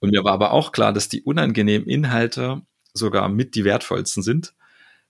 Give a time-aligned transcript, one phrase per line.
[0.00, 2.62] Und mir war aber auch klar, dass die unangenehmen Inhalte
[2.92, 4.54] sogar mit die wertvollsten sind,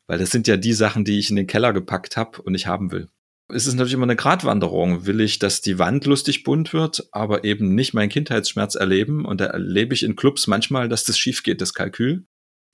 [0.06, 2.66] weil das sind ja die Sachen, die ich in den Keller gepackt habe und ich
[2.66, 3.08] haben will.
[3.52, 5.06] Es ist natürlich immer eine Gratwanderung.
[5.06, 9.24] Will ich, dass die Wand lustig bunt wird, aber eben nicht meinen Kindheitsschmerz erleben?
[9.24, 12.26] Und da erlebe ich in Clubs manchmal, dass das schief geht, das Kalkül.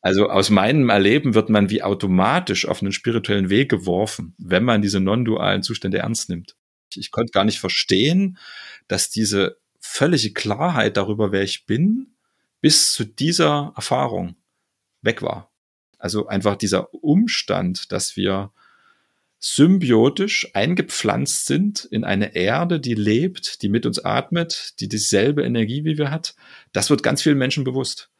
[0.02, 4.82] Also aus meinem Erleben wird man wie automatisch auf einen spirituellen Weg geworfen, wenn man
[4.82, 6.56] diese non-dualen Zustände ernst nimmt.
[6.94, 8.38] Ich konnte gar nicht verstehen,
[8.86, 12.14] dass diese völlige Klarheit darüber, wer ich bin,
[12.60, 14.36] bis zu dieser Erfahrung
[15.02, 15.52] weg war.
[15.98, 18.52] Also einfach dieser Umstand, dass wir
[19.38, 25.84] symbiotisch eingepflanzt sind in eine Erde, die lebt, die mit uns atmet, die dieselbe Energie
[25.84, 26.34] wie wir hat,
[26.72, 28.10] das wird ganz vielen Menschen bewusst.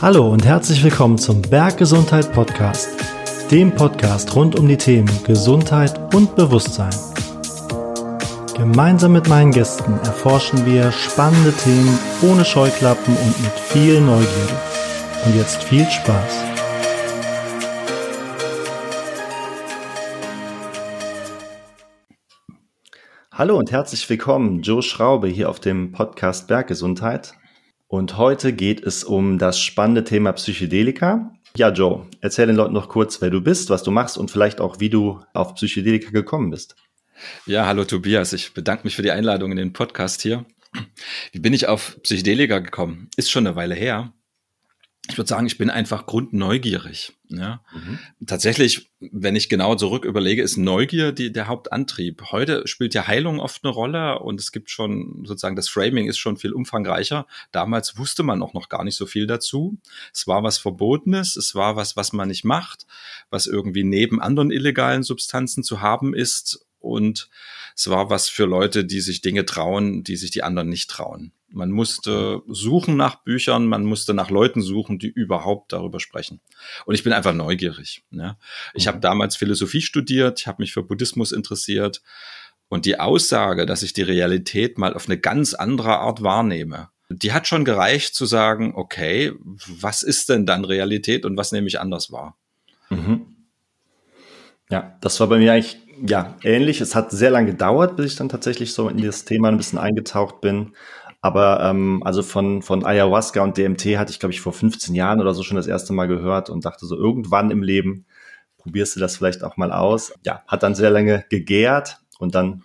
[0.00, 2.88] Hallo und herzlich willkommen zum Berggesundheit Podcast,
[3.52, 6.94] dem Podcast rund um die Themen Gesundheit und Bewusstsein.
[8.56, 14.54] Gemeinsam mit meinen Gästen erforschen wir spannende Themen ohne Scheuklappen und mit viel Neugierde.
[15.26, 16.44] Und jetzt viel Spaß.
[23.32, 27.34] Hallo und herzlich willkommen, Joe Schraube hier auf dem Podcast Berggesundheit.
[27.86, 31.34] Und heute geht es um das spannende Thema Psychedelika.
[31.54, 34.60] Ja, Joe, erzähl den Leuten noch kurz, wer du bist, was du machst und vielleicht
[34.60, 36.76] auch, wie du auf Psychedelika gekommen bist.
[37.44, 40.46] Ja, hallo Tobias, ich bedanke mich für die Einladung in den Podcast hier.
[41.32, 43.10] Wie bin ich auf Psychedelika gekommen?
[43.16, 44.14] Ist schon eine Weile her
[45.08, 47.12] ich würde sagen, ich bin einfach grundneugierig.
[47.28, 47.64] Ja.
[47.74, 47.98] Mhm.
[48.24, 52.30] Tatsächlich, wenn ich genau zurück überlege, ist Neugier die, der Hauptantrieb.
[52.30, 56.18] Heute spielt ja Heilung oft eine Rolle und es gibt schon sozusagen das Framing ist
[56.18, 57.26] schon viel umfangreicher.
[57.50, 59.76] Damals wusste man auch noch gar nicht so viel dazu.
[60.14, 62.86] Es war was Verbotenes, es war was, was man nicht macht,
[63.28, 67.28] was irgendwie neben anderen illegalen Substanzen zu haben ist und
[67.76, 71.32] es war was für Leute, die sich Dinge trauen, die sich die anderen nicht trauen.
[71.48, 76.40] Man musste suchen nach Büchern, man musste nach Leuten suchen, die überhaupt darüber sprechen.
[76.86, 78.04] Und ich bin einfach neugierig.
[78.10, 78.38] Ne?
[78.74, 78.88] Ich mhm.
[78.88, 82.02] habe damals Philosophie studiert, ich habe mich für Buddhismus interessiert.
[82.68, 87.32] Und die Aussage, dass ich die Realität mal auf eine ganz andere Art wahrnehme, die
[87.32, 91.80] hat schon gereicht zu sagen, okay, was ist denn dann Realität und was nehme ich
[91.80, 92.38] anders wahr?
[92.88, 93.26] Mhm.
[94.70, 95.76] Ja, das war bei mir eigentlich
[96.06, 96.80] ja ähnlich.
[96.80, 99.78] Es hat sehr lange gedauert, bis ich dann tatsächlich so in das Thema ein bisschen
[99.78, 100.74] eingetaucht bin.
[101.20, 105.20] Aber ähm, also von, von Ayahuasca und DMT hatte ich, glaube ich, vor 15 Jahren
[105.20, 108.06] oder so schon das erste Mal gehört und dachte so, irgendwann im Leben
[108.58, 110.12] probierst du das vielleicht auch mal aus.
[110.24, 112.64] Ja, hat dann sehr lange gegärt und dann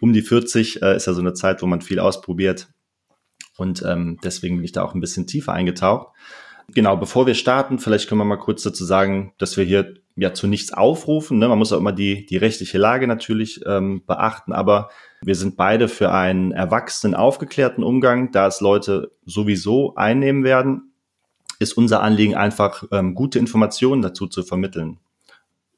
[0.00, 2.68] um die 40 äh, ist ja so eine Zeit, wo man viel ausprobiert.
[3.56, 6.14] Und ähm, deswegen bin ich da auch ein bisschen tiefer eingetaucht.
[6.74, 10.34] Genau, bevor wir starten, vielleicht können wir mal kurz dazu sagen, dass wir hier ja
[10.34, 11.38] zu nichts aufrufen.
[11.38, 11.48] Ne?
[11.48, 14.90] Man muss auch immer die, die rechtliche Lage natürlich ähm, beachten, aber
[15.22, 20.92] wir sind beide für einen erwachsenen, aufgeklärten Umgang, da es Leute sowieso einnehmen werden,
[21.58, 24.98] ist unser Anliegen einfach, ähm, gute Informationen dazu zu vermitteln.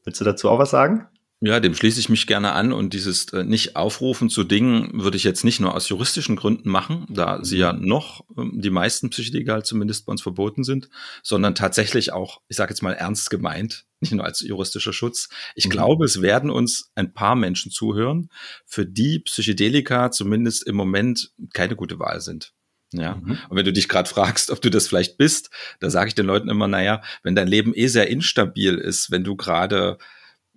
[0.05, 1.07] Willst du dazu auch was sagen?
[1.43, 5.17] Ja, dem schließe ich mich gerne an und dieses äh, nicht aufrufen zu Dingen würde
[5.17, 9.09] ich jetzt nicht nur aus juristischen Gründen machen, da sie ja noch ähm, die meisten
[9.09, 10.91] Psychedelika zumindest bei uns verboten sind,
[11.23, 15.31] sondern tatsächlich auch, ich sage jetzt mal ernst gemeint, nicht nur als juristischer Schutz.
[15.55, 15.71] Ich mhm.
[15.71, 18.29] glaube, es werden uns ein paar Menschen zuhören,
[18.67, 22.53] für die Psychedelika zumindest im Moment keine gute Wahl sind.
[22.93, 23.15] Ja.
[23.15, 23.39] Mhm.
[23.49, 26.27] Und wenn du dich gerade fragst, ob du das vielleicht bist, da sage ich den
[26.27, 29.97] Leuten immer, naja, wenn dein Leben eh sehr instabil ist, wenn du gerade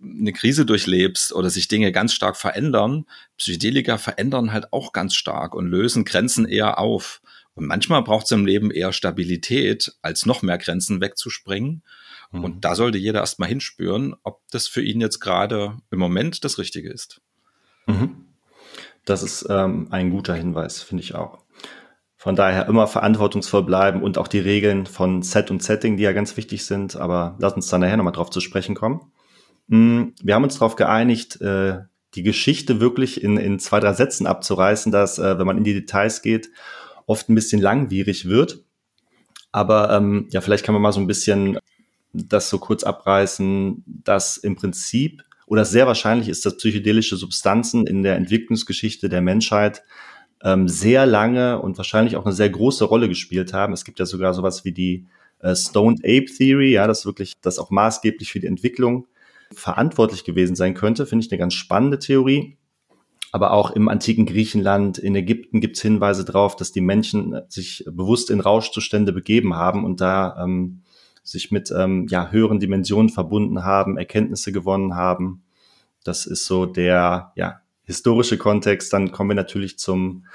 [0.03, 3.05] eine Krise durchlebst oder sich Dinge ganz stark verändern,
[3.37, 7.21] Psychedelika verändern halt auch ganz stark und lösen Grenzen eher auf.
[7.55, 11.83] Und manchmal braucht es im Leben eher Stabilität, als noch mehr Grenzen wegzuspringen.
[12.31, 12.43] Mhm.
[12.43, 16.57] Und da sollte jeder erstmal hinspüren, ob das für ihn jetzt gerade im Moment das
[16.57, 17.21] Richtige ist.
[17.85, 18.25] Mhm.
[19.05, 21.39] Das ist ähm, ein guter Hinweis, finde ich auch.
[22.15, 26.13] Von daher immer verantwortungsvoll bleiben und auch die Regeln von Set und Setting, die ja
[26.13, 26.95] ganz wichtig sind.
[26.95, 29.11] Aber lass uns dann nachher nochmal drauf zu sprechen kommen.
[29.69, 31.79] Hm, wir haben uns darauf geeinigt, äh,
[32.15, 35.73] die Geschichte wirklich in, in zwei, drei Sätzen abzureißen, dass, äh, wenn man in die
[35.73, 36.49] Details geht,
[37.05, 38.63] oft ein bisschen langwierig wird.
[39.51, 41.57] Aber ähm, ja, vielleicht kann man mal so ein bisschen
[42.13, 48.03] das so kurz abreißen, dass im Prinzip oder sehr wahrscheinlich ist, dass psychedelische Substanzen in
[48.03, 49.83] der Entwicklungsgeschichte der Menschheit
[50.43, 53.73] ähm, sehr lange und wahrscheinlich auch eine sehr große Rolle gespielt haben.
[53.73, 55.05] Es gibt ja sogar sowas wie die
[55.39, 59.07] äh, Stoned Ape Theory, ja, das wirklich, das auch maßgeblich für die Entwicklung
[59.55, 62.57] verantwortlich gewesen sein könnte, finde ich eine ganz spannende Theorie.
[63.31, 67.83] Aber auch im antiken Griechenland, in Ägypten gibt es Hinweise darauf, dass die Menschen sich
[67.91, 70.83] bewusst in Rauschzustände begeben haben und da ähm,
[71.23, 75.43] sich mit ähm, ja, höheren Dimensionen verbunden haben, Erkenntnisse gewonnen haben.
[76.03, 80.25] Das ist so der, ja, historische Kontext, dann kommen wir natürlich zum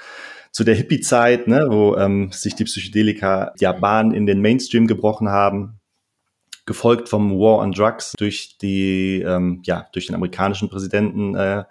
[0.51, 5.29] zu der Hippie-Zeit, ne, wo ähm, sich die Psychedelika ja Bahn in den Mainstream gebrochen
[5.29, 5.78] haben,
[6.69, 11.63] gefolgt vom War on Drugs durch die ähm, ja durch den amerikanischen Präsidenten äh,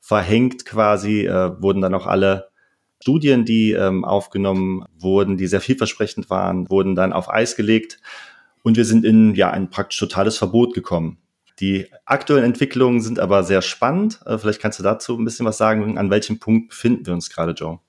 [0.00, 2.50] verhängt quasi äh, wurden dann auch alle
[3.00, 8.00] Studien, die ähm, aufgenommen wurden, die sehr vielversprechend waren, wurden dann auf Eis gelegt
[8.62, 11.16] und wir sind in ja ein praktisch totales Verbot gekommen.
[11.58, 14.20] Die aktuellen Entwicklungen sind aber sehr spannend.
[14.26, 15.96] Äh, vielleicht kannst du dazu ein bisschen was sagen.
[15.96, 17.80] An welchem Punkt befinden wir uns gerade, Joe?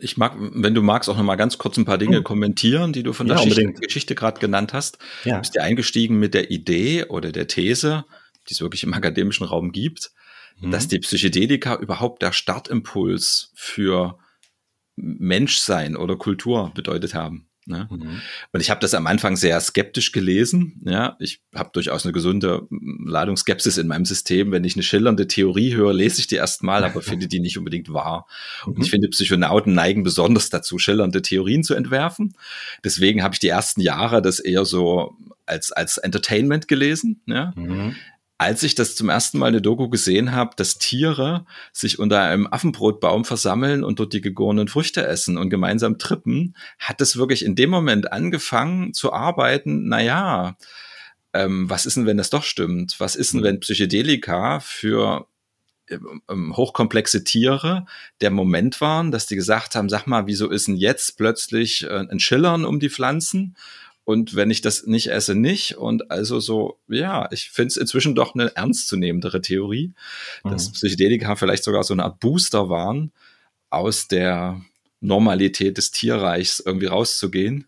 [0.00, 2.24] Ich mag, wenn du magst, auch noch mal ganz kurz ein paar Dinge hm.
[2.24, 4.98] kommentieren, die du von der ja, Geschichte, Geschichte gerade genannt hast.
[5.24, 5.34] Ja.
[5.34, 8.04] Du bist ja eingestiegen mit der Idee oder der These,
[8.48, 10.12] die es wirklich im akademischen Raum gibt,
[10.60, 10.70] hm.
[10.70, 14.18] dass die Psychedelika überhaupt der Startimpuls für
[14.96, 17.48] Menschsein oder Kultur bedeutet haben.
[17.64, 17.88] Ne?
[17.90, 18.20] Mhm.
[18.52, 20.80] Und ich habe das am Anfang sehr skeptisch gelesen.
[20.84, 24.50] Ja, ich habe durchaus eine gesunde Ladung Skepsis in meinem System.
[24.50, 27.92] Wenn ich eine schillernde Theorie höre, lese ich die erstmal, aber finde die nicht unbedingt
[27.92, 28.26] wahr.
[28.66, 28.72] Mhm.
[28.72, 32.34] Und ich finde, Psychonauten neigen besonders dazu, schillernde Theorien zu entwerfen.
[32.84, 35.16] Deswegen habe ich die ersten Jahre das eher so
[35.46, 37.20] als als Entertainment gelesen.
[37.26, 37.52] Ja?
[37.56, 37.94] Mhm
[38.42, 42.46] als ich das zum ersten Mal eine Doku gesehen habe, dass Tiere sich unter einem
[42.50, 47.54] Affenbrotbaum versammeln und dort die gegorenen Früchte essen und gemeinsam trippen, hat es wirklich in
[47.54, 50.56] dem Moment angefangen zu arbeiten, naja,
[51.32, 52.96] ähm, was ist denn, wenn das doch stimmt?
[52.98, 53.44] Was ist denn, mhm.
[53.44, 55.26] wenn Psychedelika für
[55.90, 57.86] ähm, hochkomplexe Tiere
[58.20, 62.06] der Moment waren, dass die gesagt haben, sag mal, wieso ist denn jetzt plötzlich äh,
[62.08, 63.56] ein Schillern um die Pflanzen?
[64.04, 65.76] Und wenn ich das nicht esse, nicht.
[65.76, 69.92] Und also so, ja, ich finde es inzwischen doch eine ernstzunehmendere Theorie,
[70.44, 70.50] mhm.
[70.50, 73.12] dass Psychedelika vielleicht sogar so eine Art Booster waren,
[73.70, 74.60] aus der
[75.00, 77.66] Normalität des Tierreichs irgendwie rauszugehen.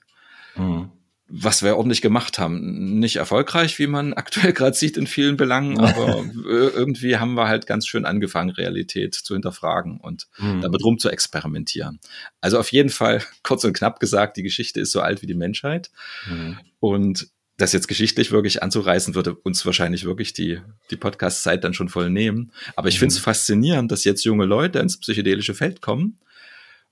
[0.57, 0.91] Mhm
[1.27, 2.99] was wir ordentlich gemacht haben.
[2.99, 7.67] Nicht erfolgreich, wie man aktuell gerade sieht in vielen Belangen, aber irgendwie haben wir halt
[7.67, 10.61] ganz schön angefangen, Realität zu hinterfragen und mhm.
[10.61, 12.01] damit rum zu experimentieren.
[12.41, 15.35] Also auf jeden Fall, kurz und knapp gesagt, die Geschichte ist so alt wie die
[15.35, 15.91] Menschheit.
[16.29, 16.59] Mhm.
[16.81, 20.61] Und das jetzt geschichtlich wirklich anzureißen, würde uns wahrscheinlich wirklich die,
[20.91, 22.53] die Podcast-Zeit dann schon voll nehmen.
[22.75, 23.01] Aber ich mhm.
[23.01, 26.19] finde es faszinierend, dass jetzt junge Leute ins psychedelische Feld kommen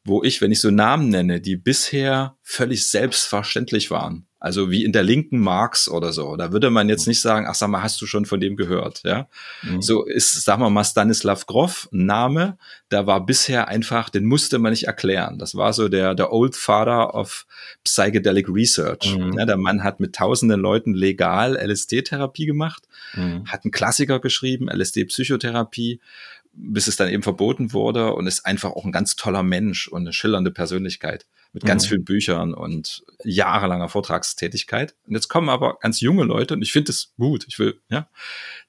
[0.04, 4.90] wo ich, wenn ich so Namen nenne, die bisher völlig selbstverständlich waren, also wie in
[4.90, 8.02] der linken Marx oder so, da würde man jetzt nicht sagen, ach sag mal, hast
[8.02, 9.28] du schon von dem gehört, ja?
[9.62, 9.80] Mhm.
[9.80, 12.58] So ist, sagen wir mal, Stanislav Grof ein Name,
[12.90, 15.38] der war bisher einfach, den musste man nicht erklären.
[15.38, 17.46] Das war so der, der Old Father of
[17.84, 19.16] Psychedelic Research.
[19.16, 19.38] Mhm.
[19.38, 23.46] Ja, der Mann hat mit tausenden Leuten legal LSD-Therapie gemacht, mhm.
[23.46, 26.00] hat einen Klassiker geschrieben, LSD-Psychotherapie,
[26.52, 30.02] bis es dann eben verboten wurde und ist einfach auch ein ganz toller Mensch und
[30.02, 31.88] eine schillernde Persönlichkeit mit ganz mhm.
[31.88, 34.94] vielen Büchern und jahrelanger Vortragstätigkeit.
[35.06, 37.44] Und jetzt kommen aber ganz junge Leute und ich finde es gut.
[37.48, 38.08] Ich will, ja,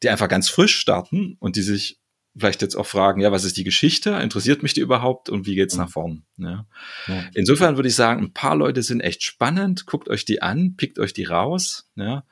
[0.01, 1.99] die einfach ganz frisch starten und die sich
[2.35, 4.11] vielleicht jetzt auch fragen, ja, was ist die Geschichte?
[4.11, 5.81] Interessiert mich die überhaupt und wie geht's mhm.
[5.81, 6.23] nach vorn?
[6.37, 6.65] Ja.
[7.07, 7.23] ja.
[7.35, 9.85] Insofern würde ich sagen, ein paar Leute sind echt spannend.
[9.85, 11.89] Guckt euch die an, pickt euch die raus.
[11.95, 12.25] Ja.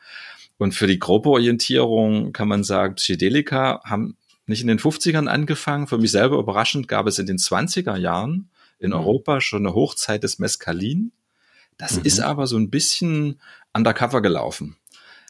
[0.58, 4.18] Und für die Gruppeorientierung kann man sagen, Psychedelika haben
[4.52, 5.88] nicht in den 50ern angefangen.
[5.88, 8.98] Für mich selber überraschend gab es in den 20er Jahren in mhm.
[8.98, 11.12] Europa schon eine Hochzeit des Mescalin.
[11.78, 12.06] Das mhm.
[12.06, 13.40] ist aber so ein bisschen
[13.74, 14.78] undercover gelaufen.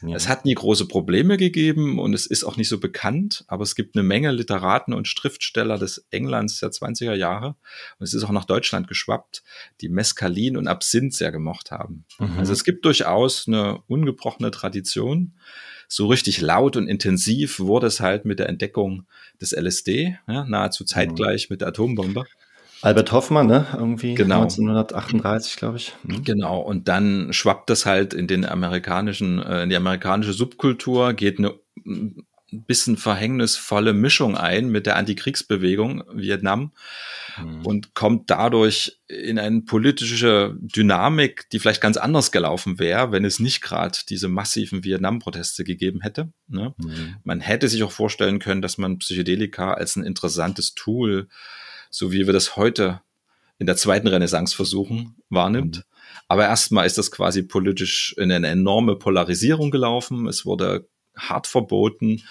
[0.04, 0.16] Ja.
[0.16, 3.76] Es hat nie große Probleme gegeben und es ist auch nicht so bekannt, aber es
[3.76, 7.54] gibt eine Menge Literaten und Schriftsteller des Englands der 20er Jahre
[7.98, 9.44] und es ist auch nach Deutschland geschwappt,
[9.80, 12.04] die Mescalin und Absinth sehr gemocht haben.
[12.18, 12.38] Mhm.
[12.38, 15.34] Also es gibt durchaus eine ungebrochene Tradition
[15.88, 19.06] so richtig laut und intensiv wurde es halt mit der Entdeckung
[19.40, 22.24] des LSD, ja, nahezu zeitgleich mit der Atombombe.
[22.82, 23.66] Albert Hoffmann, ne?
[23.74, 24.42] Irgendwie genau.
[24.42, 25.94] 1938, glaube ich.
[26.02, 26.24] Mhm.
[26.24, 26.58] Genau.
[26.58, 31.54] Und dann schwappt das halt in den amerikanischen, äh, in die amerikanische Subkultur, geht eine
[32.52, 36.72] bisschen verhängnisvolle Mischung ein mit der Antikriegsbewegung Vietnam
[37.38, 37.64] mhm.
[37.64, 43.40] und kommt dadurch in eine politische Dynamik, die vielleicht ganz anders gelaufen wäre, wenn es
[43.40, 46.32] nicht gerade diese massiven Vietnam-Proteste gegeben hätte.
[46.48, 46.74] Ne?
[46.78, 47.16] Mhm.
[47.24, 51.28] Man hätte sich auch vorstellen können, dass man Psychedelika als ein interessantes Tool,
[51.90, 53.00] so wie wir das heute
[53.58, 55.78] in der zweiten Renaissance versuchen, wahrnimmt.
[55.78, 55.82] Mhm.
[56.28, 60.26] Aber erstmal ist das quasi politisch in eine enorme Polarisierung gelaufen.
[60.26, 62.22] Es wurde hart verboten,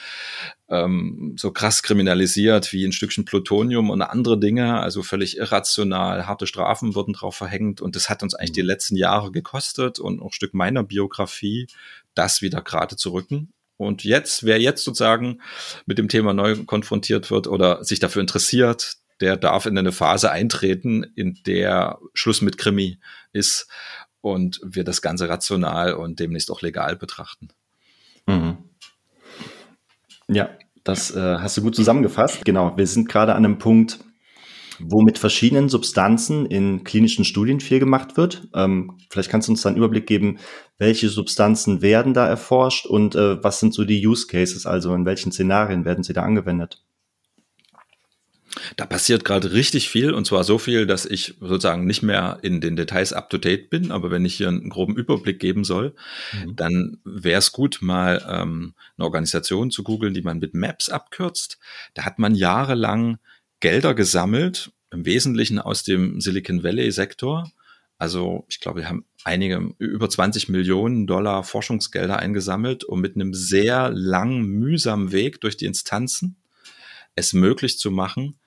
[0.70, 6.48] ähm, so krass kriminalisiert wie ein Stückchen Plutonium und andere Dinge, also völlig irrational, harte
[6.48, 10.28] Strafen wurden drauf verhängt und das hat uns eigentlich die letzten Jahre gekostet und auch
[10.28, 11.68] ein Stück meiner Biografie,
[12.16, 13.54] das wieder gerade zu rücken.
[13.78, 15.42] Und jetzt, wer jetzt sozusagen
[15.88, 20.32] mit dem Thema neu konfrontiert wird oder sich dafür interessiert, der darf in eine Phase
[20.32, 23.00] eintreten, in der Schluss mit Krimi
[23.34, 23.68] ist
[24.22, 27.50] und wir das Ganze rational und demnächst auch legal betrachten.
[28.28, 28.71] Mhm.
[30.28, 30.50] Ja,
[30.84, 32.44] Das äh, hast du gut zusammengefasst.
[32.46, 34.00] Genau, wir sind gerade an einem Punkt,
[34.80, 38.48] wo mit verschiedenen Substanzen in klinischen Studien viel gemacht wird.
[38.56, 40.40] Ähm, vielleicht kannst du uns da einen Überblick geben,
[40.80, 45.06] welche Substanzen werden da erforscht und äh, was sind so die Use Cases, also in
[45.06, 46.84] welchen Szenarien werden sie da angewendet?
[48.76, 52.62] Da passiert gerade richtig viel und zwar so viel, dass ich sozusagen nicht mehr in
[52.62, 53.92] den Details up to date bin.
[53.92, 55.96] Aber wenn ich hier einen groben Überblick geben soll,
[56.34, 56.56] mhm.
[56.56, 61.60] dann wäre es gut, mal ähm, eine Organisation zu googeln, die man mit Maps abkürzt.
[61.94, 63.20] Da hat man jahrelang
[63.60, 67.50] Gelder gesammelt, im Wesentlichen aus dem Silicon Valley Sektor.
[67.98, 73.34] Also ich glaube, wir haben einige über 20 Millionen Dollar Forschungsgelder eingesammelt, um mit einem
[73.34, 76.36] sehr langen, mühsamen Weg durch die Instanzen
[77.16, 78.40] es möglich zu machen,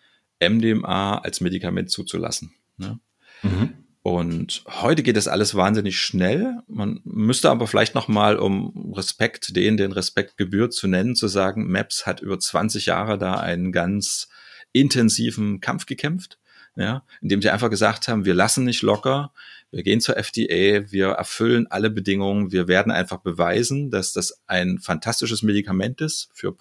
[0.48, 2.52] MDMA als Medikament zuzulassen.
[2.76, 3.00] Ne?
[3.42, 3.74] Mhm.
[4.02, 6.58] Und heute geht das alles wahnsinnig schnell.
[6.68, 11.26] Man müsste aber vielleicht noch mal, um Respekt, den den Respekt gebührt zu nennen, zu
[11.26, 14.28] sagen, MAPS hat über 20 Jahre da einen ganz
[14.72, 16.38] intensiven Kampf gekämpft,
[16.76, 19.32] ja, indem sie einfach gesagt haben, wir lassen nicht locker,
[19.70, 24.80] wir gehen zur FDA, wir erfüllen alle Bedingungen, wir werden einfach beweisen, dass das ein
[24.80, 26.52] fantastisches Medikament ist für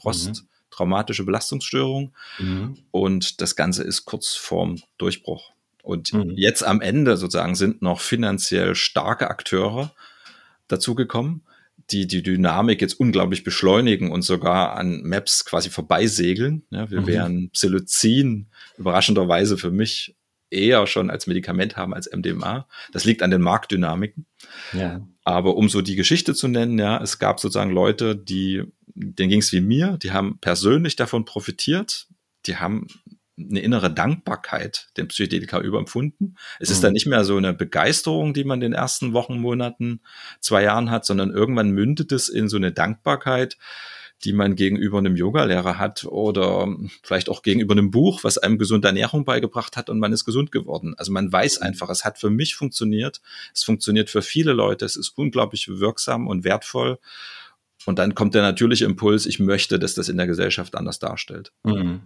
[0.73, 2.77] posttraumatische Belastungsstörung mhm.
[2.91, 5.51] und das Ganze ist kurz vorm Durchbruch.
[5.83, 6.33] Und mhm.
[6.35, 9.93] jetzt am Ende sozusagen sind noch finanziell starke Akteure
[10.67, 11.43] dazugekommen
[11.91, 16.63] die die Dynamik jetzt unglaublich beschleunigen und sogar an Maps quasi vorbeisegeln.
[16.69, 17.07] Ja, wir mhm.
[17.07, 20.15] werden Psilocin überraschenderweise für mich
[20.53, 22.67] eher schon als Medikament haben als MDMA.
[22.91, 24.25] Das liegt an den Marktdynamiken.
[24.73, 25.05] Ja.
[25.23, 29.39] Aber um so die Geschichte zu nennen, ja, es gab sozusagen Leute, die, denen ging
[29.39, 32.07] es wie mir, die haben persönlich davon profitiert,
[32.45, 32.87] die haben
[33.37, 36.37] eine innere Dankbarkeit dem Psychedelika überempfunden.
[36.59, 36.73] Es mhm.
[36.73, 40.01] ist dann nicht mehr so eine Begeisterung, die man in den ersten Wochen, Monaten,
[40.39, 43.57] zwei Jahren hat, sondern irgendwann mündet es in so eine Dankbarkeit,
[44.23, 46.67] die man gegenüber einem Yogalehrer hat oder
[47.03, 50.51] vielleicht auch gegenüber einem Buch, was einem gesunde Ernährung beigebracht hat und man ist gesund
[50.51, 50.95] geworden.
[50.97, 51.67] Also man weiß mhm.
[51.67, 53.21] einfach, es hat für mich funktioniert,
[53.53, 56.99] es funktioniert für viele Leute, es ist unglaublich wirksam und wertvoll.
[57.85, 61.51] Und dann kommt der natürliche Impuls, ich möchte, dass das in der Gesellschaft anders darstellt.
[61.63, 62.01] Mhm.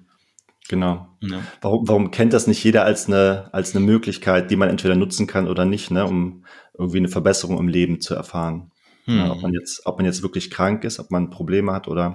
[0.70, 1.08] Genau.
[1.22, 1.42] Ja.
[1.62, 5.28] Warum, warum kennt das nicht jeder als eine, als eine Möglichkeit, die man entweder nutzen
[5.28, 6.46] kann oder nicht, ne, um
[6.78, 8.72] irgendwie eine Verbesserung im Leben zu erfahren?
[9.08, 9.18] Hm.
[9.18, 12.14] Ja, ob man jetzt, ob man jetzt wirklich krank ist, ob man Probleme hat oder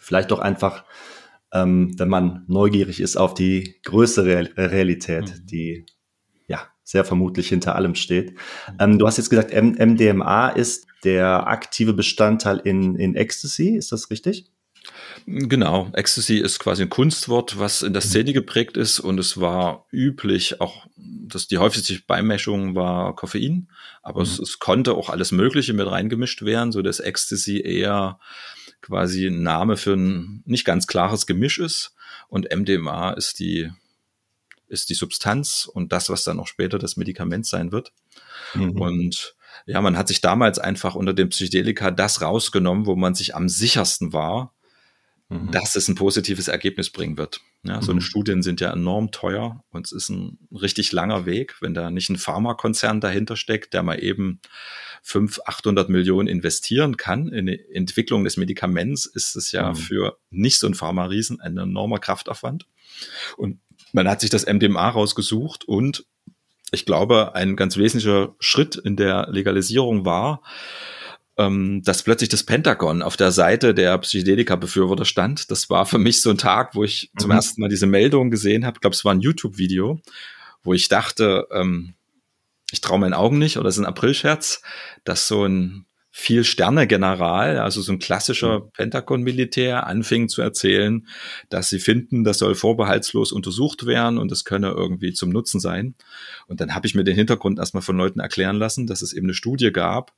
[0.00, 0.84] vielleicht doch einfach,
[1.52, 5.46] ähm, wenn man neugierig ist auf die größere Realität, hm.
[5.46, 5.86] die
[6.48, 8.34] ja sehr vermutlich hinter allem steht.
[8.78, 13.92] Ähm, du hast jetzt gesagt, M MDMA ist der aktive Bestandteil in, in Ecstasy, ist
[13.92, 14.50] das richtig?
[15.26, 18.08] Genau, Ecstasy ist quasi ein Kunstwort, was in der mhm.
[18.08, 23.68] Szene geprägt ist und es war üblich, auch dass die häufigste Beimischung war Koffein,
[24.08, 24.26] aber mhm.
[24.26, 28.18] es, es, konnte auch alles Mögliche mit reingemischt werden, so dass Ecstasy eher
[28.80, 31.94] quasi ein Name für ein nicht ganz klares Gemisch ist
[32.28, 33.70] und MDMA ist die
[34.68, 37.92] ist die Substanz und das, was dann auch später das Medikament sein wird.
[38.54, 38.78] Mhm.
[38.78, 39.34] Und
[39.64, 43.48] ja, man hat sich damals einfach unter dem Psychedelika das rausgenommen, wo man sich am
[43.48, 44.54] sichersten war,
[45.28, 45.50] mhm.
[45.50, 47.40] dass es ein positives Ergebnis bringen wird.
[47.64, 48.04] Ja, so eine mhm.
[48.04, 52.08] Studien sind ja enorm teuer und es ist ein richtig langer Weg, wenn da nicht
[52.08, 54.40] ein Pharmakonzern dahinter steckt, der mal eben
[55.02, 59.76] 500, 800 Millionen investieren kann in die Entwicklung des Medikaments, ist es ja mhm.
[59.76, 62.66] für nicht so ein Pharma-Riesen ein enormer Kraftaufwand.
[63.36, 63.60] Und
[63.92, 66.04] man hat sich das MDMA rausgesucht und
[66.70, 70.42] ich glaube, ein ganz wesentlicher Schritt in der Legalisierung war,
[71.38, 75.50] ähm, dass plötzlich das Pentagon auf der Seite der Psychedelika-Befürworter stand.
[75.50, 77.20] Das war für mich so ein Tag, wo ich mhm.
[77.20, 78.76] zum ersten Mal diese Meldung gesehen habe.
[78.76, 80.00] Ich glaube, es war ein YouTube-Video,
[80.64, 81.94] wo ich dachte, ähm,
[82.70, 84.60] ich traue meinen Augen nicht, oder es ist ein Aprilscherz,
[85.04, 88.70] dass so ein viel Sterne-General, also so ein klassischer mhm.
[88.72, 91.06] Pentagon-Militär, anfing zu erzählen,
[91.48, 95.94] dass sie finden, das soll vorbehaltslos untersucht werden und das könne irgendwie zum Nutzen sein.
[96.48, 99.26] Und dann habe ich mir den Hintergrund erstmal von Leuten erklären lassen, dass es eben
[99.26, 100.12] eine Studie gab,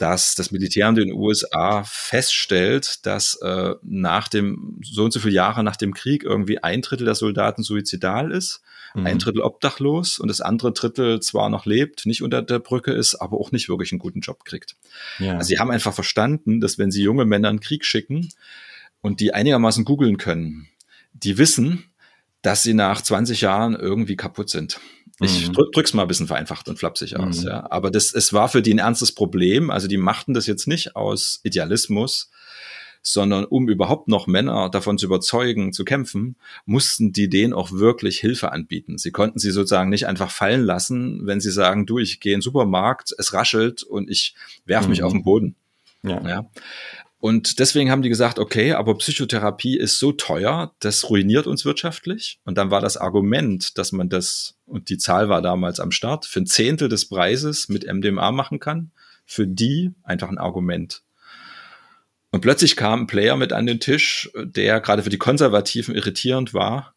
[0.00, 5.34] dass das Militär in den USA feststellt, dass äh, nach dem so und so viele
[5.34, 8.62] Jahre nach dem Krieg irgendwie ein Drittel der Soldaten suizidal ist,
[8.94, 9.06] mhm.
[9.06, 13.16] ein Drittel obdachlos und das andere Drittel zwar noch lebt, nicht unter der Brücke ist,
[13.16, 14.74] aber auch nicht wirklich einen guten Job kriegt.
[15.18, 15.34] Ja.
[15.34, 18.30] Also sie haben einfach verstanden, dass wenn sie junge Männer in den Krieg schicken
[19.02, 20.66] und die einigermaßen googeln können,
[21.12, 21.84] die wissen,
[22.40, 24.80] dass sie nach 20 Jahren irgendwie kaputt sind.
[25.20, 25.52] Ich mhm.
[25.72, 27.48] drück's mal ein bisschen vereinfacht und flapsig aus, mhm.
[27.48, 27.70] ja.
[27.70, 29.70] Aber das, es war für die ein ernstes Problem.
[29.70, 32.30] Also die machten das jetzt nicht aus Idealismus,
[33.02, 38.18] sondern um überhaupt noch Männer davon zu überzeugen, zu kämpfen, mussten die denen auch wirklich
[38.18, 38.98] Hilfe anbieten.
[38.98, 42.38] Sie konnten sie sozusagen nicht einfach fallen lassen, wenn sie sagen, du, ich gehe in
[42.38, 44.34] den Supermarkt, es raschelt und ich
[44.64, 45.04] werf mich mhm.
[45.06, 45.56] auf den Boden.
[46.02, 46.26] Ja.
[46.26, 46.50] ja.
[47.20, 52.40] Und deswegen haben die gesagt, okay, aber Psychotherapie ist so teuer, das ruiniert uns wirtschaftlich.
[52.44, 56.24] Und dann war das Argument, dass man das, und die Zahl war damals am Start,
[56.24, 58.90] für ein Zehntel des Preises mit MDMA machen kann,
[59.26, 61.02] für die einfach ein Argument.
[62.30, 66.54] Und plötzlich kam ein Player mit an den Tisch, der gerade für die Konservativen irritierend
[66.54, 66.94] war,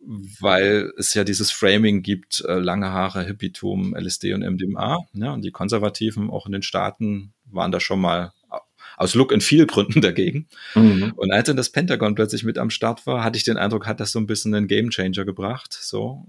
[0.00, 4.98] weil es ja dieses Framing gibt, äh, lange Haare, Hippietum, LSD und MDMA.
[5.14, 5.32] Ne?
[5.32, 8.32] Und die Konservativen auch in den Staaten waren da schon mal
[9.02, 10.46] aus Look in vielen Gründen dagegen.
[10.74, 11.12] Mhm.
[11.16, 14.00] Und als dann das Pentagon plötzlich mit am Start war, hatte ich den Eindruck, hat
[14.00, 15.76] das so ein bisschen einen Gamechanger gebracht.
[15.78, 16.24] So,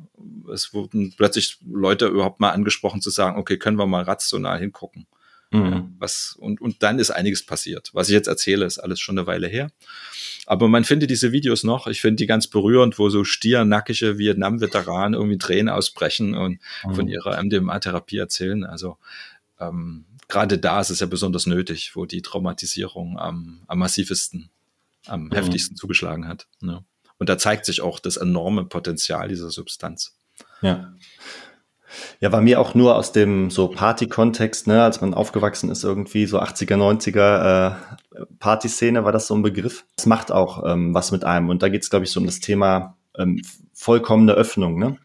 [0.52, 5.06] es wurden plötzlich Leute überhaupt mal angesprochen zu sagen, okay, können wir mal rational hingucken.
[5.52, 5.96] Mhm.
[6.00, 7.92] Was, und, und dann ist einiges passiert.
[7.94, 9.70] Was ich jetzt erzähle, ist alles schon eine Weile her.
[10.48, 11.86] Aber man findet diese Videos noch.
[11.86, 16.96] Ich finde die ganz berührend, wo so stiernackige Vietnam-Veteranen irgendwie Tränen ausbrechen und mhm.
[16.96, 18.64] von ihrer MDMA-Therapie erzählen.
[18.64, 18.98] Also
[19.60, 24.50] ähm, gerade da ist es ja besonders nötig, wo die Traumatisierung am, am massivsten,
[25.06, 25.32] am mhm.
[25.32, 26.48] heftigsten zugeschlagen hat.
[26.62, 26.84] Ne?
[27.18, 30.18] Und da zeigt sich auch das enorme Potenzial dieser Substanz.
[30.62, 30.94] Ja.
[32.20, 36.26] Ja, war mir auch nur aus dem so Party-Kontext, ne, als man aufgewachsen ist, irgendwie
[36.26, 39.86] so 80er, 90er äh, Partyszene war das so ein Begriff.
[39.96, 41.50] Das macht auch ähm, was mit einem.
[41.50, 44.98] Und da geht es, glaube ich, so um das Thema ähm, vollkommene Öffnung, ne?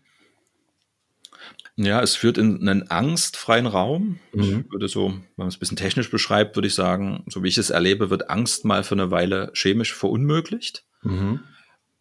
[1.80, 4.18] Ja, es führt in einen angstfreien Raum.
[4.32, 4.64] Mhm.
[4.66, 7.49] Ich würde so, wenn man es ein bisschen technisch beschreibt, würde ich sagen, so wie
[7.49, 10.85] ich es erlebe, wird Angst mal für eine Weile chemisch verunmöglicht.
[11.02, 11.38] Mhm.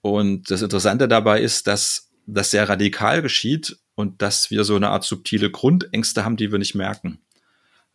[0.01, 4.89] Und das Interessante dabei ist, dass das sehr radikal geschieht und dass wir so eine
[4.89, 7.19] Art subtile Grundängste haben, die wir nicht merken.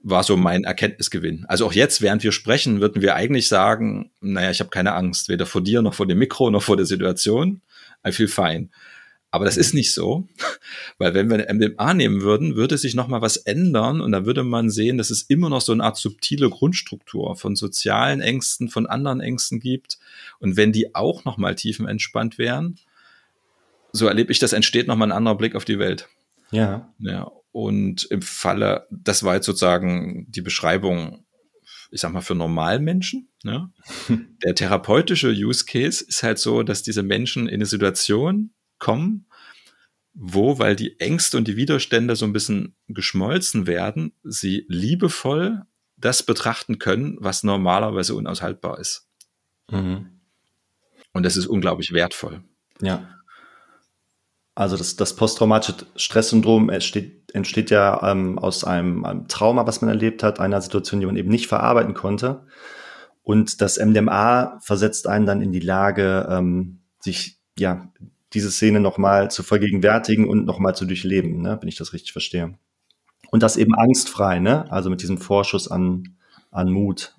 [0.05, 1.47] War so mein Erkenntnisgewinn.
[1.49, 5.29] Also auch jetzt, während wir sprechen, würden wir eigentlich sagen, naja, ich habe keine Angst,
[5.29, 7.61] weder vor dir noch vor dem Mikro noch vor der Situation.
[8.07, 8.69] I feel fine.
[9.35, 10.29] Aber das ist nicht so,
[10.99, 14.69] weil wenn wir MDMA nehmen würden, würde sich nochmal was ändern und da würde man
[14.69, 19.21] sehen, dass es immer noch so eine Art subtile Grundstruktur von sozialen Ängsten, von anderen
[19.21, 19.99] Ängsten gibt.
[20.39, 22.79] Und wenn die auch nochmal tiefenentspannt wären,
[23.91, 26.09] so erlebe ich das, entsteht nochmal ein anderer Blick auf die Welt.
[26.51, 26.93] Ja.
[26.99, 27.33] Ja.
[27.53, 31.25] Und im Falle, das war jetzt sozusagen die Beschreibung,
[31.91, 33.29] ich sag mal, für Normalmenschen.
[33.45, 33.71] Ne?
[34.45, 38.51] Der therapeutische Use Case ist halt so, dass diese Menschen in eine Situation
[38.83, 39.27] kommen,
[40.13, 45.63] wo, weil die Ängste und die Widerstände so ein bisschen geschmolzen werden, sie liebevoll
[45.97, 49.09] das betrachten können, was normalerweise unaushaltbar ist.
[49.71, 50.21] Mhm.
[51.13, 52.43] Und das ist unglaublich wertvoll.
[52.81, 53.09] Ja.
[54.55, 59.89] Also das, das posttraumatische Stresssyndrom entsteht, entsteht ja ähm, aus einem, einem, Trauma, was man
[59.91, 62.47] erlebt hat, einer Situation, die man eben nicht verarbeiten konnte.
[63.23, 67.93] Und das MDMA versetzt einen dann in die Lage, ähm, sich ja
[68.35, 72.59] diese Szene nochmal zu vergegenwärtigen und nochmal zu durchleben, ne, wenn ich das richtig verstehe.
[73.31, 74.71] Und das eben angstfrei, ne?
[74.71, 76.17] Also mit diesem Vorschuss an,
[76.51, 77.15] an Mut.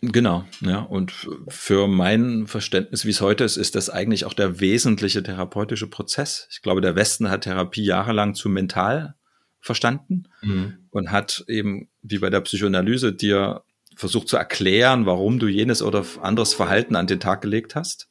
[0.00, 0.80] Genau, ja.
[0.80, 1.12] Und
[1.46, 6.48] für mein Verständnis, wie es heute ist, ist das eigentlich auch der wesentliche therapeutische Prozess.
[6.50, 9.14] Ich glaube, der Westen hat Therapie jahrelang zu mental
[9.60, 10.88] verstanden mhm.
[10.90, 13.62] und hat eben, wie bei der Psychoanalyse, dir
[13.94, 18.08] versucht zu erklären, warum du jenes oder anderes Verhalten an den Tag gelegt hast.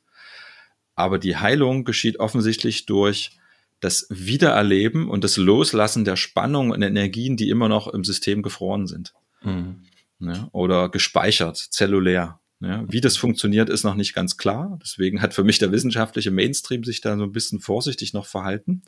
[0.95, 3.31] Aber die Heilung geschieht offensichtlich durch
[3.79, 8.87] das Wiedererleben und das Loslassen der Spannungen und Energien, die immer noch im System gefroren
[8.87, 9.13] sind.
[9.41, 9.83] Mhm.
[10.19, 12.39] Ja, oder gespeichert, zellulär.
[12.59, 14.77] Ja, wie das funktioniert, ist noch nicht ganz klar.
[14.83, 18.83] Deswegen hat für mich der wissenschaftliche Mainstream sich da so ein bisschen vorsichtig noch verhalten.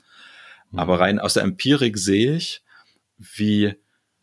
[0.70, 0.80] Mhm.
[0.80, 2.62] Aber rein aus der Empirik sehe ich,
[3.18, 3.74] wie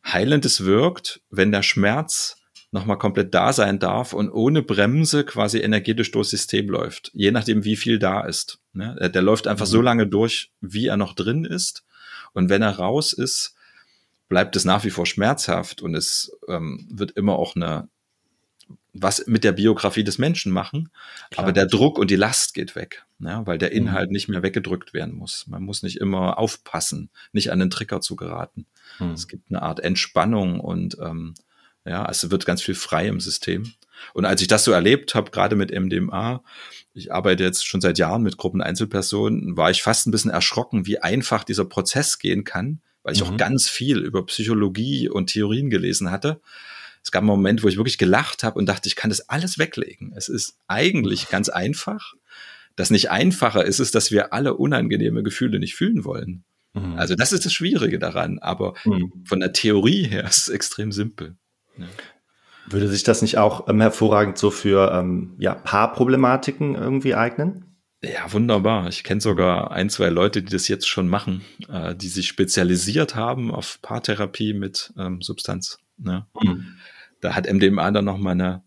[0.07, 2.37] heilend es wirkt, wenn der Schmerz
[2.73, 7.65] nochmal komplett da sein darf und ohne Bremse quasi energetisch durchs System läuft, je nachdem,
[7.65, 8.61] wie viel da ist.
[8.73, 8.97] Ne?
[9.01, 9.71] Der, der läuft einfach mhm.
[9.71, 11.85] so lange durch, wie er noch drin ist.
[12.33, 13.57] Und wenn er raus ist,
[14.29, 17.89] bleibt es nach wie vor schmerzhaft und es ähm, wird immer auch eine
[18.93, 20.91] was mit der Biografie des Menschen machen,
[21.31, 21.45] Klar.
[21.45, 23.43] aber der Druck und die Last geht weg, ne?
[23.45, 24.15] weil der Inhalt mhm.
[24.15, 25.47] nicht mehr weggedrückt werden muss.
[25.47, 28.67] Man muss nicht immer aufpassen, nicht an den Trigger zu geraten.
[28.99, 29.13] Mhm.
[29.13, 31.35] Es gibt eine Art Entspannung und ähm,
[31.91, 33.73] ja, also wird ganz viel frei im System.
[34.15, 36.43] Und als ich das so erlebt habe, gerade mit MDMA,
[36.95, 40.87] ich arbeite jetzt schon seit Jahren mit Gruppen Einzelpersonen, war ich fast ein bisschen erschrocken,
[40.87, 43.31] wie einfach dieser Prozess gehen kann, weil ich mhm.
[43.31, 46.41] auch ganz viel über Psychologie und Theorien gelesen hatte.
[47.03, 49.59] Es gab einen Moment, wo ich wirklich gelacht habe und dachte, ich kann das alles
[49.59, 50.13] weglegen.
[50.15, 52.15] Es ist eigentlich ganz einfach.
[52.77, 56.45] Das nicht einfacher ist es, dass wir alle unangenehme Gefühle nicht fühlen wollen.
[56.73, 56.97] Mhm.
[56.97, 58.39] Also das ist das Schwierige daran.
[58.39, 59.13] Aber mhm.
[59.25, 61.37] von der Theorie her ist es extrem simpel.
[61.81, 61.87] Ja.
[62.69, 67.65] Würde sich das nicht auch ähm, hervorragend so für ähm, ja, Paarproblematiken irgendwie eignen?
[68.03, 68.89] Ja, wunderbar.
[68.89, 73.15] Ich kenne sogar ein, zwei Leute, die das jetzt schon machen, äh, die sich spezialisiert
[73.15, 75.79] haben auf Paartherapie mit ähm, Substanz.
[75.99, 76.27] Ne?
[76.41, 76.77] Mhm.
[77.21, 78.63] Da hat MDMA dann nochmal eine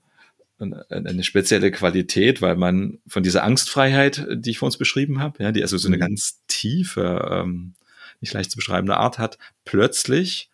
[0.89, 5.51] eine spezielle Qualität, weil man von dieser Angstfreiheit, die ich vor uns beschrieben habe, ja,
[5.51, 6.01] die also so eine mhm.
[6.01, 7.73] ganz tiefe, ähm,
[8.21, 10.49] nicht leicht zu beschreibende Art hat, plötzlich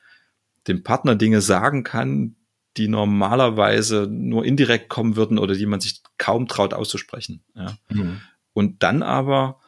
[0.68, 2.36] dem Partner Dinge sagen kann,
[2.78, 7.44] die normalerweise nur indirekt kommen würden oder die man sich kaum traut auszusprechen.
[7.56, 7.78] Ja.
[7.90, 8.22] Mhm.
[8.54, 9.60] Und dann aber,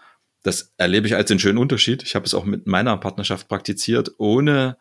[0.44, 4.12] das erlebe ich als den schönen Unterschied, ich habe es auch mit meiner Partnerschaft praktiziert,
[4.18, 4.78] ohne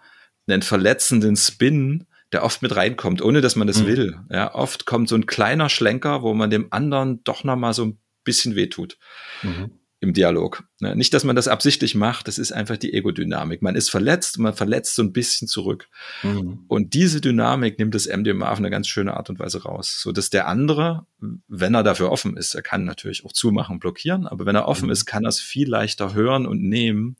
[0.46, 3.86] einen verletzenden Spin der oft mit reinkommt, ohne dass man das mhm.
[3.86, 4.18] will.
[4.30, 7.84] Ja, oft kommt so ein kleiner Schlenker, wo man dem anderen doch noch mal so
[7.84, 8.98] ein bisschen wehtut.
[9.42, 9.79] Mhm.
[10.02, 10.64] Im Dialog.
[10.80, 13.60] Ne, nicht, dass man das absichtlich macht, das ist einfach die Egodynamik.
[13.60, 15.90] Man ist verletzt, man verletzt so ein bisschen zurück.
[16.22, 16.64] Mhm.
[16.68, 20.10] Und diese Dynamik nimmt das MDMA auf eine ganz schöne Art und Weise raus, so
[20.10, 21.04] dass der andere,
[21.48, 24.86] wenn er dafür offen ist, er kann natürlich auch zumachen, blockieren, aber wenn er offen
[24.86, 24.92] mhm.
[24.92, 27.16] ist, kann er es viel leichter hören und nehmen,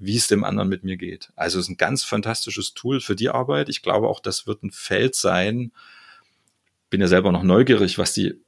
[0.00, 1.30] wie es dem anderen mit mir geht.
[1.36, 3.68] Also es ist ein ganz fantastisches Tool für die Arbeit.
[3.68, 5.70] Ich glaube auch, das wird ein Feld sein.
[6.88, 8.40] Bin ja selber noch neugierig, was die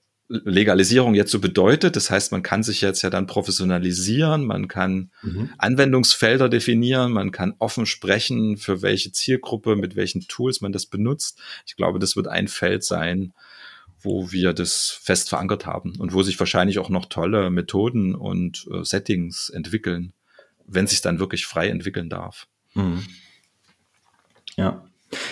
[0.44, 1.96] Legalisierung jetzt so bedeutet.
[1.96, 5.50] Das heißt, man kann sich jetzt ja dann professionalisieren, man kann mhm.
[5.58, 11.40] Anwendungsfelder definieren, man kann offen sprechen, für welche Zielgruppe, mit welchen Tools man das benutzt.
[11.66, 13.32] Ich glaube, das wird ein Feld sein,
[14.00, 18.66] wo wir das fest verankert haben und wo sich wahrscheinlich auch noch tolle Methoden und
[18.72, 20.12] äh, Settings entwickeln
[20.66, 22.46] wenn sich dann wirklich frei entwickeln darf.
[22.74, 23.06] Mhm.
[24.56, 24.84] Ja.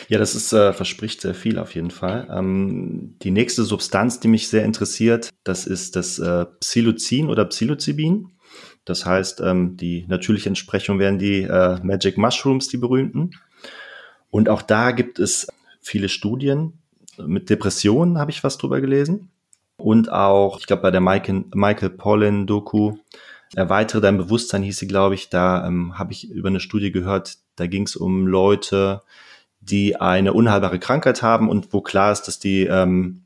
[0.09, 2.29] Ja, das ist, äh, verspricht sehr viel auf jeden Fall.
[2.31, 8.29] Ähm, die nächste Substanz, die mich sehr interessiert, das ist das äh, Psilocin oder Psilocybin.
[8.85, 13.31] Das heißt, ähm, die natürliche Entsprechung wären die äh, Magic Mushrooms, die berühmten.
[14.31, 15.47] Und auch da gibt es
[15.81, 16.75] viele Studien.
[17.19, 19.31] Mit Depressionen habe ich was drüber gelesen.
[19.77, 22.97] Und auch, ich glaube, bei der Michael, Michael Pollan Doku
[23.55, 25.29] Erweitere dein Bewusstsein hieß sie, glaube ich.
[25.29, 29.03] Da ähm, habe ich über eine Studie gehört, da ging es um Leute,
[29.71, 33.23] die eine unheilbare Krankheit haben und wo klar ist, dass die ähm,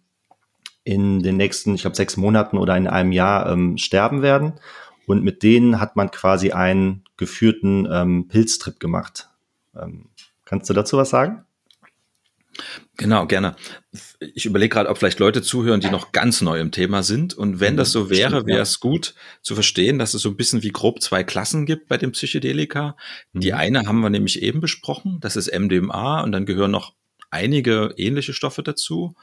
[0.85, 4.55] in den nächsten, ich glaube, sechs Monaten oder in einem Jahr ähm, sterben werden.
[5.07, 9.29] Und mit denen hat man quasi einen geführten ähm, Pilztrip gemacht.
[9.75, 10.07] Ähm,
[10.45, 11.45] kannst du dazu was sagen?
[12.97, 13.57] Genau, gerne.
[14.35, 17.35] Ich überlege gerade, ob vielleicht Leute zuhören, die noch ganz neu im Thema sind.
[17.35, 20.63] Und wenn das so wäre, wäre es gut zu verstehen, dass es so ein bisschen
[20.63, 22.97] wie grob zwei Klassen gibt bei den Psychedelika.
[23.33, 23.59] Die mhm.
[23.59, 26.95] eine haben wir nämlich eben besprochen, das ist MDMA und dann gehören noch
[27.31, 29.17] einige ähnliche Stoffe dazu,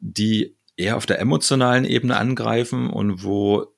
[0.00, 3.74] die eher auf der emotionalen Ebene angreifen und wo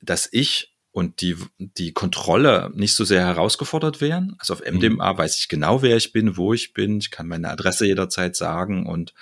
[0.00, 4.34] das Ich und die, die Kontrolle nicht so sehr herausgefordert werden.
[4.38, 5.18] Also auf MDMA mhm.
[5.18, 6.96] weiß ich genau, wer ich bin, wo ich bin.
[6.96, 9.12] Ich kann meine Adresse jederzeit sagen und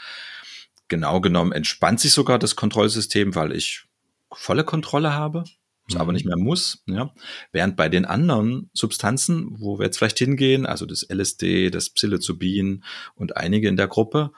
[0.87, 3.87] genau genommen entspannt sich sogar das Kontrollsystem, weil ich
[4.31, 5.43] volle Kontrolle habe,
[5.89, 6.01] es mhm.
[6.01, 6.85] aber nicht mehr muss.
[6.87, 7.13] Ja.
[7.51, 12.85] Während bei den anderen Substanzen, wo wir jetzt vielleicht hingehen, also das LSD, das Psilocybin
[13.17, 14.31] und einige in der Gruppe,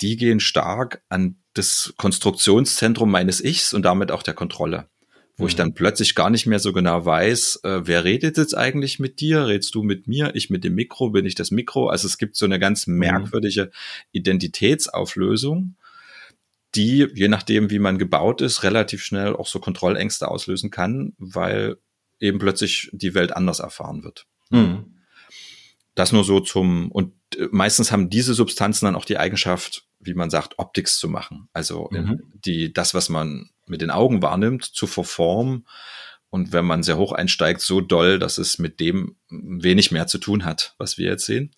[0.00, 4.88] die gehen stark an das Konstruktionszentrum meines Ichs und damit auch der Kontrolle
[5.36, 5.48] wo mhm.
[5.48, 9.20] ich dann plötzlich gar nicht mehr so genau weiß, äh, wer redet jetzt eigentlich mit
[9.20, 9.46] dir?
[9.46, 10.34] Redst du mit mir?
[10.34, 11.10] Ich mit dem Mikro?
[11.10, 11.88] Bin ich das Mikro?
[11.88, 12.98] Also es gibt so eine ganz mhm.
[12.98, 13.70] merkwürdige
[14.12, 15.76] Identitätsauflösung,
[16.74, 21.76] die, je nachdem, wie man gebaut ist, relativ schnell auch so Kontrollängste auslösen kann, weil
[22.18, 24.26] eben plötzlich die Welt anders erfahren wird.
[24.50, 24.96] Mhm.
[25.94, 30.14] Das nur so zum, und äh, meistens haben diese Substanzen dann auch die Eigenschaft, wie
[30.14, 31.48] man sagt, Optics zu machen.
[31.52, 32.22] Also mhm.
[32.32, 35.66] die, das, was man mit den Augen wahrnimmt, zu verformen.
[36.30, 40.18] Und wenn man sehr hoch einsteigt, so doll, dass es mit dem wenig mehr zu
[40.18, 41.52] tun hat, was wir jetzt sehen.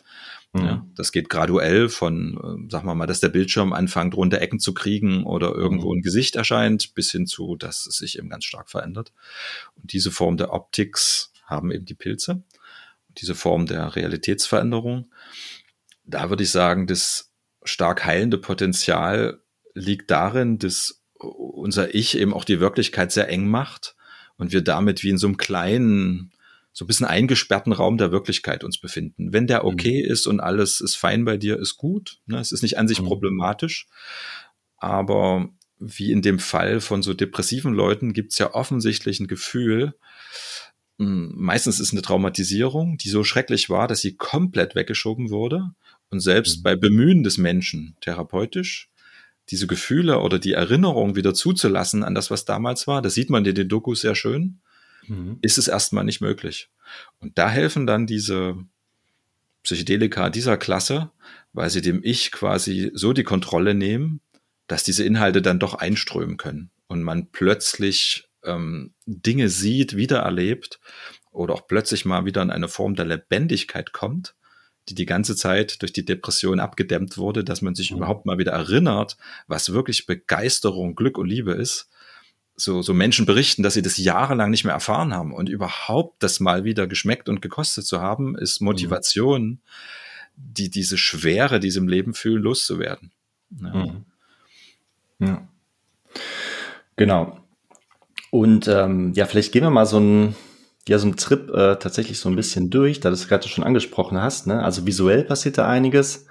[0.53, 0.65] Mhm.
[0.65, 4.61] Ja, das geht graduell von, äh, sagen wir mal, dass der Bildschirm anfängt, runde Ecken
[4.61, 5.99] zu kriegen oder irgendwo mhm.
[5.99, 9.13] ein Gesicht erscheint, bis hin zu, dass es sich eben ganz stark verändert.
[9.77, 12.43] Und diese Form der Optics haben eben die Pilze.
[13.19, 15.11] Diese Form der Realitätsveränderung.
[16.05, 17.33] Da würde ich sagen, das
[17.65, 19.41] stark heilende Potenzial
[19.75, 23.97] liegt darin, dass unser Ich eben auch die Wirklichkeit sehr eng macht
[24.37, 26.33] und wir damit wie in so einem kleinen,
[26.73, 29.33] so ein bisschen eingesperrten Raum der Wirklichkeit uns befinden.
[29.33, 29.69] Wenn der mhm.
[29.69, 30.11] okay mhm.
[30.11, 32.19] ist und alles ist fein bei dir, ist gut.
[32.27, 32.39] Ne?
[32.39, 33.07] Es ist nicht an sich mhm.
[33.07, 33.87] problematisch.
[34.77, 35.49] Aber
[35.81, 39.95] wie in dem Fall von so depressiven Leuten gibt es ja offensichtlich ein Gefühl,
[40.99, 45.71] hm, meistens ist eine Traumatisierung, die so schrecklich war, dass sie komplett weggeschoben wurde.
[46.11, 46.63] Und selbst mhm.
[46.63, 48.89] bei Bemühen des Menschen therapeutisch
[49.51, 53.45] diese Gefühle oder die Erinnerung wieder zuzulassen an das, was damals war, das sieht man
[53.45, 54.61] in den Dokus sehr schön,
[55.07, 55.39] mhm.
[55.43, 56.71] ist es erstmal nicht möglich.
[57.19, 58.57] Und da helfen dann diese
[59.63, 61.11] Psychedelika dieser Klasse,
[61.53, 64.21] weil sie dem Ich quasi so die Kontrolle nehmen,
[64.67, 70.79] dass diese Inhalte dann doch einströmen können und man plötzlich ähm, Dinge sieht, wiedererlebt
[71.31, 74.35] oder auch plötzlich mal wieder in eine Form der Lebendigkeit kommt,
[74.89, 77.99] die die ganze Zeit durch die Depression abgedämmt wurde, dass man sich mhm.
[77.99, 81.89] überhaupt mal wieder erinnert, was wirklich Begeisterung, Glück und Liebe ist.
[82.57, 86.41] So, so Menschen berichten, dass sie das jahrelang nicht mehr erfahren haben und überhaupt das
[86.41, 89.61] mal wieder geschmeckt und gekostet zu haben, ist Motivation, mhm.
[90.35, 93.13] die diese Schwere, die sie im Leben fühlen, loszuwerden.
[93.63, 93.75] Ja.
[93.75, 94.05] Mhm.
[95.21, 95.49] ja.
[96.97, 97.39] Genau.
[98.31, 100.35] Und ähm, ja, vielleicht gehen wir mal so ein
[100.89, 103.65] ja so ein Trip äh, tatsächlich so ein bisschen durch, da du es gerade schon
[103.65, 104.47] angesprochen hast.
[104.47, 104.63] Ne?
[104.63, 106.27] Also visuell passiert da einiges.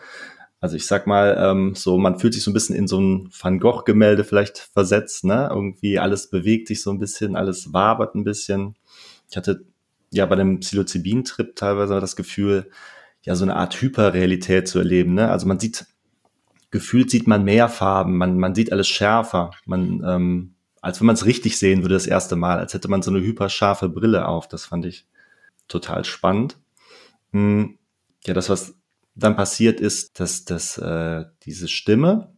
[0.59, 3.29] Also ich sag mal, ähm, so man fühlt sich so ein bisschen in so ein
[3.39, 5.23] Van Gogh-Gemälde vielleicht versetzt.
[5.23, 5.47] Ne?
[5.51, 8.75] Irgendwie alles bewegt sich so ein bisschen, alles wabert ein bisschen.
[9.29, 9.65] Ich hatte
[10.09, 12.69] ja bei dem Psilocybin-Trip teilweise das Gefühl,
[13.23, 15.13] ja so eine Art Hyperrealität zu erleben.
[15.13, 15.29] Ne?
[15.29, 15.85] Also man sieht,
[16.71, 21.15] gefühlt sieht man mehr Farben, man, man sieht alles schärfer, man ähm, als wenn man
[21.15, 24.47] es richtig sehen würde das erste Mal, als hätte man so eine hyperscharfe Brille auf.
[24.47, 25.05] Das fand ich
[25.67, 26.57] total spannend.
[27.31, 27.77] Hm,
[28.25, 28.75] ja, das, was
[29.15, 32.33] dann passiert ist, dass, dass äh, diese Stimme,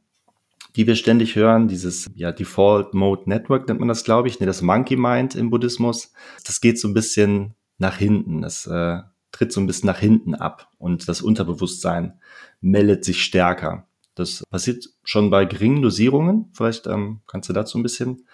[0.75, 4.45] die wir ständig hören, dieses ja, Default Mode Network nennt man das, glaube ich, nee,
[4.45, 6.13] das Monkey Mind im Buddhismus,
[6.45, 8.41] das geht so ein bisschen nach hinten.
[8.41, 8.99] Das äh,
[9.31, 12.19] tritt so ein bisschen nach hinten ab und das Unterbewusstsein
[12.61, 13.88] meldet sich stärker.
[14.19, 16.51] Das passiert schon bei geringen Dosierungen.
[16.53, 18.25] Vielleicht ähm, kannst du dazu ein bisschen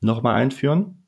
[0.00, 1.04] nochmal einführen.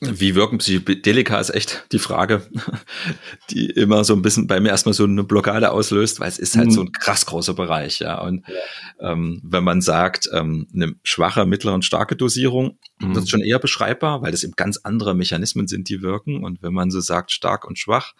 [0.00, 2.46] Wie wirken Psychedelika ist echt die Frage,
[3.50, 6.56] die immer so ein bisschen bei mir erstmal so eine Blockade auslöst, weil es ist
[6.56, 6.70] halt mhm.
[6.70, 8.20] so ein krass großer Bereich, ja.
[8.20, 9.10] Und ja.
[9.10, 13.14] Ähm, wenn man sagt, ähm, eine schwache, mittlere und starke Dosierung, mhm.
[13.14, 16.44] das ist schon eher beschreibbar, weil das eben ganz andere Mechanismen sind, die wirken.
[16.44, 18.14] Und wenn man so sagt, stark und schwach,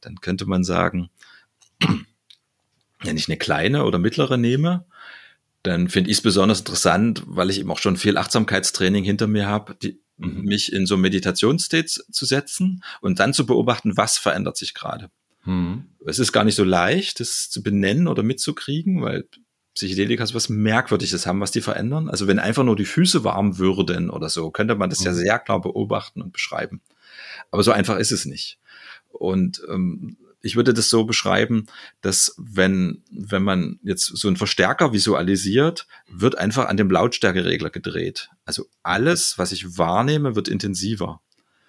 [0.00, 1.10] dann könnte man sagen,
[3.02, 4.84] wenn ich eine kleine oder mittlere nehme,
[5.62, 9.46] dann finde ich es besonders interessant, weil ich eben auch schon viel Achtsamkeitstraining hinter mir
[9.46, 9.76] habe,
[10.16, 10.42] mhm.
[10.42, 15.10] mich in so Meditationsstates zu setzen und dann zu beobachten, was verändert sich gerade.
[15.44, 15.84] Mhm.
[16.06, 19.26] Es ist gar nicht so leicht, das zu benennen oder mitzukriegen, weil
[19.74, 22.08] Psychedelika so was Merkwürdiges haben, was die verändern.
[22.08, 25.06] Also wenn einfach nur die Füße warm würden oder so, könnte man das mhm.
[25.06, 26.80] ja sehr klar beobachten und beschreiben.
[27.50, 28.58] Aber so einfach ist es nicht.
[29.10, 31.66] Und ähm, ich würde das so beschreiben,
[32.00, 38.30] dass wenn, wenn man jetzt so einen Verstärker visualisiert, wird einfach an dem Lautstärkeregler gedreht.
[38.44, 41.20] Also alles, was ich wahrnehme, wird intensiver.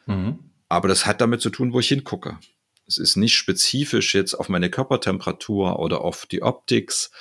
[0.05, 0.39] Mhm.
[0.69, 2.39] Aber das hat damit zu tun, wo ich hingucke.
[2.87, 7.11] Es ist nicht spezifisch jetzt auf meine Körpertemperatur oder auf die Optics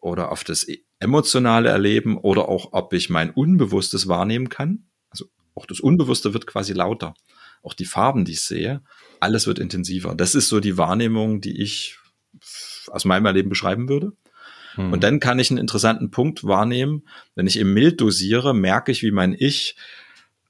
[0.00, 0.66] oder auf das
[1.00, 4.86] emotionale Erleben oder auch, ob ich mein Unbewusstes wahrnehmen kann.
[5.10, 7.14] Also auch das Unbewusste wird quasi lauter.
[7.62, 8.82] Auch die Farben, die ich sehe
[9.20, 10.14] alles wird intensiver.
[10.14, 11.98] Das ist so die Wahrnehmung, die ich
[12.88, 14.12] aus meinem Erleben beschreiben würde.
[14.74, 14.92] Hm.
[14.92, 17.06] Und dann kann ich einen interessanten Punkt wahrnehmen.
[17.34, 19.76] Wenn ich im mild dosiere, merke ich, wie mein Ich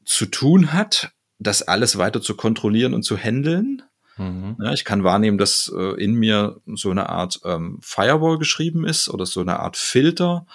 [0.05, 3.83] zu tun hat, das alles weiter zu kontrollieren und zu handeln.
[4.17, 4.57] Mhm.
[4.63, 9.09] Ja, ich kann wahrnehmen, dass äh, in mir so eine Art ähm, Firewall geschrieben ist
[9.11, 10.47] oder so eine Art Filter,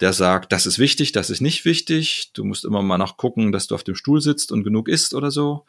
[0.00, 2.30] der sagt, das ist wichtig, das ist nicht wichtig.
[2.32, 5.30] Du musst immer mal nachgucken, dass du auf dem Stuhl sitzt und genug isst oder
[5.30, 5.66] so.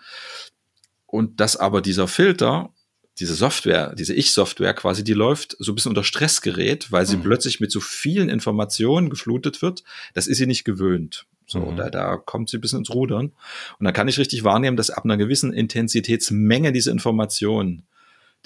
[1.14, 2.74] Und dass aber dieser Filter,
[3.20, 7.18] diese Software, diese Ich-Software quasi, die läuft so ein bisschen unter Stress gerät, weil sie
[7.18, 7.22] mhm.
[7.22, 9.84] plötzlich mit so vielen Informationen geflutet wird,
[10.16, 11.28] das ist sie nicht gewöhnt.
[11.46, 11.76] So, mhm.
[11.76, 13.28] da, da kommt sie ein bisschen ins Rudern.
[13.78, 17.84] Und dann kann ich richtig wahrnehmen, dass ab einer gewissen Intensitätsmenge diese Informationen,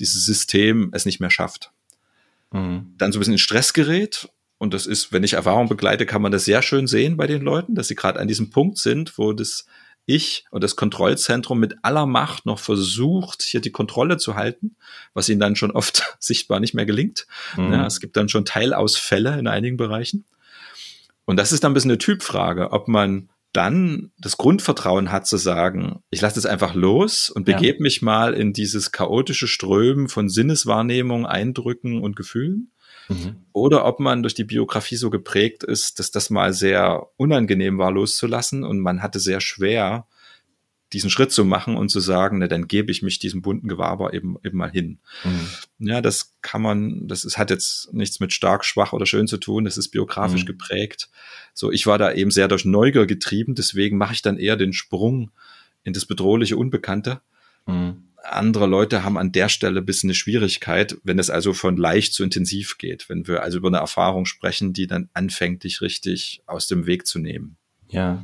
[0.01, 1.71] dieses System es nicht mehr schafft.
[2.51, 2.95] Mhm.
[2.97, 4.27] Dann so ein bisschen in Stress gerät.
[4.58, 7.43] Und das ist, wenn ich Erfahrung begleite, kann man das sehr schön sehen bei den
[7.43, 9.67] Leuten, dass sie gerade an diesem Punkt sind, wo das
[10.07, 14.75] ich und das Kontrollzentrum mit aller Macht noch versucht, hier die Kontrolle zu halten,
[15.13, 17.27] was ihnen dann schon oft sichtbar nicht mehr gelingt.
[17.55, 17.73] Mhm.
[17.73, 20.25] Ja, es gibt dann schon Teilausfälle in einigen Bereichen.
[21.25, 25.37] Und das ist dann ein bisschen eine Typfrage, ob man dann das Grundvertrauen hat zu
[25.37, 27.81] sagen, ich lasse das einfach los und begebe ja.
[27.81, 32.71] mich mal in dieses chaotische Strömen von Sinneswahrnehmung, Eindrücken und Gefühlen.
[33.09, 33.45] Mhm.
[33.53, 37.91] Oder ob man durch die Biografie so geprägt ist, dass das mal sehr unangenehm war,
[37.91, 40.07] loszulassen und man hatte sehr schwer,
[40.93, 44.13] diesen Schritt zu machen und zu sagen, ne, dann gebe ich mich diesem bunten Gewaber
[44.13, 44.99] eben, eben mal hin.
[45.25, 45.87] Mhm.
[45.87, 49.37] Ja, das kann man, das ist, hat jetzt nichts mit stark, schwach oder schön zu
[49.37, 50.47] tun, das ist biografisch mhm.
[50.47, 51.09] geprägt.
[51.53, 54.71] So, ich war da eben sehr durch Neugier getrieben, deswegen mache ich dann eher den
[54.71, 55.31] Sprung
[55.83, 57.21] in das bedrohliche Unbekannte.
[57.65, 61.77] Mhm andere Leute haben an der Stelle ein bisschen eine Schwierigkeit, wenn es also von
[61.77, 65.81] leicht zu intensiv geht, wenn wir also über eine Erfahrung sprechen, die dann anfängt, dich
[65.81, 67.57] richtig aus dem Weg zu nehmen.
[67.89, 68.23] Ja.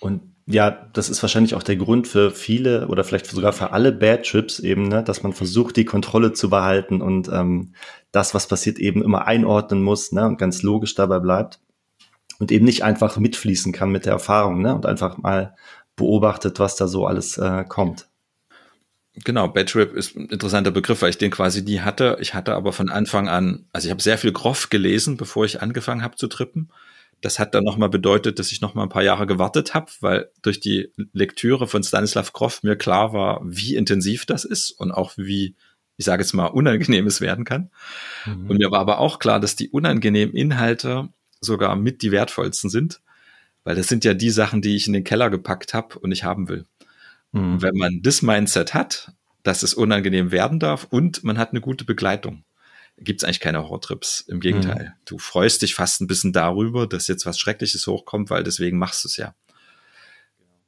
[0.00, 3.90] Und ja, das ist wahrscheinlich auch der Grund für viele oder vielleicht sogar für alle
[3.90, 7.74] Bad Trips eben, ne, dass man versucht, die Kontrolle zu behalten und ähm,
[8.12, 11.58] das, was passiert, eben immer einordnen muss ne, und ganz logisch dabei bleibt
[12.38, 15.56] und eben nicht einfach mitfließen kann mit der Erfahrung ne, und einfach mal
[15.96, 18.08] beobachtet, was da so alles äh, kommt.
[19.24, 22.18] Genau, Bad ist ein interessanter Begriff, weil ich den quasi nie hatte.
[22.20, 25.62] Ich hatte aber von Anfang an, also ich habe sehr viel Groff gelesen, bevor ich
[25.62, 26.70] angefangen habe zu trippen.
[27.22, 30.60] Das hat dann nochmal bedeutet, dass ich nochmal ein paar Jahre gewartet habe, weil durch
[30.60, 35.56] die Lektüre von Stanislav Groff mir klar war, wie intensiv das ist und auch wie,
[35.96, 37.70] ich sage jetzt mal, unangenehm es werden kann.
[38.26, 38.50] Mhm.
[38.50, 41.08] Und mir war aber auch klar, dass die unangenehmen Inhalte
[41.40, 43.00] sogar mit die wertvollsten sind,
[43.64, 46.22] weil das sind ja die Sachen, die ich in den Keller gepackt habe und ich
[46.22, 46.66] haben will.
[47.32, 47.62] Mhm.
[47.62, 49.12] Wenn man das Mindset hat,
[49.42, 52.44] dass es unangenehm werden darf und man hat eine gute Begleitung,
[52.98, 54.20] gibt es eigentlich keine Horrortrips.
[54.22, 54.84] Im Gegenteil.
[54.84, 55.00] Mhm.
[55.04, 59.04] Du freust dich fast ein bisschen darüber, dass jetzt was Schreckliches hochkommt, weil deswegen machst
[59.04, 59.34] du es ja.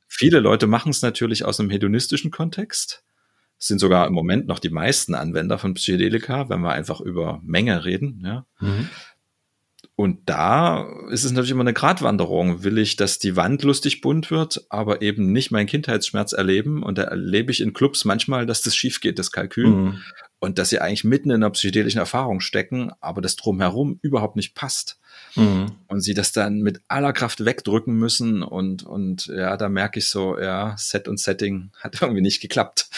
[0.07, 3.05] Viele Leute machen es natürlich aus einem hedonistischen Kontext.
[3.59, 7.41] Es sind sogar im Moment noch die meisten Anwender von Psychedelika, wenn wir einfach über
[7.43, 8.23] Menge reden.
[8.25, 8.47] Ja.
[8.61, 8.89] Mhm.
[9.99, 12.63] Und da ist es natürlich immer eine Gratwanderung.
[12.63, 16.85] Will ich, dass die Wand lustig bunt wird, aber eben nicht meinen Kindheitsschmerz erleben?
[16.85, 19.67] Und da erlebe ich in Clubs manchmal, dass das schief geht, das Kalkül.
[19.67, 19.99] Mhm.
[20.39, 24.55] Und dass sie eigentlich mitten in einer psychedelischen Erfahrung stecken, aber das drumherum überhaupt nicht
[24.55, 25.01] passt.
[25.35, 25.73] Mhm.
[25.89, 28.45] Und sie das dann mit aller Kraft wegdrücken müssen.
[28.45, 32.89] Und, und ja, da merke ich so, ja, Set und Setting hat irgendwie nicht geklappt.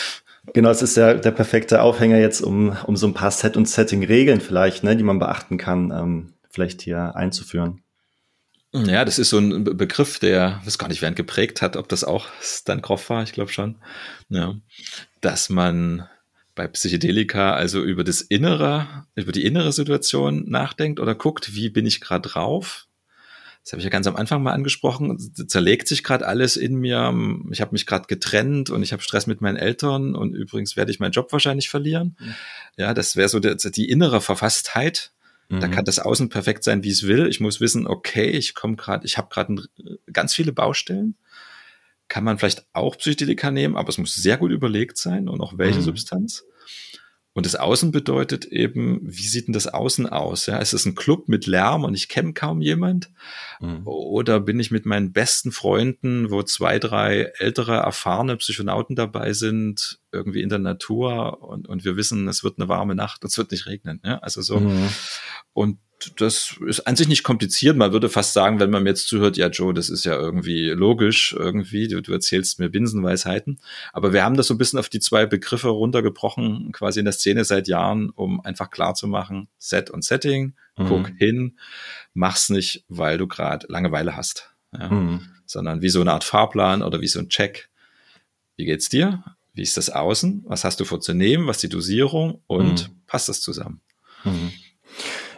[0.52, 3.70] Genau, es ist ja der perfekte Aufhänger jetzt, um, um so ein paar Set- und
[3.70, 5.90] Setting-Regeln vielleicht, ne, die man beachten kann.
[5.92, 7.82] Ähm vielleicht hier einzuführen?
[8.72, 11.88] Ja, das ist so ein Begriff, der, weiß gar nicht, wer ihn geprägt hat, ob
[11.88, 13.76] das auch Stan Groff war, ich glaube schon.
[14.28, 14.54] Ja,
[15.20, 16.08] dass man
[16.54, 21.86] bei Psychedelika also über das Innere, über die innere Situation nachdenkt oder guckt, wie bin
[21.86, 22.86] ich gerade drauf?
[23.62, 25.18] Das habe ich ja ganz am Anfang mal angesprochen.
[25.18, 27.14] Zerlegt sich gerade alles in mir.
[27.50, 30.90] Ich habe mich gerade getrennt und ich habe Stress mit meinen Eltern und übrigens werde
[30.90, 32.16] ich meinen Job wahrscheinlich verlieren.
[32.76, 35.12] Ja, das wäre so die, die innere Verfasstheit
[35.50, 35.72] da mhm.
[35.72, 37.26] kann das Außen perfekt sein, wie es will.
[37.26, 39.64] Ich muss wissen, okay, ich komme gerade, ich habe gerade
[40.12, 41.16] ganz viele Baustellen.
[42.06, 45.58] Kann man vielleicht auch Psychedelika nehmen, aber es muss sehr gut überlegt sein und auch
[45.58, 45.84] welche mhm.
[45.84, 46.44] Substanz.
[47.32, 50.46] Und das Außen bedeutet eben, wie sieht denn das Außen aus?
[50.46, 53.10] Ja, ist es ein Club mit Lärm und ich kenne kaum jemand?
[53.60, 53.86] Mhm.
[53.86, 60.00] Oder bin ich mit meinen besten Freunden, wo zwei, drei ältere, erfahrene Psychonauten dabei sind,
[60.10, 63.38] irgendwie in der Natur und, und wir wissen, es wird eine warme Nacht und es
[63.38, 64.00] wird nicht regnen.
[64.04, 64.58] Ja, also so.
[64.58, 64.88] Mhm.
[65.52, 65.78] Und
[66.16, 67.76] das ist an sich nicht kompliziert.
[67.76, 70.70] Man würde fast sagen, wenn man mir jetzt zuhört, ja, Joe, das ist ja irgendwie
[70.70, 73.58] logisch, irgendwie, du, du erzählst mir Binsenweisheiten.
[73.92, 77.12] Aber wir haben das so ein bisschen auf die zwei Begriffe runtergebrochen, quasi in der
[77.12, 80.86] Szene seit Jahren, um einfach klar zu machen, Set und Setting, mhm.
[80.86, 81.58] guck hin,
[82.14, 84.50] mach's nicht, weil du gerade Langeweile hast.
[84.72, 84.88] Ja?
[84.88, 85.28] Mhm.
[85.46, 87.68] Sondern wie so eine Art Fahrplan oder wie so ein Check.
[88.56, 89.24] Wie geht's dir?
[89.52, 90.44] Wie ist das Außen?
[90.46, 91.46] Was hast du vorzunehmen?
[91.46, 92.42] Was ist die Dosierung?
[92.46, 93.02] Und mhm.
[93.06, 93.80] passt das zusammen?
[94.24, 94.52] Mhm.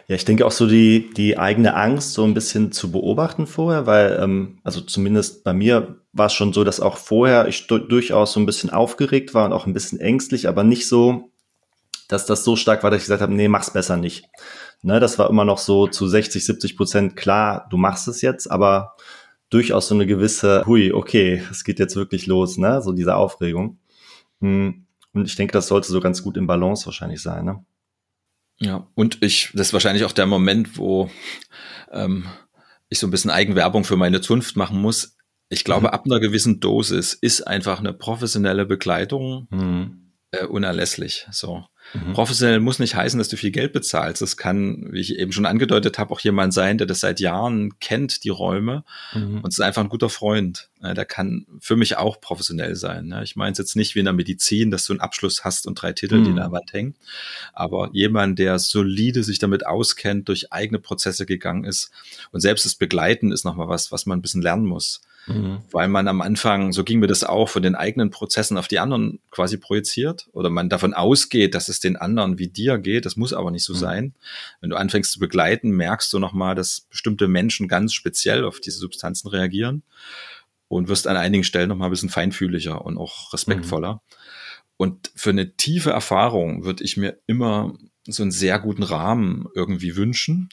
[0.07, 3.85] Ja, ich denke auch so die, die eigene Angst so ein bisschen zu beobachten vorher,
[3.85, 8.33] weil, ähm, also zumindest bei mir war es schon so, dass auch vorher ich durchaus
[8.33, 11.31] so ein bisschen aufgeregt war und auch ein bisschen ängstlich, aber nicht so,
[12.09, 14.29] dass das so stark war, dass ich gesagt habe, nee, mach's besser nicht.
[14.81, 18.51] Ne, das war immer noch so zu 60, 70 Prozent klar, du machst es jetzt,
[18.51, 18.95] aber
[19.49, 23.77] durchaus so eine gewisse, hui, okay, es geht jetzt wirklich los, ne, so diese Aufregung.
[24.41, 27.63] Hm, und ich denke, das sollte so ganz gut im Balance wahrscheinlich sein, ne?
[28.63, 31.09] Ja, und ich, das ist wahrscheinlich auch der Moment, wo
[31.91, 32.25] ähm,
[32.89, 35.17] ich so ein bisschen Eigenwerbung für meine Zunft machen muss.
[35.49, 35.93] Ich glaube, mhm.
[35.93, 40.02] ab einer gewissen Dosis ist einfach eine professionelle Begleitung mhm.
[40.33, 41.27] Äh, unerlässlich.
[41.31, 41.63] So.
[41.93, 42.13] Mhm.
[42.13, 44.19] Professionell muss nicht heißen, dass du viel Geld bezahlst.
[44.19, 47.77] Das kann, wie ich eben schon angedeutet habe, auch jemand sein, der das seit Jahren
[47.79, 48.83] kennt, die Räume.
[49.13, 49.41] Mhm.
[49.41, 50.69] Und ist einfach ein guter Freund.
[50.81, 53.13] Der kann für mich auch professionell sein.
[53.23, 55.75] Ich meine es jetzt nicht wie in der Medizin, dass du einen Abschluss hast und
[55.75, 56.23] drei Titel, mhm.
[56.23, 56.95] die in der Wand hängen.
[57.53, 61.91] Aber jemand, der solide sich damit auskennt, durch eigene Prozesse gegangen ist.
[62.31, 65.01] Und selbst das Begleiten ist nochmal was, was man ein bisschen lernen muss.
[65.27, 65.59] Mhm.
[65.71, 68.79] Weil man am Anfang, so ging mir das auch, von den eigenen Prozessen auf die
[68.79, 73.05] anderen quasi projiziert oder man davon ausgeht, dass es den anderen wie dir geht.
[73.05, 73.77] Das muss aber nicht so mhm.
[73.77, 74.15] sein.
[74.59, 78.79] Wenn du anfängst zu begleiten, merkst du nochmal, dass bestimmte Menschen ganz speziell auf diese
[78.79, 79.83] Substanzen reagieren
[80.67, 83.93] und wirst an einigen Stellen nochmal ein bisschen feinfühliger und auch respektvoller.
[83.93, 83.99] Mhm.
[84.75, 87.73] Und für eine tiefe Erfahrung würde ich mir immer
[88.05, 90.49] so einen sehr guten Rahmen irgendwie wünschen.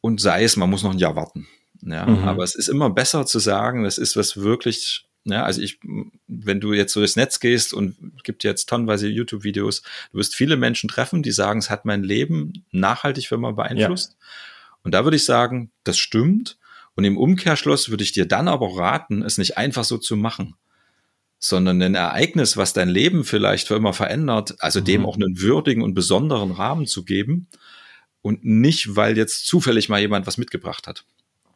[0.00, 1.46] Und sei es, man muss noch ein Jahr warten.
[1.82, 2.24] Ja, mhm.
[2.24, 5.78] aber es ist immer besser zu sagen, das ist was wirklich, ja, also ich,
[6.26, 10.56] wenn du jetzt so durchs Netz gehst und gibt jetzt tonnenweise YouTube-Videos, du wirst viele
[10.56, 14.16] Menschen treffen, die sagen, es hat mein Leben nachhaltig für immer beeinflusst.
[14.18, 14.26] Ja.
[14.82, 16.58] Und da würde ich sagen, das stimmt.
[16.94, 20.56] Und im Umkehrschluss würde ich dir dann aber raten, es nicht einfach so zu machen,
[21.38, 24.84] sondern ein Ereignis, was dein Leben vielleicht für immer verändert, also mhm.
[24.84, 27.48] dem auch einen würdigen und besonderen Rahmen zu geben
[28.20, 31.04] und nicht, weil jetzt zufällig mal jemand was mitgebracht hat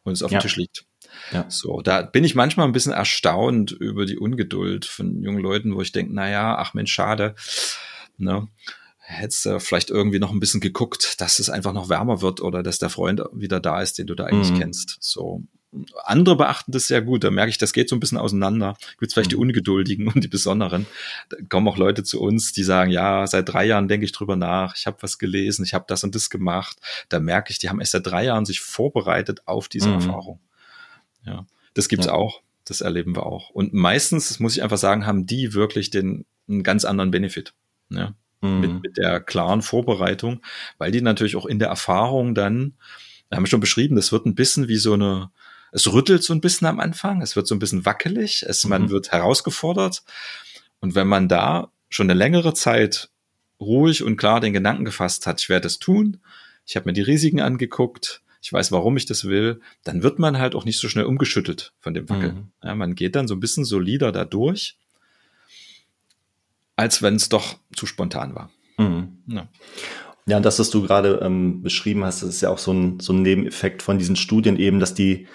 [0.04, 0.38] und es auf ja.
[0.38, 0.86] dem Tisch liegt.
[1.32, 1.46] Ja.
[1.48, 5.80] So, da bin ich manchmal ein bisschen erstaunt über die Ungeduld von jungen Leuten, wo
[5.80, 7.34] ich denke, na ja, ach Mensch, schade.
[8.16, 8.48] Ne?
[8.98, 12.62] Hättest du vielleicht irgendwie noch ein bisschen geguckt, dass es einfach noch wärmer wird oder
[12.62, 14.60] dass der Freund wieder da ist, den du da eigentlich mhm.
[14.60, 14.96] kennst.
[15.00, 15.42] So,
[16.04, 17.24] andere beachten das sehr gut.
[17.24, 18.76] Da merke ich, das geht so ein bisschen auseinander.
[18.98, 19.42] Gibt vielleicht die mhm.
[19.42, 20.86] Ungeduldigen und die Besonderen.
[21.28, 24.36] Da kommen auch Leute zu uns, die sagen, ja, seit drei Jahren denke ich drüber
[24.36, 24.76] nach.
[24.76, 26.78] Ich habe was gelesen, ich habe das und das gemacht.
[27.08, 29.94] Da merke ich, die haben erst seit drei Jahren sich vorbereitet auf diese mhm.
[29.94, 30.40] Erfahrung.
[31.24, 32.12] Ja, das gibt's ja.
[32.12, 32.42] auch.
[32.66, 33.50] Das erleben wir auch.
[33.50, 37.52] Und meistens, das muss ich einfach sagen, haben die wirklich den einen ganz anderen Benefit.
[37.90, 38.14] Ja,
[38.44, 38.60] mhm.
[38.60, 40.40] mit, mit der klaren Vorbereitung,
[40.78, 42.74] weil die natürlich auch in der Erfahrung dann,
[43.28, 45.30] wir haben schon beschrieben, das wird ein bisschen wie so eine
[45.74, 48.70] es rüttelt so ein bisschen am Anfang, es wird so ein bisschen wackelig, es, mhm.
[48.70, 50.04] man wird herausgefordert.
[50.80, 53.10] Und wenn man da schon eine längere Zeit
[53.60, 56.20] ruhig und klar den Gedanken gefasst hat, ich werde es tun,
[56.64, 60.38] ich habe mir die Risiken angeguckt, ich weiß, warum ich das will, dann wird man
[60.38, 62.34] halt auch nicht so schnell umgeschüttelt von dem Wackeln.
[62.34, 62.52] Mhm.
[62.62, 64.76] Ja, man geht dann so ein bisschen solider da durch,
[66.76, 68.50] als wenn es doch zu spontan war.
[68.78, 69.18] Mhm.
[69.26, 69.48] Ja.
[70.26, 73.22] Ja, das, was du gerade ähm, beschrieben hast, ist ja auch so ein, so ein
[73.22, 75.26] Nebeneffekt von diesen Studien eben, dass die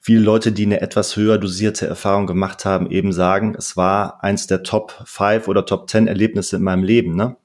[0.00, 4.48] viele Leute, die eine etwas höher dosierte Erfahrung gemacht haben, eben sagen, es war eins
[4.48, 7.36] der Top 5 oder Top 10 Erlebnisse in meinem Leben, ne?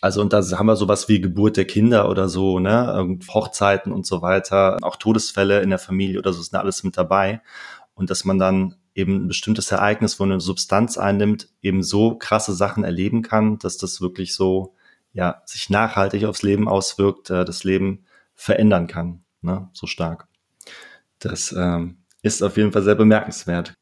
[0.00, 4.06] Also und da haben wir sowas wie Geburt der Kinder oder so, ne, Hochzeiten und
[4.06, 7.42] so weiter, auch Todesfälle in der Familie oder so ist alles mit dabei
[7.94, 12.54] und dass man dann eben ein bestimmtes Ereignis, wo eine Substanz einnimmt, eben so krasse
[12.54, 14.74] Sachen erleben kann, dass das wirklich so
[15.12, 18.04] ja sich nachhaltig aufs Leben auswirkt, äh, das Leben
[18.34, 20.28] verändern kann, ne, so stark.
[21.18, 23.74] Das ähm, ist auf jeden Fall sehr bemerkenswert.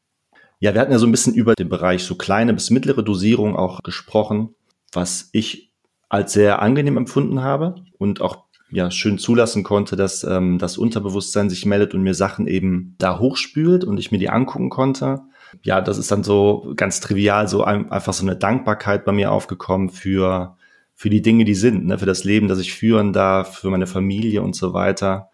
[0.59, 3.55] Ja, wir hatten ja so ein bisschen über den Bereich so kleine bis mittlere Dosierung
[3.55, 4.55] auch gesprochen,
[4.91, 5.71] was ich
[6.09, 11.49] als sehr angenehm empfunden habe und auch ja schön zulassen konnte, dass ähm, das Unterbewusstsein
[11.49, 15.21] sich meldet und mir Sachen eben da hochspült und ich mir die angucken konnte.
[15.63, 19.31] Ja, das ist dann so ganz trivial, so ein, einfach so eine Dankbarkeit bei mir
[19.31, 20.56] aufgekommen für
[20.97, 23.85] für die Dinge, die sind, ne, für das Leben, das ich führen darf, für meine
[23.85, 25.29] Familie und so weiter.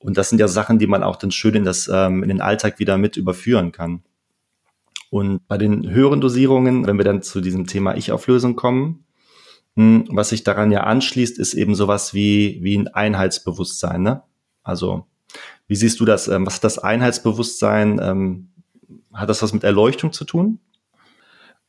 [0.00, 2.40] Und das sind ja Sachen, die man auch dann schön in, das, ähm, in den
[2.40, 4.02] Alltag wieder mit überführen kann.
[5.08, 9.04] Und bei den höheren Dosierungen, wenn wir dann zu diesem Thema Ich-Auflösung kommen,
[9.76, 14.02] hm, was sich daran ja anschließt, ist eben sowas wie, wie ein Einheitsbewusstsein.
[14.02, 14.24] Ne?
[14.64, 15.06] Also,
[15.68, 16.26] wie siehst du das?
[16.26, 18.00] Ähm, was hat das Einheitsbewusstsein?
[18.02, 18.48] Ähm,
[19.12, 20.58] hat das was mit Erleuchtung zu tun?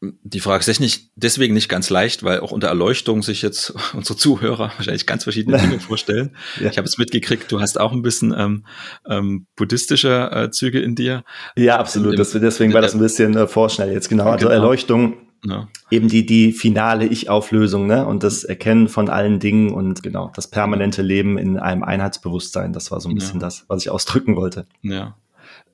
[0.01, 4.17] Die Frage ist nicht, deswegen nicht ganz leicht, weil auch unter Erleuchtung sich jetzt unsere
[4.17, 6.35] Zuhörer wahrscheinlich ganz verschiedene Dinge vorstellen.
[6.59, 6.69] ja.
[6.69, 8.65] Ich habe es mitgekriegt, du hast auch ein bisschen ähm,
[9.07, 11.23] ähm, buddhistische äh, Züge in dir.
[11.55, 12.13] Ja, absolut.
[12.13, 14.25] Im, das, deswegen war das ein bisschen äh, vorschnell jetzt, genau.
[14.25, 14.59] Also genau.
[14.59, 15.67] Erleuchtung, ja.
[15.91, 18.05] eben die, die finale Ich-Auflösung ne?
[18.07, 22.73] und das Erkennen von allen Dingen und genau, das permanente Leben in einem Einheitsbewusstsein.
[22.73, 23.45] Das war so ein bisschen ja.
[23.45, 24.65] das, was ich ausdrücken wollte.
[24.81, 25.15] Ja.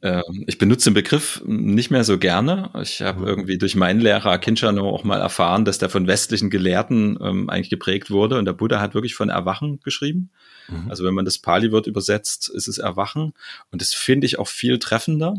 [0.01, 2.69] Ähm, ich benutze den Begriff nicht mehr so gerne.
[2.81, 3.27] Ich habe mhm.
[3.27, 7.69] irgendwie durch meinen Lehrer Kinshano auch mal erfahren, dass der von westlichen Gelehrten ähm, eigentlich
[7.69, 8.37] geprägt wurde.
[8.37, 10.29] Und der Buddha hat wirklich von Erwachen geschrieben.
[10.67, 10.89] Mhm.
[10.89, 13.33] Also wenn man das Pali-Wort übersetzt, ist es Erwachen.
[13.71, 15.35] Und das finde ich auch viel treffender,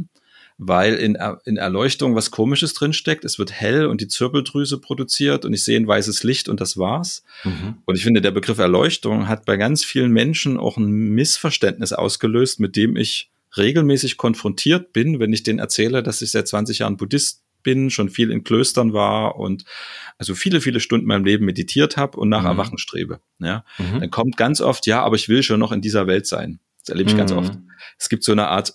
[0.57, 3.25] weil in, er in Erleuchtung was Komisches drinsteckt.
[3.25, 6.77] Es wird hell und die Zirbeldrüse produziert und ich sehe ein weißes Licht und das
[6.77, 7.23] war's.
[7.45, 7.77] Mhm.
[7.85, 12.59] Und ich finde, der Begriff Erleuchtung hat bei ganz vielen Menschen auch ein Missverständnis ausgelöst,
[12.59, 16.97] mit dem ich regelmäßig konfrontiert bin, wenn ich denen erzähle, dass ich seit 20 Jahren
[16.97, 19.65] Buddhist bin, schon viel in Klöstern war und
[20.17, 22.47] also viele, viele Stunden in meinem Leben meditiert habe und nach mhm.
[22.49, 23.21] Erwachen strebe.
[23.41, 24.01] Ja, mhm.
[24.01, 26.61] dann kommt ganz oft, ja, aber ich will schon noch in dieser Welt sein.
[26.81, 27.19] Das erlebe ich mhm.
[27.19, 27.53] ganz oft.
[27.99, 28.75] Es gibt so eine Art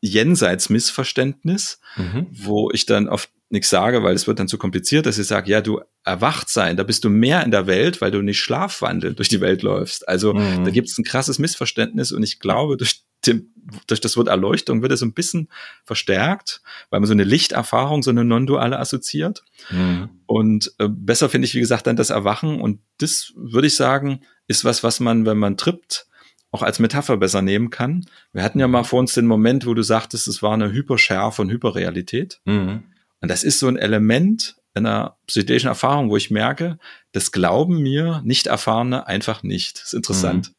[0.00, 2.26] Jenseits-Missverständnis, mhm.
[2.30, 5.50] wo ich dann oft nichts sage, weil es wird dann zu kompliziert, dass ich sage,
[5.50, 9.18] ja, du erwacht sein, da bist du mehr in der Welt, weil du nicht schlafwandelnd
[9.18, 10.08] durch die Welt läufst.
[10.08, 10.64] Also mhm.
[10.64, 13.52] da gibt es ein krasses Missverständnis und ich glaube, durch dem,
[13.86, 15.48] durch das Wort Erleuchtung wird es ein bisschen
[15.84, 19.44] verstärkt, weil man so eine Lichterfahrung, so eine non-duale assoziiert.
[19.70, 20.10] Mhm.
[20.26, 22.60] Und äh, besser finde ich, wie gesagt, dann das Erwachen.
[22.60, 26.06] Und das würde ich sagen, ist was, was man, wenn man trippt,
[26.50, 28.04] auch als Metapher besser nehmen kann.
[28.32, 31.40] Wir hatten ja mal vor uns den Moment, wo du sagtest, es war eine Hyperschärfe
[31.40, 32.40] und Hyperrealität.
[32.44, 32.82] Mhm.
[33.20, 36.78] Und das ist so ein Element einer psychedelischen Erfahrung, wo ich merke,
[37.12, 39.76] das glauben mir nicht Erfahrene einfach nicht.
[39.76, 40.48] Das ist interessant.
[40.48, 40.54] Mhm.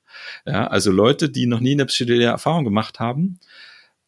[0.45, 3.39] Ja, also Leute, die noch nie eine psychedelische Erfahrung gemacht haben,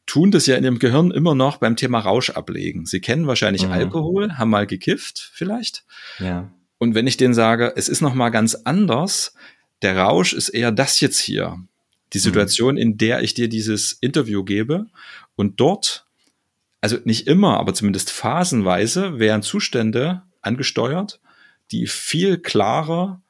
[0.05, 2.85] tun das ja in ihrem Gehirn immer noch beim Thema Rausch ablegen.
[2.85, 3.71] Sie kennen wahrscheinlich mhm.
[3.71, 5.83] Alkohol, haben mal gekifft vielleicht.
[6.19, 6.51] Ja.
[6.77, 9.33] Und wenn ich denen sage, es ist noch mal ganz anders,
[9.81, 11.57] der Rausch ist eher das jetzt hier.
[12.13, 12.23] Die mhm.
[12.23, 14.87] Situation, in der ich dir dieses Interview gebe
[15.35, 16.05] und dort,
[16.81, 21.19] also nicht immer, aber zumindest phasenweise werden Zustände angesteuert,
[21.71, 23.21] die viel klarer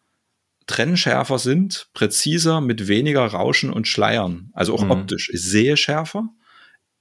[0.68, 4.50] trennschärfer sind, präziser, mit weniger Rauschen und Schleiern.
[4.54, 4.92] Also auch mhm.
[4.92, 5.30] optisch.
[5.34, 6.30] Ich sehe schärfer.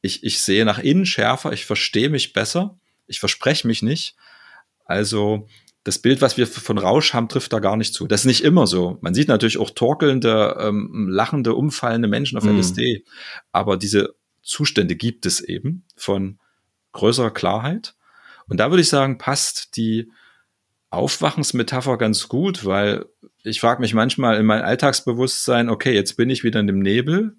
[0.02, 4.16] ich, ich sehe nach innen schärfer, ich verstehe mich besser, ich verspreche mich nicht.
[4.84, 5.48] Also
[5.82, 8.06] das Bild, was wir von Rausch haben, trifft da gar nicht zu.
[8.06, 8.98] Das ist nicht immer so.
[9.02, 12.58] Man sieht natürlich auch torkelnde, ähm, lachende, umfallende Menschen auf mm.
[12.58, 13.04] LSD.
[13.52, 16.38] Aber diese Zustände gibt es eben von
[16.92, 17.94] größerer Klarheit.
[18.46, 20.10] Und da würde ich sagen, passt die
[20.90, 23.06] Aufwachensmetapher ganz gut, weil
[23.44, 27.36] ich frage mich manchmal in mein Alltagsbewusstsein, okay, jetzt bin ich wieder in dem Nebel,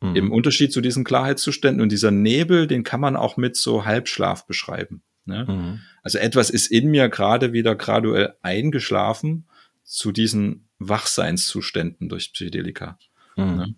[0.00, 0.14] mhm.
[0.16, 1.80] im Unterschied zu diesen Klarheitszuständen.
[1.80, 5.02] Und dieser Nebel, den kann man auch mit so Halbschlaf beschreiben.
[5.24, 5.46] Ne?
[5.48, 5.80] Mhm.
[6.02, 9.46] Also etwas ist in mir gerade wieder graduell eingeschlafen
[9.84, 12.98] zu diesen Wachseinszuständen durch Psychedelika.
[13.36, 13.56] Mhm.
[13.56, 13.74] Ne?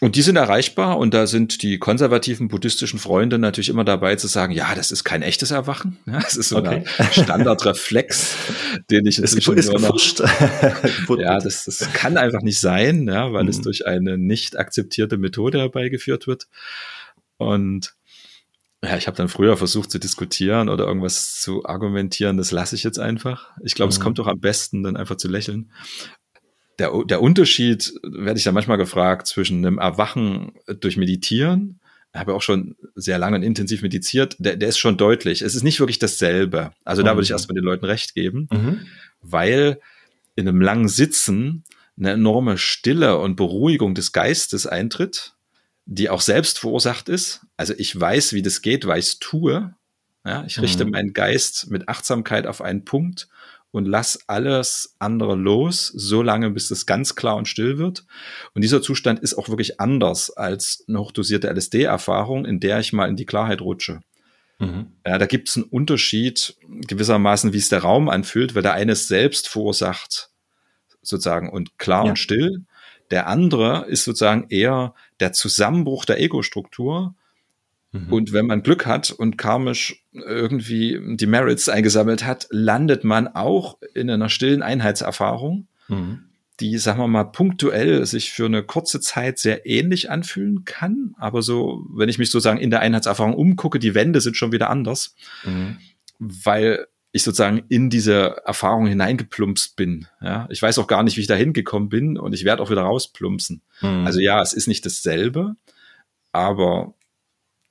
[0.00, 4.28] Und die sind erreichbar und da sind die konservativen buddhistischen Freunde natürlich immer dabei zu
[4.28, 5.98] sagen, ja, das ist kein echtes Erwachen.
[6.06, 6.84] Ja, das ist so okay.
[6.98, 8.36] ein Standardreflex,
[8.90, 13.42] den ich inzwischen ist, ist noch, Ja, das, das kann einfach nicht sein, ja, weil
[13.42, 13.48] mhm.
[13.48, 16.46] es durch eine nicht akzeptierte Methode herbeigeführt wird.
[17.36, 17.96] Und
[18.84, 22.84] ja, ich habe dann früher versucht zu diskutieren oder irgendwas zu argumentieren, das lasse ich
[22.84, 23.50] jetzt einfach.
[23.64, 23.94] Ich glaube, mhm.
[23.94, 25.72] es kommt doch am besten, dann einfach zu lächeln
[26.78, 31.80] der, der Unterschied, werde ich da manchmal gefragt, zwischen einem Erwachen durch Meditieren,
[32.14, 35.42] ich habe auch schon sehr lange und intensiv meditiert, der, der ist schon deutlich.
[35.42, 36.72] Es ist nicht wirklich dasselbe.
[36.84, 37.34] Also da würde ich mhm.
[37.34, 38.86] erstmal den Leuten recht geben, mhm.
[39.20, 39.80] weil
[40.34, 41.64] in einem langen Sitzen
[41.98, 45.34] eine enorme Stille und Beruhigung des Geistes eintritt,
[45.84, 47.42] die auch selbst verursacht ist.
[47.56, 49.74] Also ich weiß, wie das geht, weil ich es tue.
[50.24, 50.92] Ja, ich richte mhm.
[50.92, 53.28] meinen Geist mit Achtsamkeit auf einen Punkt
[53.70, 58.06] und lass alles andere los, so lange, bis es ganz klar und still wird.
[58.54, 63.08] Und dieser Zustand ist auch wirklich anders als eine hochdosierte LSD-Erfahrung, in der ich mal
[63.08, 64.00] in die Klarheit rutsche.
[64.58, 64.92] Mhm.
[65.06, 68.92] Ja, da gibt es einen Unterschied gewissermaßen, wie es der Raum anfühlt, weil der eine
[68.92, 70.30] es selbst verursacht,
[71.02, 72.10] sozusagen, und klar ja.
[72.10, 72.64] und still.
[73.10, 77.14] Der andere ist sozusagen eher der Zusammenbruch der Ego-Struktur
[77.92, 78.12] Mhm.
[78.12, 83.78] Und wenn man Glück hat und karmisch irgendwie die Merits eingesammelt hat, landet man auch
[83.94, 86.24] in einer stillen Einheitserfahrung, mhm.
[86.60, 91.14] die, sagen wir mal, punktuell sich für eine kurze Zeit sehr ähnlich anfühlen kann.
[91.18, 94.70] Aber so, wenn ich mich sozusagen in der Einheitserfahrung umgucke, die Wände sind schon wieder
[94.70, 95.14] anders,
[95.44, 95.78] mhm.
[96.18, 100.06] weil ich sozusagen in diese Erfahrung hineingeplumpst bin.
[100.20, 102.70] Ja, ich weiß auch gar nicht, wie ich da hingekommen bin und ich werde auch
[102.70, 103.62] wieder rausplumpsen.
[103.80, 104.04] Mhm.
[104.04, 105.56] Also ja, es ist nicht dasselbe,
[106.32, 106.94] aber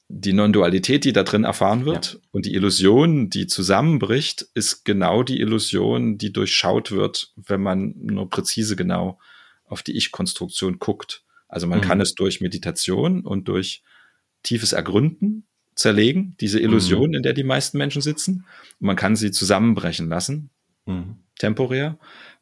[0.09, 2.19] die Non-Dualität, die da drin erfahren wird ja.
[2.31, 8.29] und die Illusion, die zusammenbricht, ist genau die Illusion, die durchschaut wird, wenn man nur
[8.29, 9.19] präzise genau
[9.65, 11.23] auf die Ich-Konstruktion guckt.
[11.49, 11.83] Also man mhm.
[11.83, 13.83] kann es durch Meditation und durch
[14.43, 15.45] tiefes Ergründen
[15.75, 17.15] zerlegen, diese Illusion, mhm.
[17.15, 18.45] in der die meisten Menschen sitzen.
[18.79, 20.49] Und man kann sie zusammenbrechen lassen,
[20.85, 21.17] mhm.
[21.37, 21.99] temporär.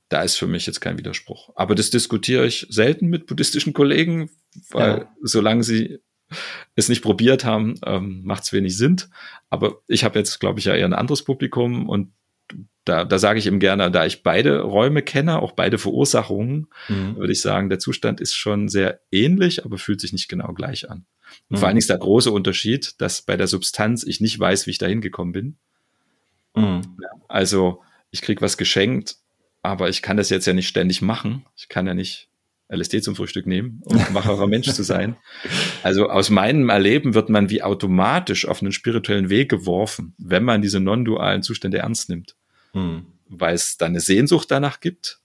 [0.07, 1.49] Da ist für mich jetzt kein Widerspruch.
[1.55, 4.29] Aber das diskutiere ich selten mit buddhistischen Kollegen,
[4.69, 5.15] weil ja.
[5.23, 5.99] solange sie
[6.75, 8.97] es nicht probiert haben, ähm, macht es wenig Sinn.
[9.49, 12.11] Aber ich habe jetzt, glaube ich, ja eher ein anderes Publikum und
[12.85, 17.15] da, da sage ich ihm gerne, da ich beide Räume kenne, auch beide Verursachungen, mhm.
[17.17, 20.89] würde ich sagen, der Zustand ist schon sehr ähnlich, aber fühlt sich nicht genau gleich
[20.89, 21.05] an.
[21.49, 21.57] Und mhm.
[21.57, 24.71] vor allen Dingen ist der große Unterschied, dass bei der Substanz ich nicht weiß, wie
[24.71, 25.57] ich da hingekommen bin.
[26.55, 26.81] Mhm.
[27.27, 29.17] Also ich krieg was geschenkt,
[29.63, 31.45] aber ich kann das jetzt ja nicht ständig machen.
[31.55, 32.29] Ich kann ja nicht
[32.69, 35.17] LSD zum Frühstück nehmen, um ein wacherer Mensch zu sein.
[35.83, 40.61] Also aus meinem Erleben wird man wie automatisch auf einen spirituellen Weg geworfen, wenn man
[40.61, 42.35] diese non-dualen Zustände ernst nimmt.
[42.73, 43.05] Hm.
[43.29, 45.19] Weil es da eine Sehnsucht danach gibt.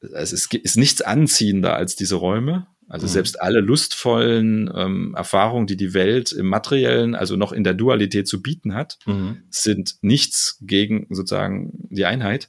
[0.00, 2.68] Es ist, ist nichts anziehender als diese Räume.
[2.88, 3.12] Also hm.
[3.12, 8.28] selbst alle lustvollen ähm, Erfahrungen, die die Welt im materiellen, also noch in der Dualität
[8.28, 9.42] zu bieten hat, hm.
[9.50, 12.48] sind nichts gegen sozusagen die Einheit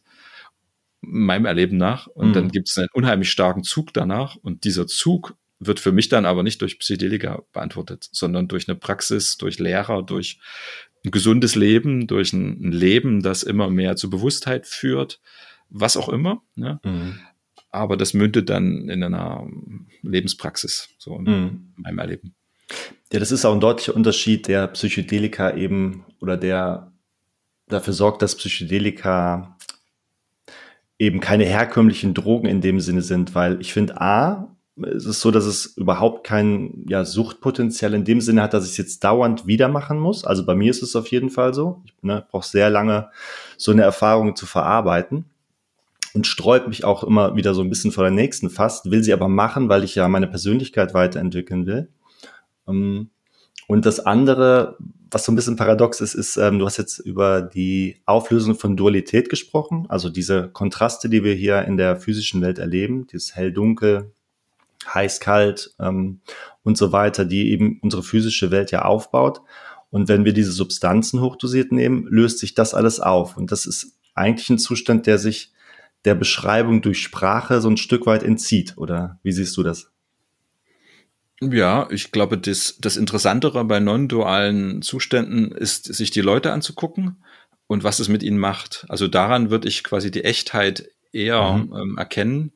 [1.07, 2.07] meinem Erleben nach.
[2.07, 2.33] Und mhm.
[2.33, 4.35] dann gibt es einen unheimlich starken Zug danach.
[4.35, 8.77] Und dieser Zug wird für mich dann aber nicht durch Psychedelika beantwortet, sondern durch eine
[8.77, 10.39] Praxis, durch Lehrer, durch
[11.05, 15.19] ein gesundes Leben, durch ein, Leben, das immer mehr zur Bewusstheit führt,
[15.69, 16.43] was auch immer.
[16.55, 16.79] Ne?
[16.83, 17.19] Mhm.
[17.71, 19.47] Aber das mündet dann in einer
[20.01, 21.73] Lebenspraxis, so in mhm.
[21.77, 22.35] meinem Erleben.
[23.11, 26.91] Ja, das ist auch ein deutlicher Unterschied, der Psychedelika eben oder der
[27.67, 29.56] dafür sorgt, dass Psychedelika
[30.99, 34.55] eben keine herkömmlichen Drogen in dem Sinne sind, weil ich finde, A,
[34.95, 38.71] es ist so, dass es überhaupt kein ja, Suchtpotenzial in dem Sinne hat, dass ich
[38.71, 40.23] es jetzt dauernd wieder machen muss.
[40.23, 41.81] Also bei mir ist es auf jeden Fall so.
[41.85, 43.09] Ich ne, brauche sehr lange,
[43.57, 45.25] so eine Erfahrung zu verarbeiten
[46.13, 49.13] und sträubt mich auch immer wieder so ein bisschen vor der nächsten fast, will sie
[49.13, 51.89] aber machen, weil ich ja meine Persönlichkeit weiterentwickeln will.
[52.67, 53.09] Ähm,
[53.67, 54.77] und das andere,
[55.11, 58.75] was so ein bisschen paradox ist, ist, ähm, du hast jetzt über die Auflösung von
[58.75, 64.11] Dualität gesprochen, also diese Kontraste, die wir hier in der physischen Welt erleben, dieses hell-dunkel,
[64.93, 66.21] heiß, kalt ähm,
[66.63, 69.41] und so weiter, die eben unsere physische Welt ja aufbaut.
[69.89, 73.37] Und wenn wir diese Substanzen hochdosiert nehmen, löst sich das alles auf.
[73.37, 75.51] Und das ist eigentlich ein Zustand, der sich
[76.05, 78.77] der Beschreibung durch Sprache so ein Stück weit entzieht.
[78.77, 79.91] Oder wie siehst du das?
[81.41, 87.17] Ja, ich glaube, das, das Interessantere bei non-dualen Zuständen ist, sich die Leute anzugucken
[87.67, 88.85] und was es mit ihnen macht.
[88.89, 91.75] Also daran würde ich quasi die Echtheit eher mhm.
[91.75, 92.51] ähm, erkennen,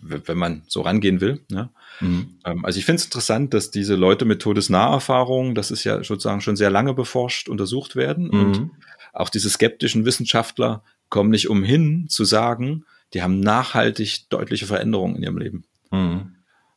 [0.00, 1.44] wenn man so rangehen will.
[1.50, 1.70] Ne?
[2.00, 2.38] Mhm.
[2.44, 6.40] Ähm, also ich finde es interessant, dass diese Leute mit Todesnaherfahrungen, das ist ja sozusagen
[6.40, 8.26] schon sehr lange beforscht, untersucht werden.
[8.26, 8.40] Mhm.
[8.40, 8.70] Und
[9.12, 15.22] auch diese skeptischen Wissenschaftler kommen nicht umhin zu sagen, die haben nachhaltig deutliche Veränderungen in
[15.22, 15.64] ihrem Leben.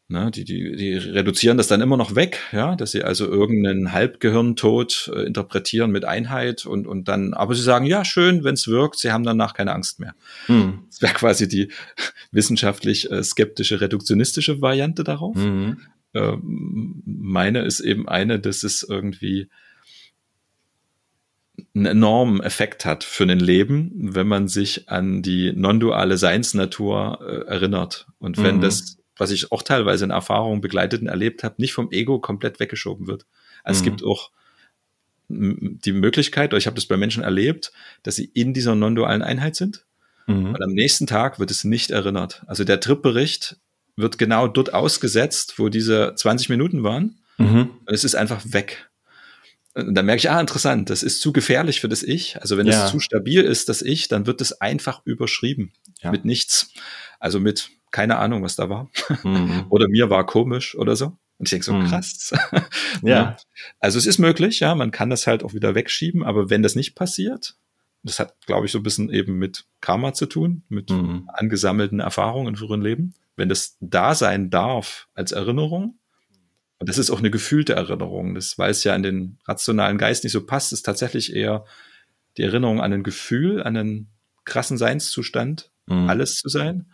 [0.10, 3.92] Ne, die, die, die reduzieren das dann immer noch weg, ja, dass sie also irgendeinen
[3.92, 8.70] Halbgehirntod äh, interpretieren mit Einheit und, und dann, aber sie sagen, ja, schön, wenn es
[8.70, 10.16] wirkt, sie haben danach keine Angst mehr.
[10.48, 10.86] Mhm.
[10.90, 11.72] Das wäre quasi die
[12.32, 15.36] wissenschaftlich äh, skeptische, reduktionistische Variante darauf.
[15.36, 15.82] Mhm.
[16.14, 19.50] Äh, meine ist eben eine, dass es irgendwie
[21.76, 27.50] einen enormen Effekt hat für ein Leben, wenn man sich an die non-duale Seinsnatur äh,
[27.50, 28.08] erinnert.
[28.20, 28.62] Und wenn mhm.
[28.62, 32.60] das was ich auch teilweise in Erfahrungen begleitet und erlebt habe, nicht vom Ego komplett
[32.60, 33.26] weggeschoben wird.
[33.64, 33.82] Also mhm.
[33.82, 34.32] es gibt auch
[35.30, 39.56] die Möglichkeit, oder ich habe das bei Menschen erlebt, dass sie in dieser non-dualen Einheit
[39.56, 39.86] sind
[40.26, 40.54] mhm.
[40.54, 42.44] und am nächsten Tag wird es nicht erinnert.
[42.48, 43.58] Also der Tripbericht
[43.98, 47.72] wird genau dort ausgesetzt, wo diese 20 Minuten waren mhm.
[47.86, 48.90] und es ist einfach weg.
[49.74, 52.42] Und dann merke ich, ah, interessant, das ist zu gefährlich für das Ich.
[52.42, 52.86] Also wenn ja.
[52.86, 56.10] es zu stabil ist, das Ich, dann wird es einfach überschrieben ja.
[56.10, 56.72] mit nichts.
[57.20, 58.90] Also mit keine Ahnung, was da war.
[59.24, 59.66] Mhm.
[59.70, 61.18] oder mir war komisch oder so.
[61.38, 61.86] Und ich denke so, mhm.
[61.86, 62.34] krass.
[63.02, 63.38] ja.
[63.80, 66.76] Also es ist möglich, ja, man kann das halt auch wieder wegschieben, aber wenn das
[66.76, 67.56] nicht passiert,
[68.04, 71.30] das hat, glaube ich, so ein bisschen eben mit Karma zu tun, mit mhm.
[71.34, 73.14] angesammelten Erfahrungen in früheren Leben.
[73.36, 76.00] Wenn das da sein darf als Erinnerung,
[76.80, 80.34] und das ist auch eine gefühlte Erinnerung, das weiß ja in den rationalen Geist nicht
[80.34, 81.66] so passt, ist tatsächlich eher
[82.38, 84.10] die Erinnerung an ein Gefühl, an einen
[84.46, 86.10] krassen Seinszustand, mhm.
[86.10, 86.92] alles zu sein.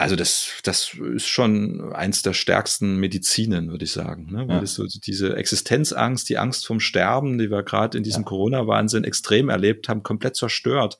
[0.00, 4.32] Also das, das ist schon eins der stärksten Medizinen, würde ich sagen.
[4.32, 4.48] Ne?
[4.48, 4.66] Weil ja.
[4.66, 8.28] so diese Existenzangst, die Angst vom Sterben, die wir gerade in diesem ja.
[8.28, 10.98] Corona-Wahnsinn extrem erlebt haben, komplett zerstört,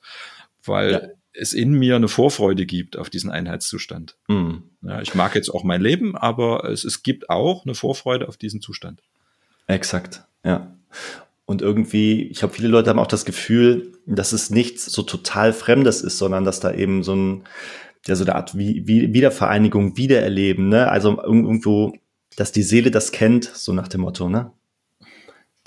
[0.63, 1.01] weil ja.
[1.33, 4.17] es in mir eine Vorfreude gibt auf diesen Einheitszustand.
[4.27, 4.65] Mhm.
[5.01, 8.61] Ich mag jetzt auch mein Leben, aber es, es gibt auch eine Vorfreude auf diesen
[8.61, 9.01] Zustand.
[9.65, 10.75] Exakt, ja.
[11.45, 15.53] Und irgendwie, ich habe viele Leute haben auch das Gefühl, dass es nichts so total
[15.53, 17.43] Fremdes ist, sondern dass da eben so ein
[18.07, 20.89] ja so eine Art wie, wie, Wiedervereinigung, Wiedererleben, ne?
[20.89, 21.93] Also irgendwo,
[22.35, 24.51] dass die Seele das kennt, so nach dem Motto, ne?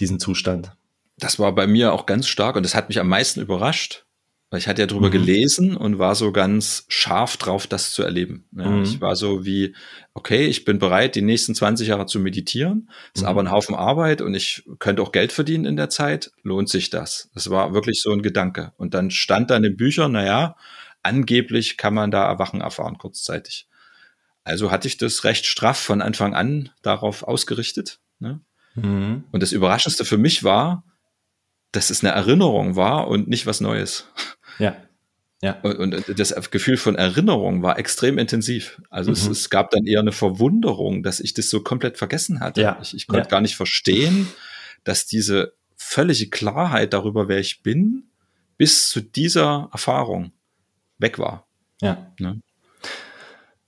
[0.01, 0.77] Diesen Zustand.
[1.19, 4.05] Das war bei mir auch ganz stark und das hat mich am meisten überrascht,
[4.51, 5.13] weil ich hatte ja drüber mhm.
[5.13, 8.49] gelesen und war so ganz scharf drauf, das zu erleben.
[8.51, 8.83] Ja, mhm.
[8.83, 9.77] Ich war so wie,
[10.13, 12.91] okay, ich bin bereit, die nächsten 20 Jahre zu meditieren.
[13.15, 13.29] Ist mhm.
[13.29, 16.33] aber ein Haufen Arbeit und ich könnte auch Geld verdienen in der Zeit.
[16.43, 17.31] Lohnt sich das?
[17.35, 18.73] Das war wirklich so ein Gedanke.
[18.77, 20.57] Und dann stand da in den Büchern, naja,
[21.05, 23.69] angeblich kann man da Erwachen erfahren kurzzeitig.
[24.45, 28.01] Also hatte ich das recht straff von Anfang an darauf ausgerichtet.
[28.19, 28.41] Ne?
[28.75, 29.25] Mhm.
[29.31, 30.85] Und das Überraschendste für mich war,
[31.73, 34.09] dass es eine Erinnerung war und nicht was Neues.
[34.59, 34.77] Ja.
[35.43, 35.61] Ja.
[35.63, 38.81] Und, und das Gefühl von Erinnerung war extrem intensiv.
[38.89, 39.15] Also mhm.
[39.15, 42.63] es, es, gab dann eher eine Verwunderung, dass ich das so komplett vergessen hatte.
[42.63, 42.79] Ja.
[42.81, 43.31] Ich, ich konnte ja.
[43.31, 44.29] gar nicht verstehen,
[44.85, 48.05] dass diese völlige Klarheit darüber, wer ich bin,
[48.57, 50.33] bis zu dieser Erfahrung
[50.99, 51.47] weg war.
[51.81, 52.13] Ja.
[52.19, 52.41] Ne?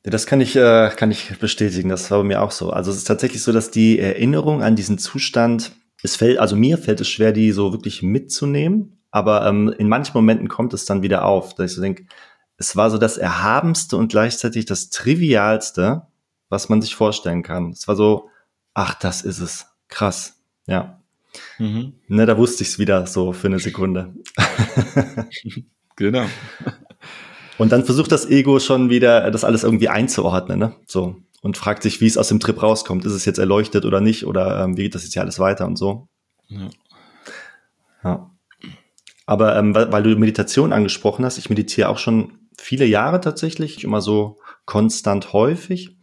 [0.05, 1.89] Ja, das kann ich, äh, kann ich bestätigen.
[1.89, 2.70] Das war bei mir auch so.
[2.70, 5.72] Also es ist tatsächlich so, dass die Erinnerung an diesen Zustand,
[6.03, 9.01] es fällt, also mir fällt es schwer, die so wirklich mitzunehmen.
[9.11, 12.07] Aber ähm, in manchen Momenten kommt es dann wieder auf, dass ich so denke,
[12.59, 16.03] es war so das Erhabenste und gleichzeitig das Trivialste,
[16.49, 17.70] was man sich vorstellen kann.
[17.70, 18.31] Es war so,
[18.74, 19.66] ach, das ist es.
[19.89, 20.41] Krass.
[20.66, 21.01] Ja.
[21.59, 21.95] Mhm.
[22.09, 24.14] Ne, da wusste ich es wieder so für eine Sekunde.
[25.97, 26.27] genau.
[27.59, 30.74] Und dann versucht das Ego schon wieder, das alles irgendwie einzuordnen, ne?
[30.86, 31.16] So.
[31.42, 33.04] Und fragt sich, wie es aus dem Trip rauskommt.
[33.04, 34.26] Ist es jetzt erleuchtet oder nicht?
[34.26, 36.09] Oder ähm, wie geht das jetzt hier alles weiter und so?
[36.48, 36.70] Ja.
[38.02, 38.30] ja.
[39.26, 43.84] Aber ähm, weil, weil du Meditation angesprochen hast, ich meditiere auch schon viele Jahre tatsächlich,
[43.84, 45.96] immer so konstant häufig.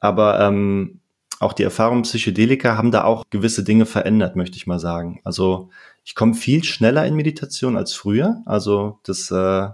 [0.00, 1.00] Aber ähm,
[1.40, 5.20] auch die Erfahrungen Psychedelika haben da auch gewisse Dinge verändert, möchte ich mal sagen.
[5.24, 5.70] Also
[6.04, 8.42] ich komme viel schneller in Meditation als früher.
[8.46, 9.68] Also das äh,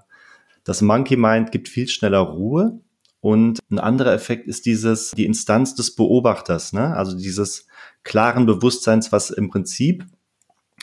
[0.65, 2.81] das Monkey Mind gibt viel schneller Ruhe.
[3.21, 6.95] Und ein anderer Effekt ist dieses, die Instanz des Beobachters, ne?
[6.95, 7.67] also dieses
[8.03, 10.05] klaren Bewusstseins, was im Prinzip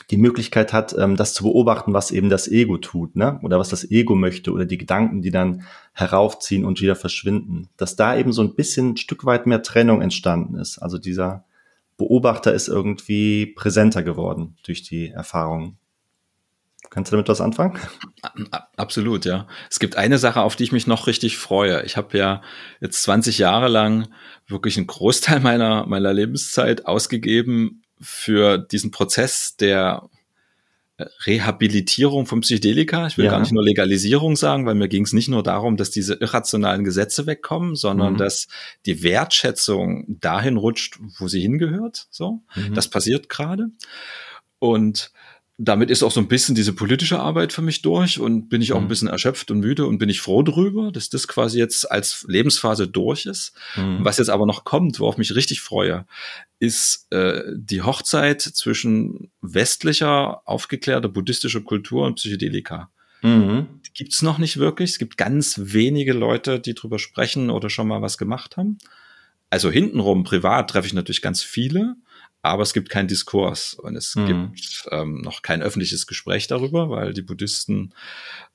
[0.09, 3.39] die Möglichkeit hat, ähm, das zu beobachten, was eben das Ego tut, ne?
[3.43, 5.63] Oder was das Ego möchte oder die Gedanken, die dann
[5.93, 7.69] heraufziehen und wieder verschwinden.
[7.77, 10.79] Dass da eben so ein bisschen ein Stück weit mehr Trennung entstanden ist.
[10.79, 11.45] Also dieser
[11.97, 15.77] Beobachter ist irgendwie präsenter geworden durch die Erfahrungen.
[16.91, 17.79] Kannst du damit was anfangen?
[18.75, 19.47] Absolut, ja.
[19.69, 21.83] Es gibt eine Sache, auf die ich mich noch richtig freue.
[21.83, 22.41] Ich habe ja
[22.81, 24.09] jetzt 20 Jahre lang
[24.47, 30.09] wirklich einen Großteil meiner, meiner Lebenszeit ausgegeben für diesen Prozess der
[31.25, 33.07] Rehabilitierung von Psychedelika.
[33.07, 33.31] Ich will ja.
[33.31, 36.83] gar nicht nur Legalisierung sagen, weil mir ging es nicht nur darum, dass diese irrationalen
[36.83, 38.17] Gesetze wegkommen, sondern mhm.
[38.17, 38.49] dass
[38.85, 42.07] die Wertschätzung dahin rutscht, wo sie hingehört.
[42.11, 42.73] So, mhm.
[42.73, 43.67] das passiert gerade.
[44.59, 45.11] Und
[45.63, 48.73] damit ist auch so ein bisschen diese politische Arbeit für mich durch und bin ich
[48.73, 48.89] auch ein mhm.
[48.89, 52.87] bisschen erschöpft und müde und bin ich froh drüber, dass das quasi jetzt als Lebensphase
[52.87, 53.53] durch ist.
[53.75, 53.99] Mhm.
[54.01, 56.05] Was jetzt aber noch kommt, worauf mich richtig freue,
[56.57, 62.89] ist äh, die Hochzeit zwischen westlicher, aufgeklärter buddhistischer Kultur und Psychedelika.
[63.21, 63.67] Mhm.
[63.93, 64.91] Gibt's noch nicht wirklich.
[64.91, 68.79] Es gibt ganz wenige Leute, die drüber sprechen oder schon mal was gemacht haben.
[69.51, 71.97] Also hintenrum, privat, treffe ich natürlich ganz viele
[72.41, 74.25] aber es gibt keinen Diskurs und es mhm.
[74.25, 77.93] gibt ähm, noch kein öffentliches Gespräch darüber, weil die Buddhisten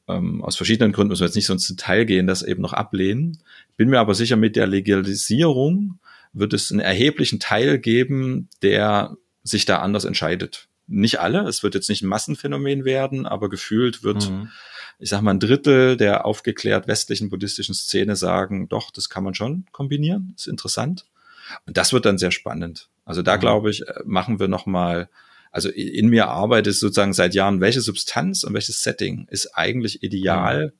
[0.08, 2.72] ähm, aus verschiedenen Gründen, müssen wir jetzt nicht so ins Detail gehen, das eben noch
[2.72, 3.42] ablehnen.
[3.76, 6.00] Bin mir aber sicher, mit der Legalisierung
[6.32, 10.68] wird es einen erheblichen Teil geben, der sich da anders entscheidet.
[10.88, 14.50] Nicht alle, es wird jetzt nicht ein Massenphänomen werden, aber gefühlt wird, mhm.
[14.98, 19.34] ich sag mal, ein Drittel der aufgeklärt westlichen buddhistischen Szene sagen, doch, das kann man
[19.34, 21.06] schon kombinieren, ist interessant.
[21.66, 22.88] Und das wird dann sehr spannend.
[23.06, 23.40] Also da mhm.
[23.40, 25.08] glaube ich, äh, machen wir noch mal
[25.56, 30.66] also in mir arbeitet sozusagen seit Jahren, welche Substanz und welches Setting ist eigentlich ideal
[30.66, 30.72] mhm.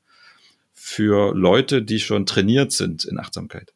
[0.75, 3.73] für Leute, die schon trainiert sind in Achtsamkeit.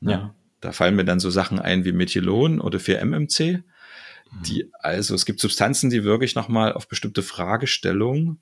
[0.00, 0.10] Ja.
[0.10, 0.34] ja.
[0.60, 3.62] Da fallen mir dann so Sachen ein wie Methylon oder 4-MMC, mhm.
[4.44, 8.38] die, also es gibt Substanzen, die wirklich nochmal auf bestimmte Fragestellungen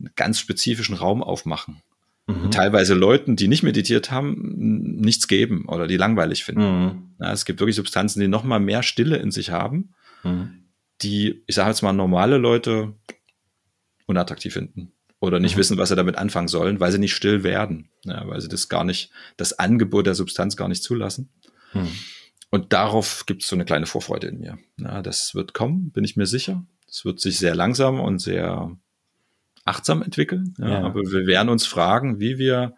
[0.00, 1.80] einen ganz spezifischen Raum aufmachen.
[2.26, 2.50] Mhm.
[2.50, 4.54] Teilweise Leuten, die nicht meditiert haben,
[5.00, 6.60] nichts geben oder die langweilig finden.
[6.60, 7.10] Mhm.
[7.20, 10.64] Ja, es gibt wirklich Substanzen, die nochmal mehr Stille in sich haben, mhm.
[11.02, 12.94] die, ich sage jetzt mal, normale Leute
[14.06, 15.60] unattraktiv finden oder nicht mhm.
[15.60, 18.68] wissen, was sie damit anfangen sollen, weil sie nicht still werden, ja, weil sie das
[18.68, 21.30] gar nicht, das Angebot der Substanz gar nicht zulassen.
[21.74, 21.92] Mhm.
[22.50, 24.58] Und darauf gibt es so eine kleine Vorfreude in mir.
[24.78, 26.64] Ja, das wird kommen, bin ich mir sicher.
[26.88, 28.76] Es wird sich sehr langsam und sehr
[29.66, 30.54] achtsam entwickeln.
[30.58, 30.80] Ja, ja.
[30.82, 32.74] Aber wir werden uns fragen, wie wir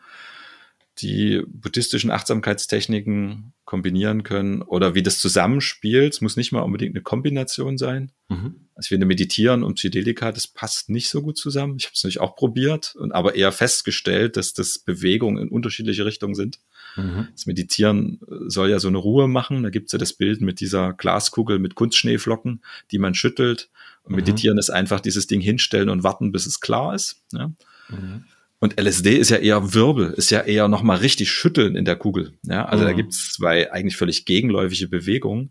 [1.01, 6.15] die buddhistischen Achtsamkeitstechniken kombinieren können oder wie das zusammenspielt.
[6.15, 8.11] Es muss nicht mal unbedingt eine Kombination sein.
[8.29, 8.69] Mhm.
[8.75, 11.77] Also wir meditieren und Psychedelika, das passt nicht so gut zusammen.
[11.79, 16.05] Ich habe es natürlich auch probiert und aber eher festgestellt, dass das Bewegungen in unterschiedliche
[16.05, 16.59] Richtungen sind.
[16.99, 17.29] Mhm.
[17.33, 19.63] Das Meditieren soll ja so eine Ruhe machen.
[19.63, 23.71] Da gibt es ja das Bild mit dieser Glaskugel mit Kunstschneeflocken, die man schüttelt.
[24.03, 24.17] Und mhm.
[24.17, 27.23] Meditieren ist einfach dieses Ding hinstellen und warten, bis es klar ist.
[27.33, 27.53] Ja?
[27.89, 28.25] Mhm.
[28.61, 32.33] Und LSD ist ja eher Wirbel, ist ja eher nochmal richtig schütteln in der Kugel.
[32.43, 32.89] Ja, also mhm.
[32.89, 35.51] da gibt es zwei eigentlich völlig gegenläufige Bewegungen.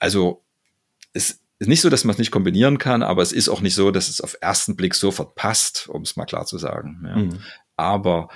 [0.00, 0.42] Also
[1.12, 3.74] es ist nicht so, dass man es nicht kombinieren kann, aber es ist auch nicht
[3.74, 7.02] so, dass es auf ersten Blick sofort passt, um es mal klar zu sagen.
[7.04, 7.16] Ja.
[7.16, 7.38] Mhm.
[7.76, 8.30] Aber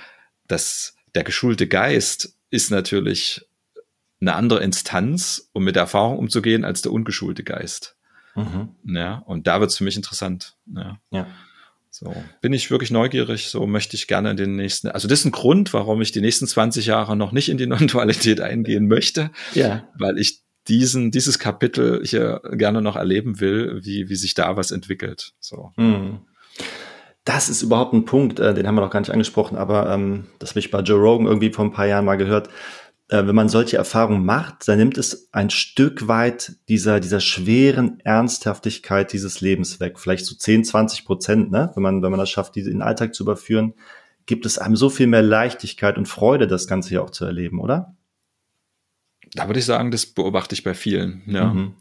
[0.47, 3.45] das, der geschulte Geist ist natürlich
[4.21, 7.95] eine andere Instanz, um mit der Erfahrung umzugehen, als der ungeschulte Geist.
[8.35, 8.69] Mhm.
[8.85, 10.55] Ja, und da wird es für mich interessant.
[10.73, 10.99] Ja.
[11.11, 11.27] ja.
[11.89, 15.25] So, bin ich wirklich neugierig, so möchte ich gerne in den nächsten, also das ist
[15.25, 19.31] ein Grund, warum ich die nächsten 20 Jahre noch nicht in die Non-Dualität eingehen möchte,
[19.53, 19.87] ja.
[19.97, 24.71] weil ich diesen, dieses Kapitel hier gerne noch erleben will, wie, wie sich da was
[24.71, 25.33] entwickelt.
[25.39, 25.71] So.
[25.77, 26.19] Mhm.
[27.25, 30.27] Das ist überhaupt ein Punkt, äh, den haben wir noch gar nicht angesprochen, aber ähm,
[30.39, 32.49] das habe ich bei Joe Rogan irgendwie vor ein paar Jahren mal gehört
[33.07, 37.99] äh, wenn man solche Erfahrungen macht, dann nimmt es ein Stück weit dieser, dieser schweren
[37.99, 39.99] Ernsthaftigkeit dieses Lebens weg.
[39.99, 41.71] Vielleicht so 10, 20 Prozent, ne?
[41.75, 43.73] wenn man, wenn man das schafft, diese in den Alltag zu überführen,
[44.25, 47.59] gibt es einem so viel mehr Leichtigkeit und Freude, das Ganze hier auch zu erleben,
[47.59, 47.95] oder?
[49.33, 51.21] Da würde ich sagen, das beobachte ich bei vielen.
[51.27, 51.53] Ja.
[51.53, 51.75] Mhm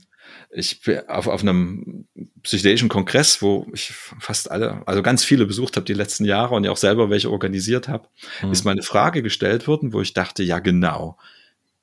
[0.55, 2.07] ich auf, auf einem
[2.43, 6.65] psychedelischen Kongress, wo ich fast alle, also ganz viele besucht habe die letzten Jahre und
[6.65, 8.09] ja auch selber welche organisiert habe,
[8.43, 8.53] mhm.
[8.53, 11.19] ist meine Frage gestellt worden, wo ich dachte, ja genau,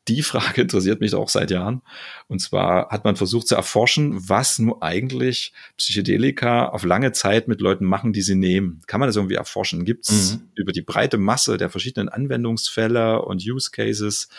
[0.07, 1.81] die Frage interessiert mich auch seit Jahren.
[2.27, 7.61] Und zwar hat man versucht zu erforschen, was nur eigentlich Psychedelika auf lange Zeit mit
[7.61, 8.81] Leuten machen, die sie nehmen.
[8.87, 9.85] Kann man das irgendwie erforschen?
[9.85, 10.49] Gibt es mhm.
[10.55, 14.29] über die breite Masse der verschiedenen Anwendungsfälle und Use Cases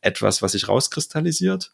[0.00, 1.72] etwas, was sich rauskristallisiert?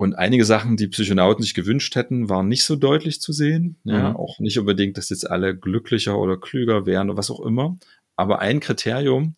[0.00, 3.76] Und einige Sachen, die Psychonauten sich gewünscht hätten, waren nicht so deutlich zu sehen.
[3.84, 4.16] Ja, mhm.
[4.16, 7.76] auch nicht unbedingt, dass jetzt alle glücklicher oder klüger wären oder was auch immer.
[8.16, 9.34] Aber ein Kriterium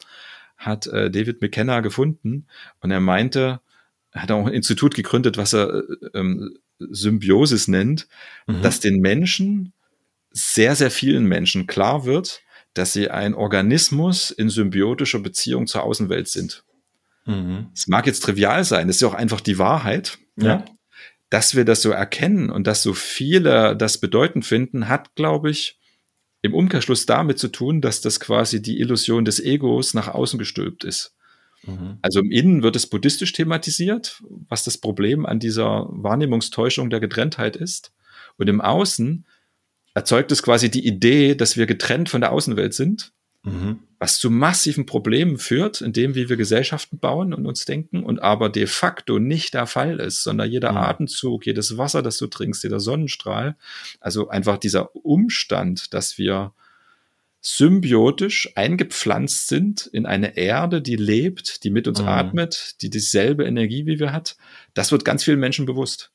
[0.56, 2.46] hat äh, David McKenna gefunden
[2.78, 3.60] und er meinte,
[4.12, 5.82] er hat auch ein Institut gegründet, was er äh,
[6.14, 8.06] ähm, Symbiosis nennt,
[8.46, 8.62] mhm.
[8.62, 9.72] dass den Menschen,
[10.30, 12.40] sehr, sehr vielen Menschen klar wird,
[12.72, 16.62] dass sie ein Organismus in symbiotischer Beziehung zur Außenwelt sind.
[17.26, 17.66] Mhm.
[17.74, 20.18] Es mag jetzt trivial sein, das ist ja auch einfach die Wahrheit.
[20.42, 20.48] Ja.
[20.48, 20.64] ja.
[21.30, 25.78] Dass wir das so erkennen und dass so viele das bedeutend finden, hat, glaube ich,
[26.42, 30.84] im Umkehrschluss damit zu tun, dass das quasi die Illusion des Egos nach außen gestülpt
[30.84, 31.14] ist.
[31.64, 31.98] Mhm.
[32.02, 37.56] Also im Innen wird es buddhistisch thematisiert, was das Problem an dieser Wahrnehmungstäuschung der Getrenntheit
[37.56, 37.92] ist.
[38.36, 39.24] Und im Außen
[39.94, 43.12] erzeugt es quasi die Idee, dass wir getrennt von der Außenwelt sind,
[43.44, 43.80] mhm.
[44.02, 48.20] Was zu massiven Problemen führt, in dem, wie wir Gesellschaften bauen und uns denken, und
[48.20, 50.78] aber de facto nicht der Fall ist, sondern jeder mhm.
[50.78, 53.54] Atemzug, jedes Wasser, das du trinkst, jeder Sonnenstrahl,
[54.00, 56.52] also einfach dieser Umstand, dass wir
[57.40, 62.08] symbiotisch eingepflanzt sind in eine Erde, die lebt, die mit uns mhm.
[62.08, 64.36] atmet, die dieselbe Energie wie wir hat,
[64.74, 66.11] das wird ganz vielen Menschen bewusst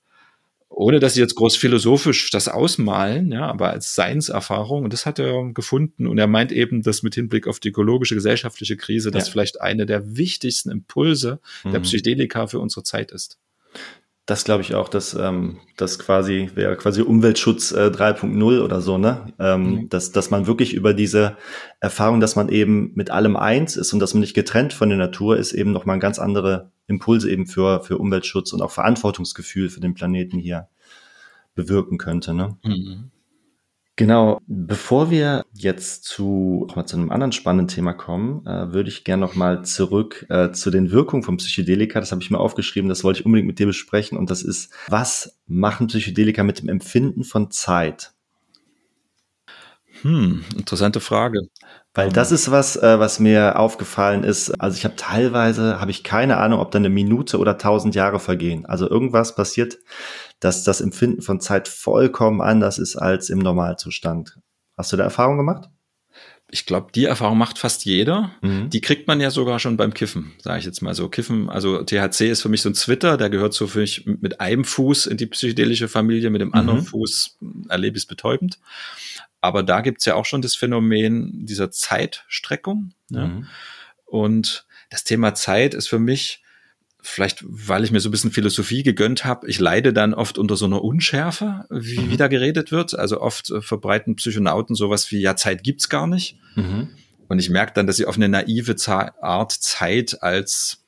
[0.78, 4.84] ohne dass sie jetzt groß philosophisch das ausmalen, ja, aber als Seinserfahrung.
[4.84, 6.06] Und das hat er gefunden.
[6.06, 9.88] Und er meint eben, dass mit Hinblick auf die ökologische, gesellschaftliche Krise, das vielleicht eine
[9.88, 11.72] der wichtigsten Impulse mhm.
[11.72, 13.40] der Psychedelika für unsere Zeit ist.
[14.28, 18.98] Das glaube ich auch, dass ähm, das quasi wäre quasi Umweltschutz äh, 3.0 oder so,
[18.98, 19.34] ne?
[19.40, 19.90] Ähm, mhm.
[19.90, 21.38] dass, dass man wirklich über diese
[21.80, 24.98] Erfahrung, dass man eben mit allem eins ist und dass man nicht getrennt von der
[24.98, 29.80] Natur ist, eben nochmal ganz andere Impulse eben für, für Umweltschutz und auch Verantwortungsgefühl für
[29.80, 30.68] den Planeten hier
[31.56, 32.34] bewirken könnte.
[32.34, 32.58] Ne?
[32.64, 33.12] Mhm.
[33.98, 39.04] Genau, bevor wir jetzt zu, mal zu einem anderen spannenden Thema kommen, äh, würde ich
[39.04, 42.00] gerne nochmal zurück äh, zu den Wirkungen von Psychedelika.
[42.00, 44.16] Das habe ich mir aufgeschrieben, das wollte ich unbedingt mit dir besprechen.
[44.16, 48.14] Und das ist, was machen Psychedelika mit dem Empfinden von Zeit?
[50.04, 51.48] Hm, interessante Frage.
[51.96, 54.52] Weil das ist was, äh, was mir aufgefallen ist.
[54.62, 58.20] Also ich habe teilweise, habe ich keine Ahnung, ob da eine Minute oder tausend Jahre
[58.20, 58.68] vergehen.
[58.68, 59.80] Also irgendwas passiert,
[60.40, 64.40] dass das Empfinden von Zeit vollkommen anders ist als im Normalzustand.
[64.76, 65.70] Hast du da Erfahrung gemacht?
[66.50, 68.32] ich glaube, die Erfahrung macht fast jeder.
[68.42, 68.70] Mhm.
[68.70, 71.10] Die kriegt man ja sogar schon beim Kiffen, sage ich jetzt mal so.
[71.10, 74.40] Kiffen, also THC ist für mich so ein Zwitter, der gehört so für mich mit
[74.40, 76.86] einem Fuß in die psychedelische Familie, mit dem anderen mhm.
[76.86, 78.60] Fuß erlebe ich es betäubend.
[79.42, 82.94] Aber da gibt's ja auch schon das Phänomen dieser Zeitstreckung.
[83.10, 83.28] Ne?
[83.28, 83.48] Mhm.
[84.06, 86.44] Und das Thema Zeit ist für mich,
[87.02, 90.56] vielleicht weil ich mir so ein bisschen Philosophie gegönnt habe, ich leide dann oft unter
[90.56, 92.12] so einer Unschärfe, wie, mhm.
[92.12, 92.98] wie da geredet wird.
[92.98, 96.38] Also oft äh, verbreiten Psychonauten sowas wie, ja, Zeit gibt's gar nicht.
[96.56, 96.90] Mhm.
[97.28, 98.76] Und ich merke dann, dass sie auf eine naive
[99.22, 100.84] Art Zeit als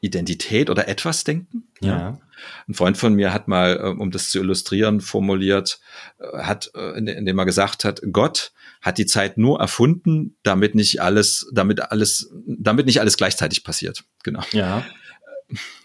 [0.00, 1.64] Identität oder etwas denken.
[1.80, 2.20] Ja.
[2.68, 5.80] Ein Freund von mir hat mal, äh, um das zu illustrieren, formuliert,
[6.18, 11.50] äh, hat, indem er gesagt hat, Gott hat die Zeit nur erfunden, damit nicht alles,
[11.52, 14.04] damit alles, damit nicht alles gleichzeitig passiert.
[14.22, 14.42] Genau.
[14.52, 14.84] Ja.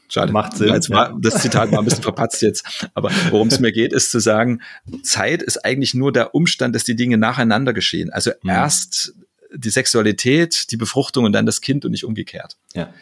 [0.09, 0.31] Schade.
[0.31, 0.69] Macht Sinn.
[0.69, 2.87] Jetzt war, das Zitat war ein bisschen verpatzt jetzt.
[2.93, 4.61] Aber worum es mir geht, ist zu sagen,
[5.01, 8.11] Zeit ist eigentlich nur der Umstand, dass die Dinge nacheinander geschehen.
[8.11, 8.49] Also mhm.
[8.49, 9.13] erst
[9.55, 12.57] die Sexualität, die Befruchtung und dann das Kind und nicht umgekehrt.
[12.75, 12.93] Ja.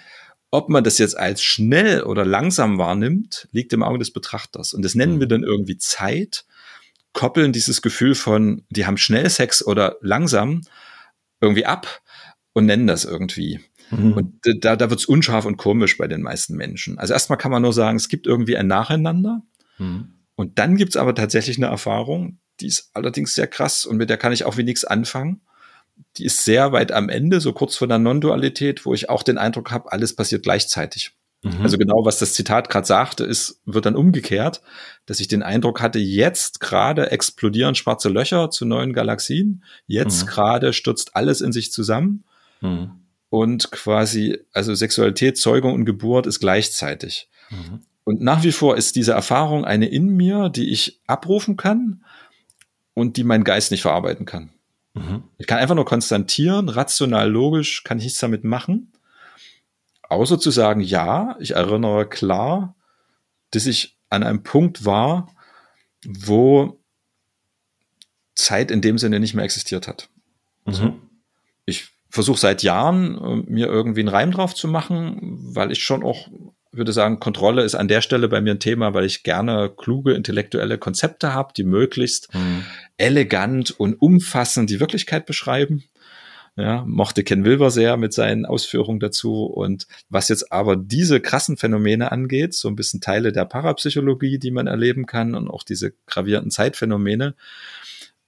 [0.52, 4.74] Ob man das jetzt als schnell oder langsam wahrnimmt, liegt im Auge des Betrachters.
[4.74, 5.32] Und das nennen wir mhm.
[5.32, 6.46] dann irgendwie Zeit,
[7.14, 10.62] koppeln dieses Gefühl von, die haben schnell Sex oder langsam
[11.42, 12.02] irgendwie ab
[12.54, 13.60] und nennen das irgendwie.
[13.92, 14.14] Mhm.
[14.14, 16.98] Und da, da wird's unscharf und komisch bei den meisten Menschen.
[16.98, 19.44] Also erstmal kann man nur sagen, es gibt irgendwie ein Nacheinander.
[19.78, 20.14] Mhm.
[20.36, 24.18] Und dann gibt's aber tatsächlich eine Erfahrung, die ist allerdings sehr krass und mit der
[24.18, 25.42] kann ich auch wie nichts anfangen
[26.18, 29.38] die ist sehr weit am Ende, so kurz vor der Non-Dualität, wo ich auch den
[29.38, 31.14] Eindruck habe, alles passiert gleichzeitig.
[31.44, 31.62] Mhm.
[31.62, 34.62] Also genau, was das Zitat gerade sagte, ist, wird dann umgekehrt,
[35.06, 40.28] dass ich den Eindruck hatte, jetzt gerade explodieren schwarze Löcher zu neuen Galaxien, jetzt mhm.
[40.28, 42.26] gerade stürzt alles in sich zusammen
[42.62, 42.92] mhm.
[43.32, 47.30] Und quasi, also Sexualität, Zeugung und Geburt ist gleichzeitig.
[47.50, 47.80] Mhm.
[48.04, 52.04] Und nach wie vor ist diese Erfahrung eine in mir, die ich abrufen kann
[52.94, 54.52] und die mein Geist nicht verarbeiten kann.
[54.96, 55.24] Mhm.
[55.38, 58.92] Ich kann einfach nur konstatieren, rational, logisch kann ich nichts damit machen.
[60.10, 62.76] Außer zu sagen, ja, ich erinnere klar,
[63.52, 65.34] dass ich an einem Punkt war,
[66.06, 66.82] wo
[68.36, 70.10] Zeit in dem Sinne nicht mehr existiert hat.
[70.66, 71.00] Mhm.
[72.12, 76.28] Versuche seit Jahren, äh, mir irgendwie einen Reim drauf zu machen, weil ich schon auch
[76.74, 80.14] würde sagen, Kontrolle ist an der Stelle bei mir ein Thema, weil ich gerne kluge
[80.14, 82.64] intellektuelle Konzepte habe, die möglichst mhm.
[82.98, 85.84] elegant und umfassend die Wirklichkeit beschreiben.
[86.58, 89.46] Ja, mochte Ken Wilber sehr mit seinen Ausführungen dazu.
[89.46, 94.52] Und was jetzt aber diese krassen Phänomene angeht, so ein bisschen Teile der Parapsychologie, die
[94.52, 97.36] man erleben kann und auch diese gravierenden Zeitphänomene,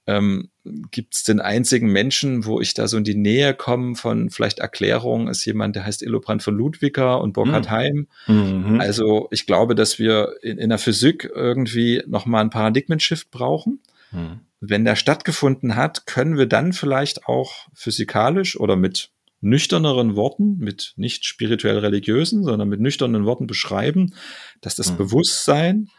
[0.06, 0.50] ähm,
[0.90, 4.58] gibt es den einzigen Menschen, wo ich da so in die Nähe komme von vielleicht
[4.58, 7.70] Erklärungen, ist jemand, der heißt Illobrand von Ludwiger und Burkhard hm.
[7.70, 8.06] Heim.
[8.26, 8.80] Mhm.
[8.80, 13.80] Also ich glaube, dass wir in, in der Physik irgendwie nochmal einen Paradigmen-Shift brauchen.
[14.12, 14.40] Mhm.
[14.60, 20.94] Wenn der stattgefunden hat, können wir dann vielleicht auch physikalisch oder mit nüchterneren Worten, mit
[20.96, 24.14] nicht spirituell religiösen, sondern mit nüchternen Worten beschreiben,
[24.62, 24.96] dass das mhm.
[24.96, 25.90] Bewusstsein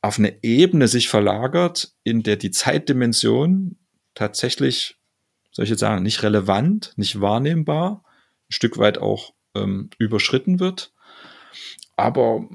[0.00, 3.76] auf eine Ebene sich verlagert, in der die Zeitdimension
[4.14, 4.96] tatsächlich,
[5.50, 10.92] soll ich jetzt sagen, nicht relevant, nicht wahrnehmbar, ein Stück weit auch ähm, überschritten wird.
[11.96, 12.48] Aber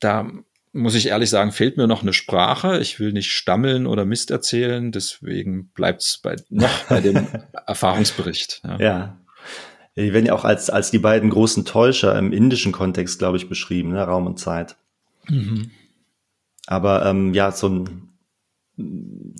[0.00, 0.30] da
[0.72, 2.78] muss ich ehrlich sagen, fehlt mir noch eine Sprache.
[2.80, 7.26] Ich will nicht stammeln oder Mist erzählen, deswegen bleibt es bei, noch bei dem
[7.66, 8.62] Erfahrungsbericht.
[8.64, 8.78] Ja.
[8.78, 9.20] ja.
[9.96, 13.48] Die werden ja auch als, als die beiden großen Täuscher im indischen Kontext, glaube ich,
[13.48, 14.02] beschrieben, ne?
[14.02, 14.76] Raum und Zeit.
[15.28, 15.70] Mhm.
[16.66, 18.06] Aber ähm, ja, so ein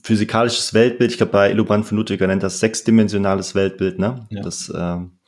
[0.03, 4.27] physikalisches Weltbild, ich glaube bei Illubrand von Ludwiger nennt das sechsdimensionales Weltbild, ne?
[4.31, 4.43] Ja.
[4.43, 5.19] Das ähm,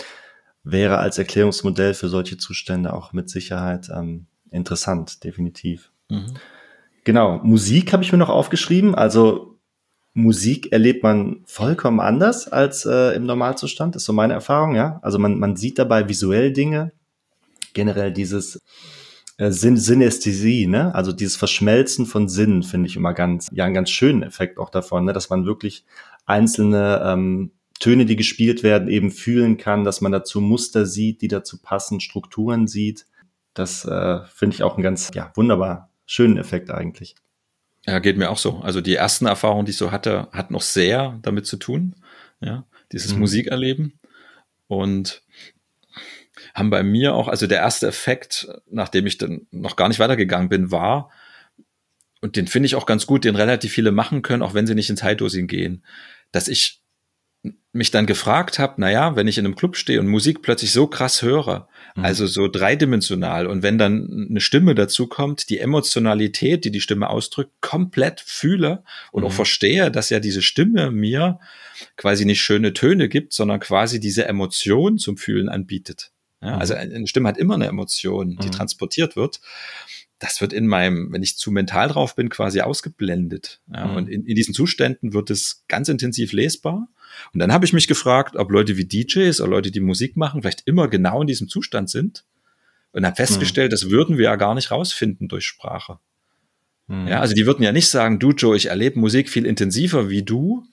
[0.62, 5.90] wäre als Erklärungsmodell für solche Zustände auch mit Sicherheit ähm, interessant, definitiv.
[6.08, 6.34] Mhm.
[7.04, 8.94] Genau, Musik habe ich mir noch aufgeschrieben.
[8.94, 9.58] Also
[10.14, 14.98] Musik erlebt man vollkommen anders als äh, im Normalzustand, ist so meine Erfahrung, ja.
[15.02, 16.92] Also man, man sieht dabei visuell Dinge,
[17.72, 18.58] generell dieses
[19.38, 20.94] äh, Syn Synästhesie, ne?
[20.94, 24.70] Also dieses Verschmelzen von Sinnen finde ich immer ganz, ja, einen ganz schönen Effekt auch
[24.70, 25.12] davon, ne?
[25.12, 25.84] dass man wirklich
[26.26, 31.28] einzelne ähm, Töne, die gespielt werden, eben fühlen kann, dass man dazu Muster sieht, die
[31.28, 33.06] dazu passen, Strukturen sieht.
[33.54, 37.14] Das äh, finde ich auch einen ganz, ja, wunderbar schönen Effekt eigentlich.
[37.86, 38.58] Ja, geht mir auch so.
[38.58, 41.94] Also die ersten Erfahrungen, die ich so hatte, hat noch sehr damit zu tun.
[42.40, 43.20] Ja, dieses mhm.
[43.20, 44.00] Musikerleben.
[44.66, 45.22] Und
[46.54, 50.48] haben bei mir auch, also der erste Effekt, nachdem ich dann noch gar nicht weitergegangen
[50.48, 51.10] bin, war,
[52.20, 54.74] und den finde ich auch ganz gut, den relativ viele machen können, auch wenn sie
[54.74, 55.84] nicht ins High-Dosing gehen,
[56.32, 56.82] dass ich
[57.72, 60.88] mich dann gefragt habe, naja, wenn ich in einem Club stehe und Musik plötzlich so
[60.88, 62.04] krass höre, mhm.
[62.04, 67.08] also so dreidimensional, und wenn dann eine Stimme dazu kommt, die Emotionalität, die die Stimme
[67.08, 68.82] ausdrückt, komplett fühle
[69.12, 69.28] und mhm.
[69.28, 71.38] auch verstehe, dass ja diese Stimme mir
[71.96, 76.10] quasi nicht schöne Töne gibt, sondern quasi diese Emotion zum Fühlen anbietet.
[76.40, 76.80] Ja, also mhm.
[76.80, 78.52] eine Stimme hat immer eine Emotion, die mhm.
[78.52, 79.40] transportiert wird.
[80.18, 83.60] Das wird in meinem, wenn ich zu mental drauf bin, quasi ausgeblendet.
[83.72, 83.96] Ja, mhm.
[83.96, 86.88] Und in, in diesen Zuständen wird es ganz intensiv lesbar.
[87.32, 90.42] Und dann habe ich mich gefragt, ob Leute wie DJs oder Leute, die Musik machen,
[90.42, 92.24] vielleicht immer genau in diesem Zustand sind.
[92.92, 93.74] Und habe festgestellt, mhm.
[93.74, 95.98] das würden wir ja gar nicht rausfinden durch Sprache.
[96.88, 97.06] Mhm.
[97.06, 100.22] Ja, also die würden ja nicht sagen, du Joe, ich erlebe Musik viel intensiver wie
[100.22, 100.64] du,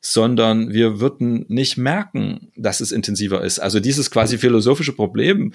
[0.00, 3.58] sondern wir würden nicht merken, dass es intensiver ist.
[3.58, 5.52] Also dieses quasi philosophische Problem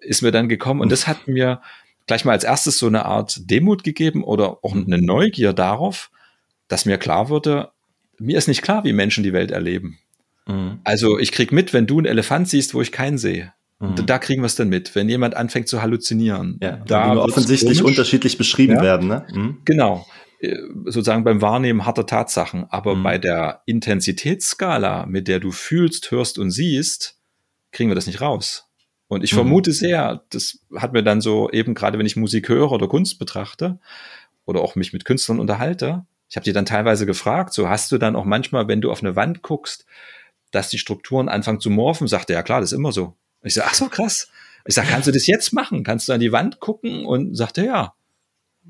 [0.00, 1.60] ist mir dann gekommen und das hat mir
[2.06, 6.10] gleich mal als erstes so eine Art Demut gegeben oder auch eine Neugier darauf,
[6.68, 7.70] dass mir klar wurde,
[8.18, 9.98] mir ist nicht klar, wie Menschen die Welt erleben.
[10.46, 10.80] Mhm.
[10.84, 13.52] Also ich krieg mit, wenn du einen Elefant siehst, wo ich keinen sehe.
[13.80, 14.06] Mhm.
[14.06, 16.58] Da kriegen wir es dann mit, wenn jemand anfängt zu halluzinieren.
[16.62, 17.92] Ja, da offensichtlich komisch.
[17.92, 18.82] unterschiedlich beschrieben ja?
[18.82, 19.08] werden.
[19.08, 19.26] Ne?
[19.32, 19.58] Mhm.
[19.64, 20.06] Genau.
[20.44, 22.66] Äh, sozusagen beim Wahrnehmen harter Tatsachen.
[22.70, 23.02] Aber mhm.
[23.02, 27.18] bei der Intensitätsskala, mit der du fühlst, hörst und siehst,
[27.72, 28.68] kriegen wir das nicht raus.
[29.08, 29.36] Und ich mhm.
[29.36, 33.18] vermute sehr, das hat mir dann so eben gerade, wenn ich Musik höre oder Kunst
[33.18, 33.78] betrachte
[34.44, 37.98] oder auch mich mit Künstlern unterhalte, ich habe die dann teilweise gefragt, so hast du
[37.98, 39.86] dann auch manchmal, wenn du auf eine Wand guckst,
[40.50, 43.14] dass die Strukturen anfangen zu morphen, sagte ja klar, das ist immer so.
[43.42, 44.28] Ich sage, ach so krass.
[44.66, 45.84] Ich sage, kannst du das jetzt machen?
[45.84, 47.04] Kannst du an die Wand gucken?
[47.04, 47.94] Und sagte ja.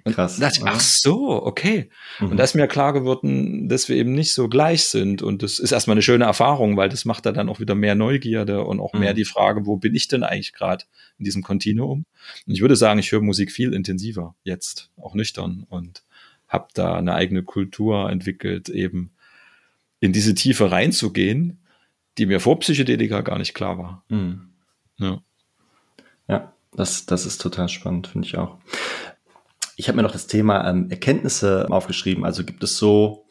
[0.05, 0.39] Krass.
[0.39, 1.89] dachte ach so, okay.
[2.21, 2.33] Mhm.
[2.33, 5.23] Und da ist mir klar geworden, dass wir eben nicht so gleich sind.
[5.23, 7.95] Und das ist erstmal eine schöne Erfahrung, weil das macht da dann auch wieder mehr
[7.95, 9.01] Neugierde und auch mhm.
[9.01, 10.85] mehr die Frage, wo bin ich denn eigentlich gerade
[11.19, 12.05] in diesem Kontinuum?
[12.47, 16.03] Und ich würde sagen, ich höre Musik viel intensiver jetzt, auch nüchtern und
[16.49, 19.13] habe da eine eigene Kultur entwickelt, eben
[20.01, 21.61] in diese Tiefe reinzugehen,
[22.19, 24.05] die mir vor Psychedelika gar nicht klar war.
[24.09, 24.51] Mhm.
[24.99, 25.23] Ja.
[26.29, 28.59] ja, das, das ist total spannend, finde ich auch.
[29.77, 32.25] Ich habe mir noch das Thema ähm, Erkenntnisse aufgeschrieben.
[32.25, 33.27] Also gibt es so,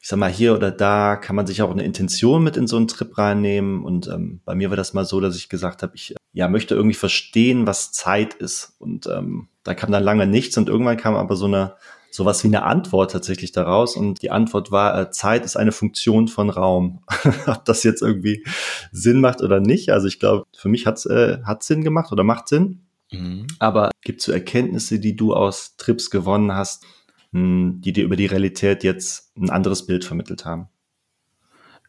[0.00, 2.76] ich sag mal, hier oder da kann man sich auch eine Intention mit in so
[2.76, 3.84] einen Trip reinnehmen.
[3.84, 6.74] Und ähm, bei mir war das mal so, dass ich gesagt habe, ich ja möchte
[6.74, 8.74] irgendwie verstehen, was Zeit ist.
[8.78, 11.74] Und ähm, da kam dann lange nichts und irgendwann kam aber so eine
[12.10, 13.96] sowas wie eine Antwort tatsächlich daraus.
[13.96, 17.02] Und die Antwort war, äh, Zeit ist eine Funktion von Raum.
[17.46, 18.44] Ob das jetzt irgendwie
[18.92, 19.90] Sinn macht oder nicht.
[19.90, 22.87] Also ich glaube, für mich hat's äh, hat Sinn gemacht oder macht Sinn.
[23.10, 23.46] Mhm.
[23.58, 26.84] Aber gibt es so Erkenntnisse, die du aus Trips gewonnen hast,
[27.32, 30.68] hm, die dir über die Realität jetzt ein anderes Bild vermittelt haben?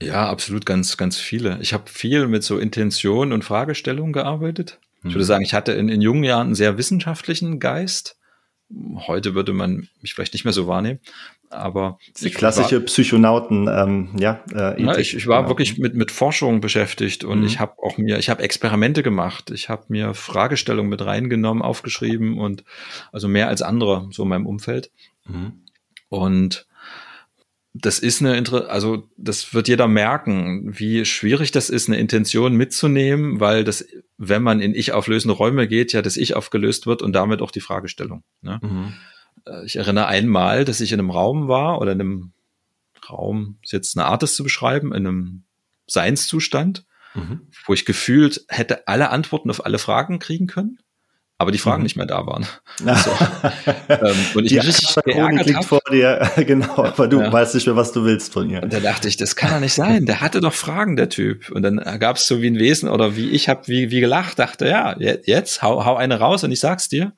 [0.01, 1.59] Ja, absolut ganz, ganz viele.
[1.61, 4.79] Ich habe viel mit so Intention und Fragestellungen gearbeitet.
[4.99, 5.23] Ich würde mhm.
[5.23, 8.17] sagen, ich hatte in, in jungen Jahren einen sehr wissenschaftlichen Geist.
[9.07, 10.99] Heute würde man mich vielleicht nicht mehr so wahrnehmen.
[11.49, 14.43] Aber die klassische war, Psychonauten, ähm, ja.
[14.53, 17.45] Äh, ja ich, ich war wirklich mit mit Forschung beschäftigt und mhm.
[17.45, 22.37] ich habe auch mir, ich habe Experimente gemacht, ich habe mir Fragestellungen mit reingenommen, aufgeschrieben
[22.37, 22.63] und
[23.11, 24.91] also mehr als andere so in meinem Umfeld.
[25.25, 25.63] Mhm.
[26.09, 26.67] Und
[27.73, 33.39] das ist eine, also das wird jeder merken, wie schwierig das ist, eine Intention mitzunehmen,
[33.39, 33.85] weil das,
[34.17, 37.51] wenn man in ich auflösende Räume geht, ja das Ich aufgelöst wird und damit auch
[37.51, 38.23] die Fragestellung.
[38.41, 38.59] Ne?
[38.61, 38.93] Mhm.
[39.45, 42.33] Äh, ich erinnere einmal, dass ich in einem Raum war oder in einem
[43.09, 45.43] Raum, ist jetzt eine Art, das zu beschreiben, in einem
[45.87, 46.85] Seinszustand,
[47.15, 47.47] mhm.
[47.65, 50.79] wo ich gefühlt hätte alle Antworten auf alle Fragen kriegen können
[51.41, 51.83] aber die Fragen mhm.
[51.83, 52.45] nicht mehr da waren.
[52.79, 53.11] So.
[53.89, 55.65] ähm, und ich die mich richtig geärgert liegt hab.
[55.65, 57.31] vor dir, genau, aber du ja.
[57.31, 58.63] weißt nicht mehr, was du willst von ihr.
[58.63, 60.05] Und da dachte ich, das kann doch nicht sein.
[60.05, 61.49] Der hatte doch Fragen, der Typ.
[61.51, 64.39] Und dann gab es so wie ein Wesen oder wie ich habe wie, wie gelacht,
[64.39, 67.13] dachte, ja, jetzt hau, hau eine raus und ich sag's dir.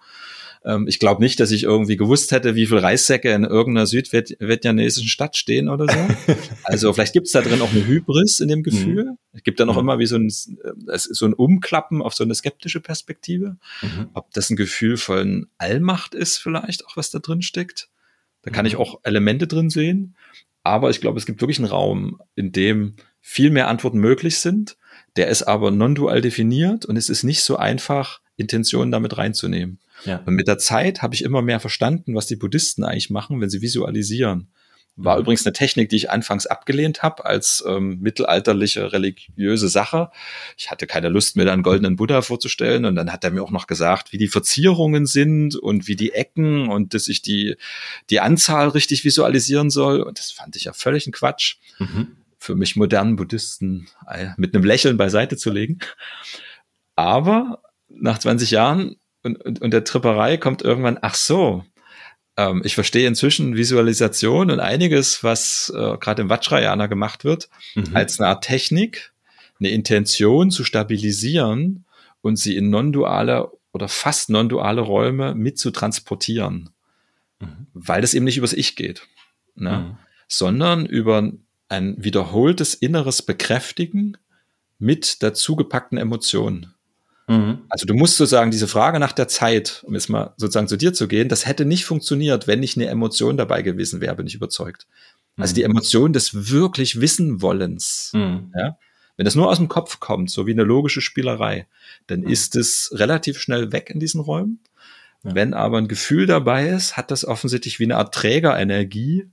[0.64, 5.10] Ähm, ich glaube nicht, dass ich irgendwie gewusst hätte, wie viel Reissäcke in irgendeiner südvietnamesischen
[5.10, 6.34] Stadt stehen oder so.
[6.64, 8.62] also vielleicht gibt es da drin auch eine Hybris in dem.
[8.62, 9.06] Gefühl.
[9.06, 9.18] Mhm.
[9.34, 9.82] Es gibt da noch mhm.
[9.82, 13.58] immer wie so ein, äh, so ein Umklappen auf so eine skeptische Perspektive.
[13.82, 14.10] Mhm.
[14.14, 17.90] Ob das ein Gefühl von Allmacht ist vielleicht auch, was da drin steckt.
[18.44, 18.82] Da kann ich mhm.
[18.82, 20.16] auch Elemente drin sehen.
[20.64, 24.78] Aber ich glaube, es gibt wirklich einen Raum, in dem viel mehr Antworten möglich sind.
[25.16, 29.80] Der ist aber non-dual definiert und es ist nicht so einfach, Intentionen damit reinzunehmen.
[30.06, 30.22] Ja.
[30.26, 33.50] Und mit der Zeit habe ich immer mehr verstanden, was die Buddhisten eigentlich machen, wenn
[33.50, 34.50] sie visualisieren.
[34.98, 40.12] War übrigens eine Technik, die ich anfangs abgelehnt habe als ähm, mittelalterliche religiöse Sache.
[40.58, 42.84] Ich hatte keine Lust, mir da einen goldenen Buddha vorzustellen.
[42.84, 46.12] Und dann hat er mir auch noch gesagt, wie die Verzierungen sind und wie die
[46.12, 47.56] Ecken und dass ich die,
[48.10, 50.02] die Anzahl richtig visualisieren soll.
[50.02, 51.56] Und das fand ich ja völlig ein Quatsch.
[51.80, 52.18] Mhm.
[52.38, 55.80] Für mich modernen Buddhisten äh, mit einem Lächeln beiseite zu legen.
[56.96, 57.62] Aber
[57.96, 61.64] nach 20 Jahren und, und, und der Tripperei kommt irgendwann, ach so,
[62.38, 67.96] ähm, ich verstehe inzwischen Visualisation und einiges, was äh, gerade im Vajrayana gemacht wird, mhm.
[67.96, 69.14] als eine Art Technik,
[69.60, 71.86] eine Intention zu stabilisieren
[72.22, 76.70] und sie in non-duale oder fast non-duale Räume mit zu transportieren.
[77.40, 77.68] Mhm.
[77.74, 79.04] Weil das eben nicht übers Ich geht,
[79.56, 79.78] ne?
[79.78, 79.98] Mhm.
[80.28, 81.32] sondern über
[81.70, 84.18] ein wiederholtes inneres Bekräftigen
[84.78, 86.74] mit dazugepackten Emotionen.
[87.28, 87.62] Mhm.
[87.70, 90.94] Also du musst sozusagen diese Frage nach der Zeit, um jetzt mal sozusagen zu dir
[90.94, 94.36] zu gehen, das hätte nicht funktioniert, wenn nicht eine Emotion dabei gewesen wäre, bin ich
[94.36, 94.88] überzeugt.
[95.38, 95.72] Also die mhm.
[95.72, 98.12] Emotion des wirklich wissen wollens.
[98.14, 98.52] Mhm.
[98.56, 98.78] Ja?
[99.18, 101.68] Wenn das nur aus dem Kopf kommt, so wie eine logische Spielerei,
[102.08, 102.30] dann mhm.
[102.30, 104.60] ist es relativ schnell weg in diesen Räumen.
[105.24, 105.36] Ja.
[105.36, 109.30] Wenn aber ein Gefühl dabei ist, hat das offensichtlich wie eine Art Trägerenergie,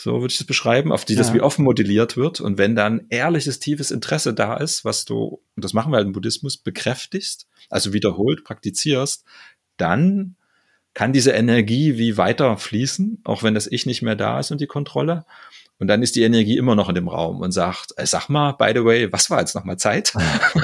[0.00, 1.18] so würde ich es beschreiben, auf die ja.
[1.18, 2.40] das wie offen modelliert wird.
[2.40, 6.06] Und wenn dann ehrliches, tiefes Interesse da ist, was du, und das machen wir halt
[6.06, 9.24] im Buddhismus, bekräftigst, also wiederholt praktizierst,
[9.76, 10.36] dann
[10.94, 14.60] kann diese Energie wie weiter fließen, auch wenn das Ich nicht mehr da ist und
[14.60, 15.24] die Kontrolle.
[15.80, 18.52] Und dann ist die Energie immer noch in dem Raum und sagt, äh, sag mal,
[18.52, 20.12] by the way, was war jetzt nochmal Zeit?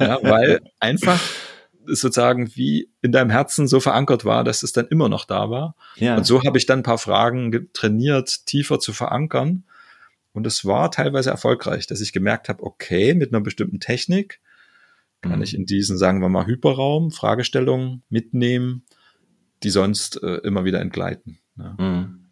[0.00, 1.18] ja, weil einfach
[1.86, 5.74] sozusagen wie in deinem Herzen so verankert war, dass es dann immer noch da war.
[5.96, 6.16] Ja.
[6.16, 9.64] Und so habe ich dann ein paar Fragen trainiert, tiefer zu verankern.
[10.32, 14.40] Und es war teilweise erfolgreich, dass ich gemerkt habe, okay, mit einer bestimmten Technik
[15.22, 15.42] kann mhm.
[15.42, 18.84] ich in diesen, sagen wir mal, Hyperraum Fragestellungen mitnehmen,
[19.62, 21.38] die sonst äh, immer wieder entgleiten.
[21.56, 21.76] Ja.
[21.78, 22.30] Mhm.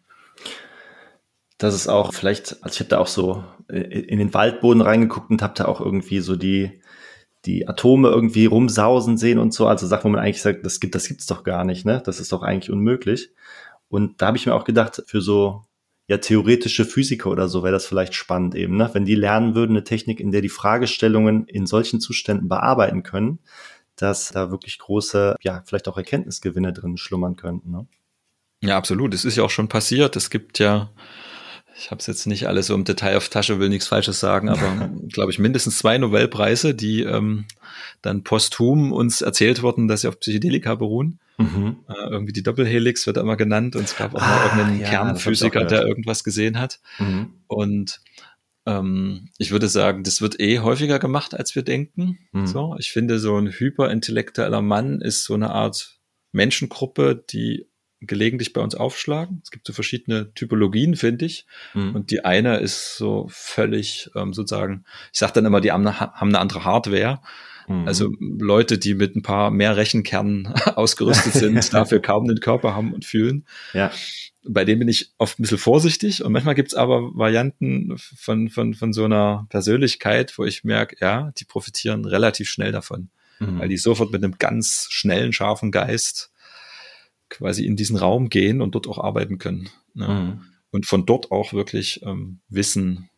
[1.57, 5.29] Das ist auch vielleicht, also ich habe da auch so äh, in den Waldboden reingeguckt
[5.29, 6.81] und habe da auch irgendwie so die
[7.45, 9.67] die Atome irgendwie rumsausen sehen und so.
[9.67, 12.01] Also Sachen, wo man eigentlich sagt, das gibt, das gibt's doch gar nicht, ne?
[12.05, 13.31] Das ist doch eigentlich unmöglich.
[13.89, 15.63] Und da habe ich mir auch gedacht, für so
[16.07, 18.89] ja theoretische Physiker oder so wäre das vielleicht spannend eben, ne?
[18.93, 23.39] Wenn die lernen würden, eine Technik, in der die Fragestellungen in solchen Zuständen bearbeiten können,
[23.95, 27.87] dass da wirklich große, ja, vielleicht auch Erkenntnisgewinne drin schlummern könnten, ne?
[28.63, 29.13] Ja, absolut.
[29.15, 30.15] Es ist ja auch schon passiert.
[30.15, 30.91] Es gibt ja
[31.81, 34.49] ich habe es jetzt nicht alles so im Detail auf Tasche, will nichts Falsches sagen,
[34.49, 37.45] aber glaube ich mindestens zwei Nobelpreise, die ähm,
[38.03, 41.19] dann posthum uns erzählt wurden, dass sie auf Psychedelika beruhen.
[41.39, 41.77] Mhm.
[41.89, 44.89] Äh, irgendwie die Doppelhelix wird immer genannt und es gab auch ah, mal irgendeinen ja,
[44.89, 46.79] Kernphysiker, der irgendwas gesehen hat.
[46.99, 47.33] Mhm.
[47.47, 47.99] Und
[48.67, 52.19] ähm, ich würde sagen, das wird eh häufiger gemacht, als wir denken.
[52.31, 52.45] Mhm.
[52.45, 55.97] So, ich finde, so ein hyperintellektueller Mann ist so eine Art
[56.31, 57.70] Menschengruppe, die
[58.01, 59.41] gelegentlich bei uns aufschlagen.
[59.43, 61.45] Es gibt so verschiedene Typologien, finde ich.
[61.73, 61.95] Mhm.
[61.95, 65.99] Und die eine ist so völlig ähm, sozusagen, ich sage dann immer, die haben eine,
[65.99, 67.21] haben eine andere Hardware.
[67.67, 67.87] Mhm.
[67.87, 72.93] Also Leute, die mit ein paar mehr Rechenkernen ausgerüstet sind, dafür kaum den Körper haben
[72.93, 73.45] und fühlen.
[73.73, 73.91] Ja.
[74.43, 78.73] Bei denen bin ich oft ein bisschen vorsichtig und manchmal gibt's aber Varianten von, von,
[78.73, 83.59] von so einer Persönlichkeit, wo ich merke, ja, die profitieren relativ schnell davon, mhm.
[83.59, 86.30] weil die sofort mit einem ganz schnellen, scharfen Geist
[87.31, 89.69] quasi in diesen Raum gehen und dort auch arbeiten können.
[89.93, 90.07] Ne?
[90.07, 90.41] Mhm.
[90.71, 93.09] und von dort auch wirklich ähm, Wissen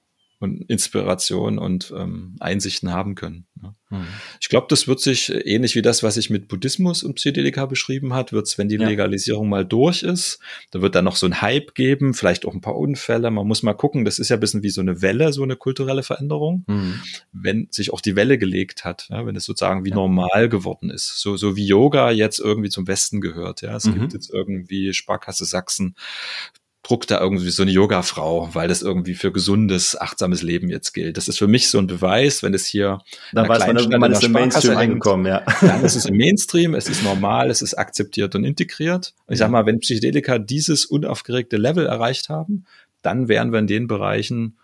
[0.43, 3.45] und Inspiration und ähm, Einsichten haben können.
[3.61, 3.73] Ne?
[3.89, 4.07] Mhm.
[4.41, 8.13] Ich glaube, das wird sich ähnlich wie das, was sich mit Buddhismus und Psychedelika beschrieben
[8.13, 8.87] hat, wird es, wenn die ja.
[8.87, 10.39] Legalisierung mal durch ist,
[10.71, 13.31] da wird dann noch so ein Hype geben, vielleicht auch ein paar Unfälle.
[13.31, 15.55] Man muss mal gucken, das ist ja ein bisschen wie so eine Welle, so eine
[15.55, 16.99] kulturelle Veränderung, mhm.
[17.31, 19.95] wenn sich auch die Welle gelegt hat, ja, wenn es sozusagen wie ja.
[19.95, 21.19] normal geworden ist.
[21.21, 23.61] So, so wie Yoga jetzt irgendwie zum Westen gehört.
[23.61, 23.93] Ja, es mhm.
[23.93, 25.95] gibt jetzt irgendwie Sparkasse Sachsen
[26.83, 31.15] druckt da irgendwie so eine Yoga-Frau, weil das irgendwie für gesundes, achtsames Leben jetzt gilt.
[31.15, 32.99] Das ist für mich so ein Beweis, wenn es hier
[33.31, 35.43] dann weiß man, man ist im Mainstream angekommen, ja.
[35.61, 39.13] Dann ist es im Mainstream, es ist normal, es ist akzeptiert und integriert.
[39.29, 42.65] Ich sag mal, wenn Psychedelika dieses unaufgeregte Level erreicht haben,
[43.01, 44.57] dann werden wir in den Bereichen,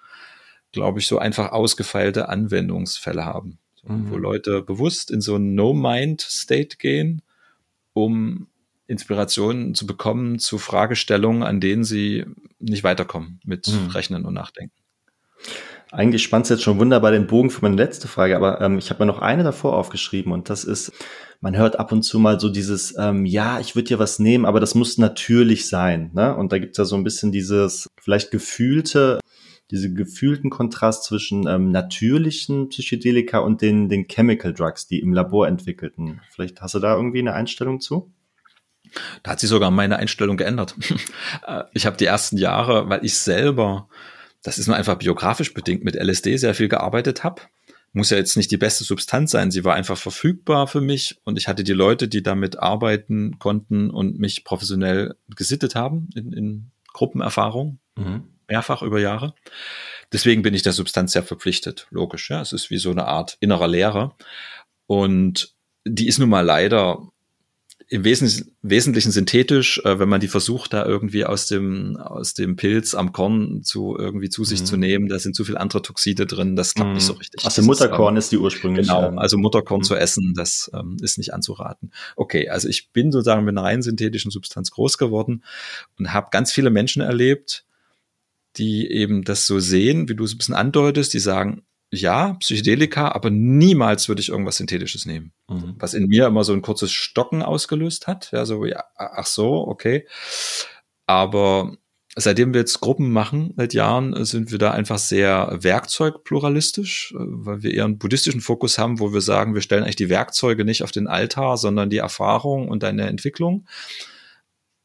[0.73, 4.11] glaube ich, so einfach ausgefeilte Anwendungsfälle haben, mhm.
[4.11, 7.21] wo Leute bewusst in so ein No-Mind-State gehen,
[7.93, 8.48] um
[8.89, 12.25] Inspirationen zu bekommen zu Fragestellungen, an denen sie
[12.59, 13.91] nicht weiterkommen mit mhm.
[13.91, 14.73] Rechnen und Nachdenken.
[15.91, 18.89] Eigentlich spannt es jetzt schon wunderbar den Bogen für meine letzte Frage, aber ähm, ich
[18.89, 20.91] habe mir noch eine davor aufgeschrieben und das ist,
[21.39, 24.45] man hört ab und zu mal so dieses, ähm, ja, ich würde dir was nehmen,
[24.45, 26.11] aber das muss natürlich sein.
[26.13, 26.35] Ne?
[26.35, 29.19] Und da gibt es ja so ein bisschen dieses vielleicht gefühlte,
[29.71, 35.47] diese gefühlten Kontrast zwischen ähm, natürlichen Psychedelika und den, den Chemical Drugs, die im Labor
[35.47, 36.21] entwickelten.
[36.31, 38.11] Vielleicht hast du da irgendwie eine Einstellung zu?
[39.23, 40.75] Da hat sich sogar meine Einstellung geändert.
[41.45, 43.87] Äh, ich habe die ersten Jahre, weil ich selber,
[44.43, 47.41] das ist nur einfach biografisch bedingt, mit LSD sehr viel gearbeitet habe.
[47.93, 51.37] Muss ja jetzt nicht die beste Substanz sein, sie war einfach verfügbar für mich und
[51.37, 56.71] ich hatte die Leute, die damit arbeiten konnten und mich professionell gesittet haben in, in
[56.93, 58.23] Gruppenerfahrung, mhm.
[58.47, 59.33] mehrfach über Jahre.
[60.11, 62.29] Deswegen bin ich der Substanz sehr verpflichtet, logisch.
[62.29, 64.15] Ja, es ist wie so eine Art innerer Lehre
[64.87, 65.55] und
[65.85, 67.09] die ist nun mal leider
[67.91, 72.55] im Wesentlichen, Wesentlichen synthetisch, äh, wenn man die versucht, da irgendwie aus dem, aus dem
[72.55, 74.65] Pilz am Korn zu irgendwie zu sich mhm.
[74.65, 76.95] zu nehmen, da sind zu viele andere Toxide drin, das klappt mhm.
[76.95, 77.19] nicht so mhm.
[77.19, 77.43] richtig.
[77.43, 78.93] Also Mutterkorn ist, ähm, ist die ursprüngliche.
[78.93, 79.85] Genau, also Mutterkorn mhm.
[79.85, 81.91] zu essen, das ähm, ist nicht anzuraten.
[82.15, 85.43] Okay, also ich bin sozusagen mit einer rein synthetischen Substanz groß geworden
[85.97, 87.65] und habe ganz viele Menschen erlebt,
[88.57, 93.09] die eben das so sehen, wie du es ein bisschen andeutest, die sagen, ja, Psychedelika,
[93.09, 95.31] aber niemals würde ich irgendwas Synthetisches nehmen.
[95.47, 95.75] Mhm.
[95.79, 98.31] Was in mir immer so ein kurzes Stocken ausgelöst hat.
[98.31, 100.07] Ja, so, ja, ach so, okay.
[101.07, 101.75] Aber
[102.15, 107.73] seitdem wir jetzt Gruppen machen seit Jahren, sind wir da einfach sehr werkzeugpluralistisch, weil wir
[107.73, 110.91] eher einen buddhistischen Fokus haben, wo wir sagen, wir stellen eigentlich die Werkzeuge nicht auf
[110.91, 113.65] den Altar, sondern die Erfahrung und deine Entwicklung.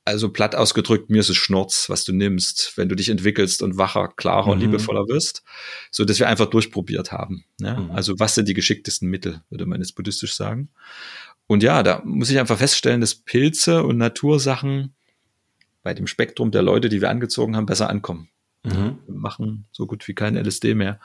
[0.06, 3.78] Also platt ausgedrückt, mir ist es Schnurz, was du nimmst, wenn du dich entwickelst und
[3.78, 4.52] wacher, klarer mhm.
[4.52, 5.42] und liebevoller wirst,
[5.90, 7.44] so dass wir einfach durchprobiert haben.
[7.58, 7.80] Ja?
[7.80, 7.90] Mhm.
[7.90, 10.68] Also was sind die geschicktesten Mittel, würde man jetzt buddhistisch sagen.
[11.46, 14.94] Und ja, da muss ich einfach feststellen, dass Pilze und Natursachen
[15.82, 18.28] bei dem Spektrum der Leute, die wir angezogen haben, besser ankommen.
[18.62, 18.98] Mhm.
[19.06, 21.00] Wir machen so gut wie kein LSD mehr.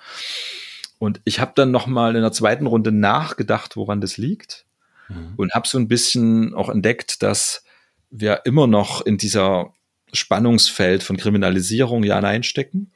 [0.98, 4.66] Und ich habe dann noch mal in der zweiten Runde nachgedacht, woran das liegt
[5.08, 5.34] mhm.
[5.38, 7.64] und habe so ein bisschen auch entdeckt, dass
[8.10, 9.74] wir immer noch in dieser
[10.14, 12.92] Spannungsfeld von Kriminalisierung ja hineinstecken.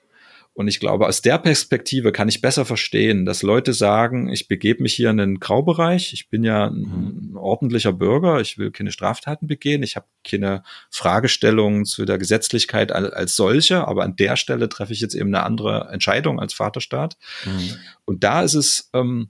[0.55, 4.83] Und ich glaube, aus der Perspektive kann ich besser verstehen, dass Leute sagen, ich begebe
[4.83, 7.37] mich hier in den Graubereich, ich bin ja ein mhm.
[7.37, 10.61] ordentlicher Bürger, ich will keine Straftaten begehen, ich habe keine
[10.91, 15.43] Fragestellungen zu der Gesetzlichkeit als solche, aber an der Stelle treffe ich jetzt eben eine
[15.43, 17.17] andere Entscheidung als Vaterstaat.
[17.45, 17.75] Mhm.
[18.05, 19.29] Und da ist es ähm,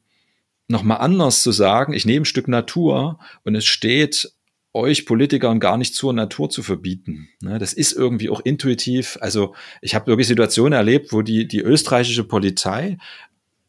[0.68, 4.34] nochmal anders zu sagen, ich nehme ein Stück Natur und es steht
[4.74, 7.30] euch Politikern gar nicht zur Natur zu verbieten.
[7.41, 9.18] Ne, das ist irgendwie auch intuitiv.
[9.22, 12.98] Also ich habe wirklich Situationen erlebt, wo die, die österreichische Polizei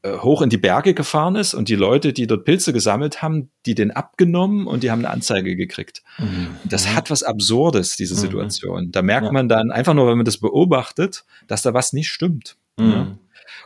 [0.05, 3.51] äh, hoch in die Berge gefahren ist und die Leute, die dort Pilze gesammelt haben,
[3.65, 6.03] die den abgenommen und die haben eine Anzeige gekriegt.
[6.19, 6.49] Mhm.
[6.65, 6.95] Das mhm.
[6.97, 8.19] hat was Absurdes, diese mhm.
[8.19, 8.93] Situation.
[8.93, 9.33] Da merkt ja.
[9.33, 12.57] man dann einfach nur, wenn man das beobachtet, dass da was nicht stimmt.
[12.79, 12.91] Mhm.
[12.91, 13.19] Ja.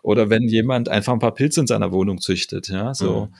[0.02, 3.26] Oder wenn jemand einfach ein paar Pilze in seiner Wohnung züchtet, ja, so.
[3.26, 3.34] Mhm.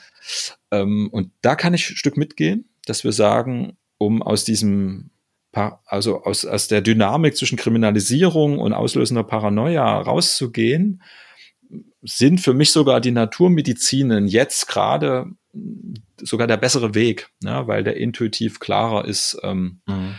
[0.70, 5.10] Ähm, und da kann ich ein Stück mitgehen, dass wir sagen, um aus diesem
[5.86, 11.02] also aus, aus der Dynamik zwischen Kriminalisierung und auslösender Paranoia rauszugehen,
[12.02, 15.26] sind für mich sogar die Naturmedizinen jetzt gerade
[16.20, 19.38] sogar der bessere Weg, ja, weil der intuitiv klarer ist.
[19.42, 20.14] Ähm, mhm.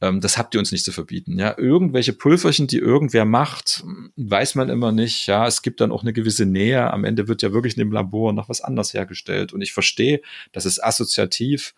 [0.00, 1.38] ähm, das habt ihr uns nicht zu verbieten.
[1.38, 3.84] Ja, irgendwelche Pulverchen, die irgendwer macht,
[4.16, 5.26] weiß man immer nicht.
[5.26, 6.90] Ja, es gibt dann auch eine gewisse Nähe.
[6.90, 9.52] Am Ende wird ja wirklich in dem Labor noch was anderes hergestellt.
[9.52, 10.22] Und ich verstehe,
[10.52, 11.74] dass es assoziativ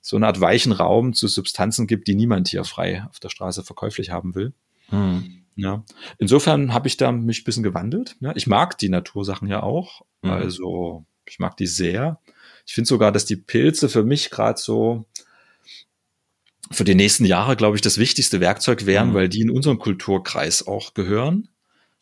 [0.00, 3.64] so eine Art weichen Raum zu Substanzen gibt, die niemand hier frei auf der Straße
[3.64, 4.52] verkäuflich haben will.
[4.88, 5.44] Hm.
[5.56, 5.84] Ja.
[6.18, 8.16] Insofern habe ich da mich ein bisschen gewandelt.
[8.20, 8.32] Ja.
[8.34, 10.02] Ich mag die Natursachen ja auch.
[10.22, 10.30] Mhm.
[10.30, 12.18] Also ich mag die sehr.
[12.66, 15.04] Ich finde sogar, dass die Pilze für mich gerade so
[16.70, 19.14] für die nächsten Jahre, glaube ich, das wichtigste Werkzeug wären, mhm.
[19.14, 21.48] weil die in unseren Kulturkreis auch gehören.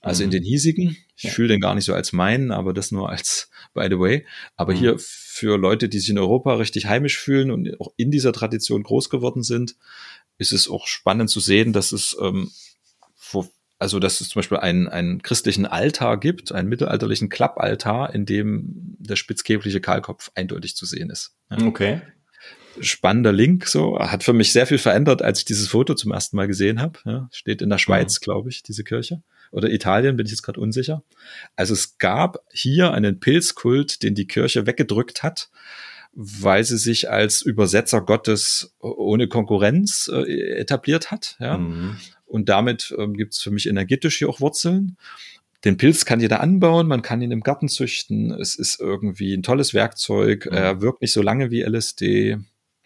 [0.00, 0.26] Also mhm.
[0.26, 0.96] in den hiesigen.
[1.16, 1.30] Ich ja.
[1.30, 4.26] fühle den gar nicht so als meinen, aber das nur als by the way.
[4.56, 4.78] Aber mhm.
[4.78, 4.96] hier
[5.38, 9.08] für Leute, die sich in Europa richtig heimisch fühlen und auch in dieser Tradition groß
[9.08, 9.76] geworden sind,
[10.36, 12.50] ist es auch spannend zu sehen, dass es ähm,
[13.14, 13.48] vor,
[13.78, 18.96] also dass es zum Beispiel einen, einen christlichen Altar gibt, einen mittelalterlichen Klappaltar, in dem
[18.98, 21.34] der spitzkäfliche Kahlkopf eindeutig zu sehen ist.
[21.50, 21.64] Ja.
[21.64, 22.02] Okay.
[22.80, 26.36] Spannender Link, so hat für mich sehr viel verändert, als ich dieses Foto zum ersten
[26.36, 26.98] Mal gesehen habe.
[27.04, 28.24] Ja, steht in der Schweiz, mhm.
[28.24, 31.02] glaube ich, diese Kirche oder Italien, bin ich jetzt gerade unsicher.
[31.56, 35.50] Also es gab hier einen Pilzkult, den die Kirche weggedrückt hat,
[36.12, 41.36] weil sie sich als Übersetzer Gottes ohne Konkurrenz äh, etabliert hat.
[41.38, 41.58] Ja?
[41.58, 41.96] Mhm.
[42.26, 44.96] Und damit ähm, gibt es für mich energetisch hier auch Wurzeln.
[45.64, 48.30] Den Pilz kann jeder anbauen, man kann ihn im Garten züchten.
[48.30, 50.46] Es ist irgendwie ein tolles Werkzeug.
[50.46, 50.56] Mhm.
[50.56, 52.38] Er wirkt nicht so lange wie LSD.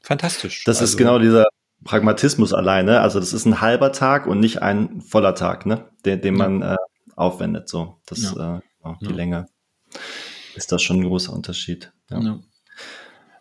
[0.02, 0.64] Fantastisch.
[0.64, 1.46] Das also, ist genau dieser
[1.84, 3.00] Pragmatismus alleine.
[3.00, 5.88] Also das ist ein halber Tag und nicht ein voller Tag, ne?
[6.04, 6.74] Den, den man ja.
[6.74, 6.78] äh,
[7.16, 7.68] aufwendet.
[7.68, 8.58] So, das ja.
[8.58, 8.60] äh,
[9.00, 9.12] die ja.
[9.12, 9.48] Länge
[10.54, 11.92] ist das schon ein großer Unterschied.
[12.10, 12.38] Ja.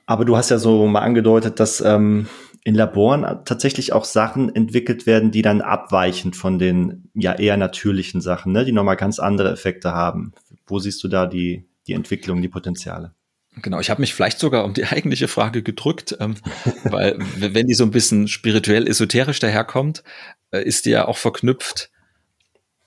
[0.05, 2.27] Aber du hast ja so mal angedeutet, dass ähm,
[2.63, 8.22] in Laboren tatsächlich auch Sachen entwickelt werden, die dann abweichen von den ja eher natürlichen
[8.22, 8.65] Sachen, ne?
[8.65, 10.34] die nochmal ganz andere Effekte haben.
[10.68, 13.13] Wo siehst du da die, die Entwicklung, die Potenziale?
[13.57, 16.35] Genau, ich habe mich vielleicht sogar um die eigentliche Frage gedrückt, ähm,
[16.83, 20.03] weil wenn die so ein bisschen spirituell esoterisch daherkommt,
[20.51, 21.89] äh, ist die ja auch verknüpft.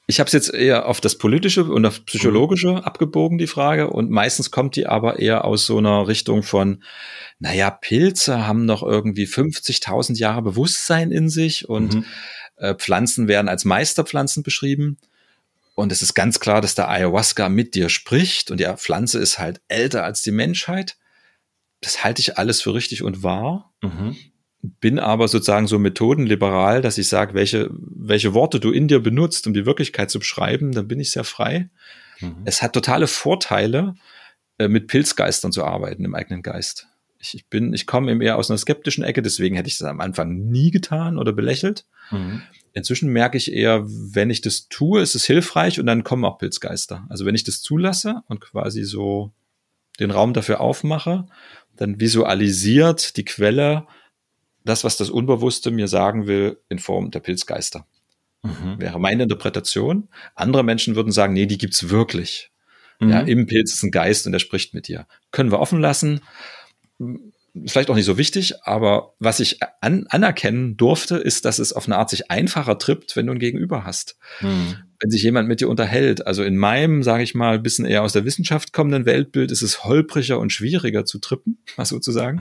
[0.06, 2.78] Ich habe es jetzt eher auf das Politische und auf Psychologische mhm.
[2.78, 3.88] abgebogen, die Frage.
[3.88, 6.82] Und meistens kommt die aber eher aus so einer Richtung von,
[7.38, 12.04] naja, Pilze haben noch irgendwie 50.000 Jahre Bewusstsein in sich und mhm.
[12.56, 14.98] äh, Pflanzen werden als Meisterpflanzen beschrieben.
[15.74, 19.38] Und es ist ganz klar, dass der Ayahuasca mit dir spricht und die Pflanze ist
[19.38, 20.96] halt älter als die Menschheit.
[21.80, 23.74] Das halte ich alles für richtig und wahr.
[23.82, 24.16] Mhm.
[24.62, 29.46] Bin aber sozusagen so methodenliberal, dass ich sage, welche, welche Worte du in dir benutzt,
[29.46, 31.68] um die Wirklichkeit zu beschreiben, dann bin ich sehr frei.
[32.20, 32.42] Mhm.
[32.44, 33.94] Es hat totale Vorteile,
[34.58, 36.86] äh, mit Pilzgeistern zu arbeiten im eigenen Geist.
[37.18, 39.88] Ich, ich bin, ich komme eben eher aus einer skeptischen Ecke, deswegen hätte ich das
[39.88, 41.86] am Anfang nie getan oder belächelt.
[42.12, 42.42] Mhm.
[42.74, 46.38] Inzwischen merke ich eher, wenn ich das tue, ist es hilfreich und dann kommen auch
[46.38, 47.06] Pilzgeister.
[47.08, 49.32] Also wenn ich das zulasse und quasi so
[50.00, 51.26] den Raum dafür aufmache,
[51.76, 53.86] dann visualisiert die Quelle
[54.64, 57.86] das, was das Unbewusste mir sagen will, in Form der Pilzgeister.
[58.42, 58.80] Mhm.
[58.80, 60.08] Wäre meine Interpretation.
[60.34, 62.50] Andere Menschen würden sagen, nee, die gibt's wirklich.
[62.98, 63.10] Mhm.
[63.10, 65.06] Ja, im Pilz ist ein Geist und der spricht mit dir.
[65.30, 66.22] Können wir offen lassen
[67.66, 71.86] vielleicht auch nicht so wichtig, aber was ich an, anerkennen durfte, ist, dass es auf
[71.86, 74.16] eine Art sich einfacher trippt, wenn du ein Gegenüber hast.
[74.40, 74.76] Mhm.
[75.00, 76.26] Wenn sich jemand mit dir unterhält.
[76.26, 79.84] Also in meinem, sage ich mal, bisschen eher aus der Wissenschaft kommenden Weltbild ist es
[79.84, 82.40] holpriger und schwieriger zu trippen, was sozusagen,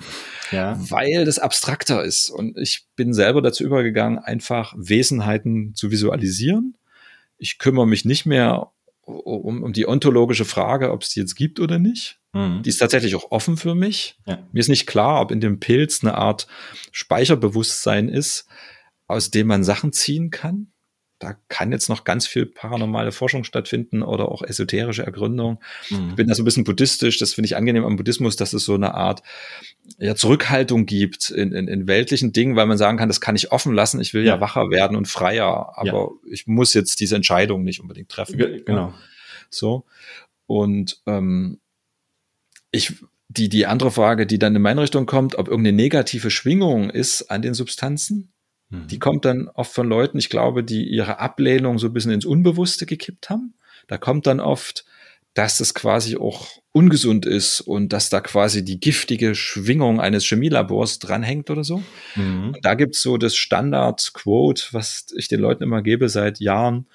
[0.52, 0.80] ja.
[0.90, 2.31] weil das abstrakter ist.
[2.31, 6.76] Und ich bin selber dazu übergegangen, einfach Wesenheiten zu visualisieren.
[7.38, 8.72] Ich kümmere mich nicht mehr
[9.05, 12.19] um, um die ontologische Frage, ob es die jetzt gibt oder nicht.
[12.34, 12.63] Mhm.
[12.63, 14.17] Die ist tatsächlich auch offen für mich.
[14.25, 14.47] Ja.
[14.51, 16.47] Mir ist nicht klar, ob in dem Pilz eine Art
[16.91, 18.47] Speicherbewusstsein ist,
[19.07, 20.72] aus dem man Sachen ziehen kann.
[21.23, 25.61] Da kann jetzt noch ganz viel paranormale Forschung stattfinden oder auch esoterische Ergründung.
[25.89, 26.09] Mhm.
[26.09, 27.17] Ich bin da so ein bisschen buddhistisch.
[27.17, 29.23] Das finde ich angenehm am Buddhismus, dass es so eine Art
[29.99, 33.53] ja, Zurückhaltung gibt in, in, in weltlichen Dingen, weil man sagen kann, das kann ich
[33.53, 34.01] offen lassen.
[34.01, 36.29] Ich will ja, ja wacher werden und freier, aber ja.
[36.29, 38.37] ich muss jetzt diese Entscheidung nicht unbedingt treffen.
[38.65, 38.93] Genau.
[39.49, 39.85] So.
[40.45, 41.61] Und ähm,
[42.71, 42.95] ich,
[43.29, 47.31] die, die andere Frage, die dann in meine Richtung kommt, ob irgendeine negative Schwingung ist
[47.31, 48.33] an den Substanzen,
[48.73, 48.87] mhm.
[48.87, 52.25] die kommt dann oft von Leuten, ich glaube, die ihre Ablehnung so ein bisschen ins
[52.25, 53.53] Unbewusste gekippt haben.
[53.87, 54.85] Da kommt dann oft,
[55.33, 60.99] dass es quasi auch ungesund ist und dass da quasi die giftige Schwingung eines Chemielabors
[60.99, 61.83] dranhängt oder so.
[62.15, 62.55] Mhm.
[62.61, 66.87] Da gibt's so das Standard-Quote, was ich den Leuten immer gebe seit Jahren,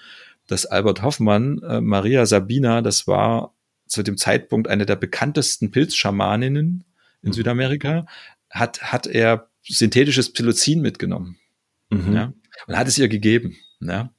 [0.46, 3.54] dass Albert Hoffmann, äh, Maria Sabina, das war
[3.86, 6.84] zu dem Zeitpunkt eine der bekanntesten Pilzschamaninnen
[7.22, 7.32] in mhm.
[7.32, 8.06] Südamerika,
[8.50, 11.38] hat, hat er synthetisches Psilocin mitgenommen.
[11.90, 12.14] Mhm.
[12.14, 12.32] Ja,
[12.66, 13.56] und hat es ihr gegeben.
[13.80, 14.10] Ja.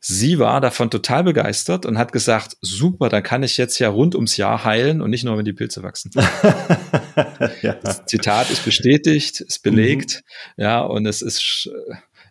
[0.00, 4.14] Sie war davon total begeistert und hat gesagt, super, dann kann ich jetzt ja rund
[4.14, 6.10] ums Jahr heilen und nicht nur, wenn die Pilze wachsen.
[7.62, 7.74] ja.
[7.82, 10.22] Das Zitat ist bestätigt, ist belegt,
[10.56, 10.62] mhm.
[10.62, 11.70] ja, und es ist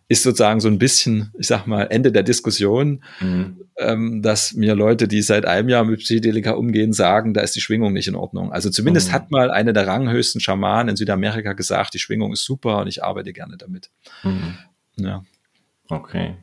[0.06, 3.56] ist sozusagen so ein bisschen, ich sag mal, Ende der Diskussion, mhm.
[3.78, 7.62] ähm, dass mir Leute, die seit einem Jahr mit Psychedelika umgehen, sagen, da ist die
[7.62, 8.52] Schwingung nicht in Ordnung.
[8.52, 9.12] Also zumindest mhm.
[9.12, 13.02] hat mal eine der ranghöchsten Schamanen in Südamerika gesagt, die Schwingung ist super und ich
[13.02, 13.90] arbeite gerne damit.
[14.96, 15.22] Ja.
[15.88, 16.36] Okay.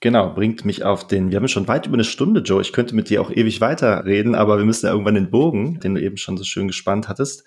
[0.00, 2.60] Genau, bringt mich auf den, wir haben schon weit über eine Stunde, Joe.
[2.60, 5.96] Ich könnte mit dir auch ewig weiterreden, aber wir müssen ja irgendwann den Bogen, den
[5.96, 7.44] du eben schon so schön gespannt hattest,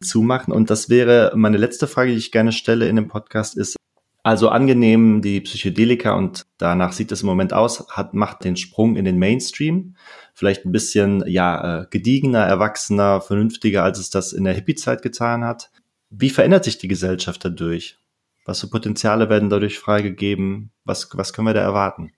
[0.00, 0.54] zumachen.
[0.54, 3.76] Und das wäre meine letzte Frage, die ich gerne stelle in dem Podcast, ist,
[4.22, 8.94] also angenehm, die Psychedelika und danach sieht es im Moment aus, hat, macht den Sprung
[8.94, 9.96] in den Mainstream.
[10.34, 15.44] Vielleicht ein bisschen, ja, äh, gediegener, erwachsener, vernünftiger, als es das in der Hippie-Zeit getan
[15.44, 15.70] hat.
[16.10, 17.98] Wie verändert sich die Gesellschaft dadurch?
[18.48, 20.70] Was für Potenziale werden dadurch freigegeben?
[20.86, 22.12] Was, was können wir da erwarten?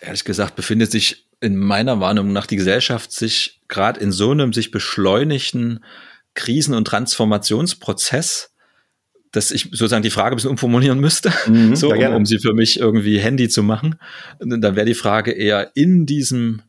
[0.00, 4.54] Ehrlich gesagt befindet sich in meiner Wahrnehmung nach die Gesellschaft sich gerade in so einem
[4.54, 5.84] sich beschleunigten
[6.32, 8.54] Krisen- und Transformationsprozess,
[9.30, 12.54] dass ich sozusagen die Frage ein bisschen umformulieren müsste, mhm, so, um, um, sie für
[12.54, 13.96] mich irgendwie handy zu machen.
[14.38, 16.62] Dann wäre die Frage eher in diesem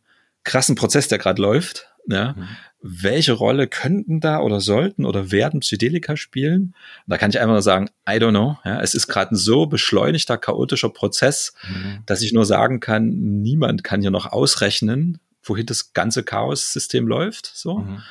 [0.43, 2.49] krassen Prozess, der gerade läuft, ja, mhm.
[2.81, 6.73] Welche Rolle könnten da oder sollten oder werden Psychedelika spielen?
[7.05, 8.57] Und da kann ich einfach nur sagen, I don't know.
[8.65, 11.99] Ja, es ist gerade ein so beschleunigter, chaotischer Prozess, mhm.
[12.05, 13.09] dass ich nur sagen kann,
[13.41, 17.51] niemand kann hier noch ausrechnen, wohin das ganze Chaos-System läuft.
[17.53, 17.79] So.
[17.79, 18.01] Mhm.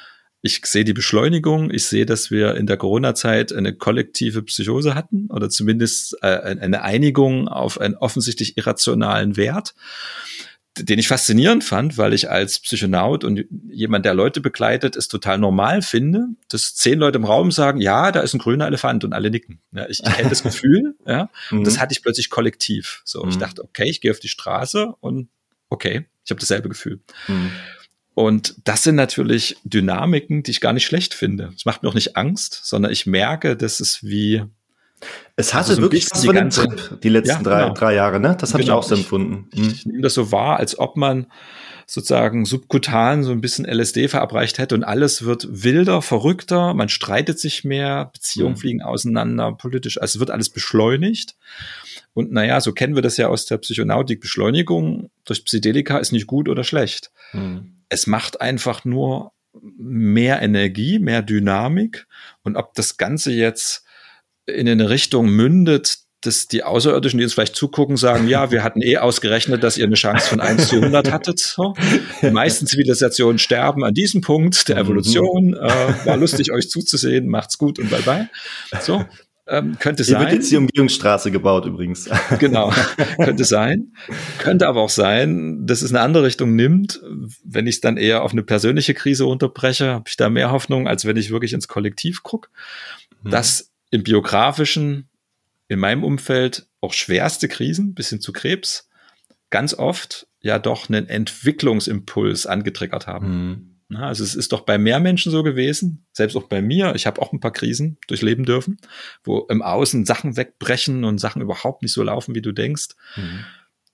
[0.42, 5.26] Ich sehe die Beschleunigung, ich sehe, dass wir in der Corona-Zeit eine kollektive Psychose hatten
[5.30, 9.74] oder zumindest äh, eine Einigung auf einen offensichtlich irrationalen Wert
[10.78, 15.38] den ich faszinierend fand, weil ich als Psychonaut und jemand, der Leute begleitet, es total
[15.38, 19.12] normal finde, dass zehn Leute im Raum sagen, ja, da ist ein grüner Elefant und
[19.12, 19.60] alle nicken.
[19.72, 21.80] Ja, ich, ich kenne das Gefühl, ja, und das mhm.
[21.80, 23.02] hatte ich plötzlich kollektiv.
[23.04, 23.30] So, mhm.
[23.30, 25.28] ich dachte, okay, ich gehe auf die Straße und
[25.68, 27.00] okay, ich habe dasselbe Gefühl.
[27.26, 27.50] Mhm.
[28.14, 31.52] Und das sind natürlich Dynamiken, die ich gar nicht schlecht finde.
[31.56, 34.44] Es macht mir auch nicht Angst, sondern ich merke, dass es wie
[35.36, 37.74] es hatte also so wirklich was von dem Trip, die letzten ja, drei, genau.
[37.74, 38.36] drei Jahre, ne?
[38.38, 38.78] Das habe genau.
[38.78, 39.48] ich auch so empfunden.
[39.52, 41.26] Ich, ich, ich nehme das so wahr, als ob man
[41.90, 47.40] sozusagen subkutan so ein bisschen LSD verabreicht hätte und alles wird wilder, verrückter, man streitet
[47.40, 48.58] sich mehr, Beziehungen mhm.
[48.58, 51.34] fliegen auseinander, politisch, also wird alles beschleunigt.
[52.12, 54.20] Und naja, so kennen wir das ja aus der Psychonautik.
[54.20, 57.10] Beschleunigung durch Psychedelika ist nicht gut oder schlecht.
[57.32, 57.82] Mhm.
[57.88, 62.06] Es macht einfach nur mehr Energie, mehr Dynamik.
[62.42, 63.84] Und ob das Ganze jetzt
[64.50, 68.82] in eine Richtung mündet, dass die Außerirdischen, die uns vielleicht zugucken, sagen, ja, wir hatten
[68.82, 71.38] eh ausgerechnet, dass ihr eine Chance von 1 zu 100 hattet.
[71.38, 71.74] So.
[72.20, 74.82] Die meisten Zivilisationen sterben an diesem Punkt der mhm.
[74.82, 75.54] Evolution.
[75.54, 77.26] Äh, war lustig, euch zuzusehen.
[77.28, 78.28] Macht's gut und bye bye.
[78.80, 79.04] So.
[79.48, 80.22] Ähm, könnte Hier sein.
[80.22, 82.08] wird jetzt die Umgehungsstraße gebaut übrigens.
[82.38, 82.72] genau,
[83.16, 83.94] könnte sein.
[84.38, 87.00] Könnte aber auch sein, dass es eine andere Richtung nimmt.
[87.42, 90.86] Wenn ich es dann eher auf eine persönliche Krise unterbreche, habe ich da mehr Hoffnung,
[90.86, 92.48] als wenn ich wirklich ins Kollektiv gucke.
[93.22, 93.30] Mhm.
[93.30, 95.08] Das im biografischen,
[95.68, 98.88] in meinem Umfeld auch schwerste Krisen bis hin zu Krebs
[99.50, 103.76] ganz oft ja doch einen Entwicklungsimpuls angetriggert haben.
[103.88, 103.96] Mhm.
[103.96, 106.94] also es ist doch bei mehr Menschen so gewesen, selbst auch bei mir.
[106.94, 108.78] Ich habe auch ein paar Krisen durchleben dürfen,
[109.22, 112.90] wo im Außen Sachen wegbrechen und Sachen überhaupt nicht so laufen, wie du denkst.
[113.16, 113.44] Mhm.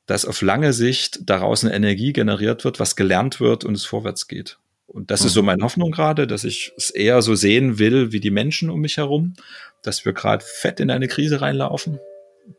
[0.04, 4.28] Dass auf lange Sicht daraus eine Energie generiert wird, was gelernt wird und es vorwärts
[4.28, 4.58] geht.
[4.86, 5.26] Und das mhm.
[5.26, 8.70] ist so meine Hoffnung gerade, dass ich es eher so sehen will wie die Menschen
[8.70, 9.34] um mich herum,
[9.82, 11.98] dass wir gerade fett in eine Krise reinlaufen,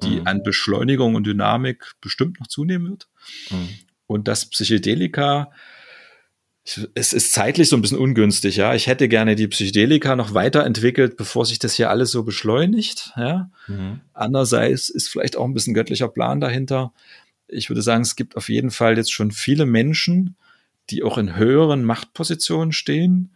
[0.03, 0.27] die mhm.
[0.27, 3.07] an Beschleunigung und Dynamik bestimmt noch zunehmen wird.
[3.49, 3.69] Mhm.
[4.07, 5.51] Und dass Psychedelika,
[6.95, 8.73] es ist zeitlich so ein bisschen ungünstig, ja.
[8.75, 13.49] Ich hätte gerne die Psychedelika noch weiterentwickelt, bevor sich das hier alles so beschleunigt, ja.
[13.67, 14.01] Mhm.
[14.13, 16.93] Andererseits ist vielleicht auch ein bisschen göttlicher Plan dahinter.
[17.47, 20.35] Ich würde sagen, es gibt auf jeden Fall jetzt schon viele Menschen,
[20.89, 23.31] die auch in höheren Machtpositionen stehen,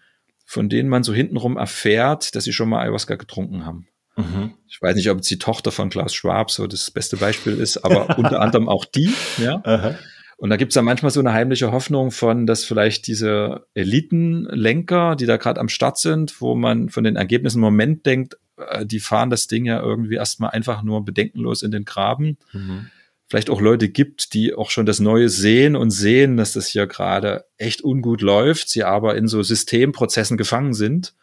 [0.52, 3.88] von denen man so hintenrum erfährt, dass sie schon mal Ayahuasca getrunken haben.
[4.18, 4.52] Mhm.
[4.68, 7.78] Ich weiß nicht, ob es die Tochter von Klaus Schwab so das beste Beispiel ist,
[7.86, 9.14] aber unter anderem auch die.
[9.38, 9.62] Ja.
[9.64, 9.96] Aha.
[10.36, 15.16] Und da gibt es ja manchmal so eine heimliche Hoffnung von, dass vielleicht diese Elitenlenker,
[15.16, 18.86] die da gerade am Start sind, wo man von den Ergebnissen im Moment denkt, äh,
[18.86, 22.38] die fahren das Ding ja irgendwie erstmal einfach nur bedenkenlos in den Graben.
[22.52, 22.88] Mhm
[23.32, 26.86] vielleicht auch Leute gibt, die auch schon das Neue sehen und sehen, dass das hier
[26.86, 31.14] gerade echt ungut läuft, sie aber in so Systemprozessen gefangen sind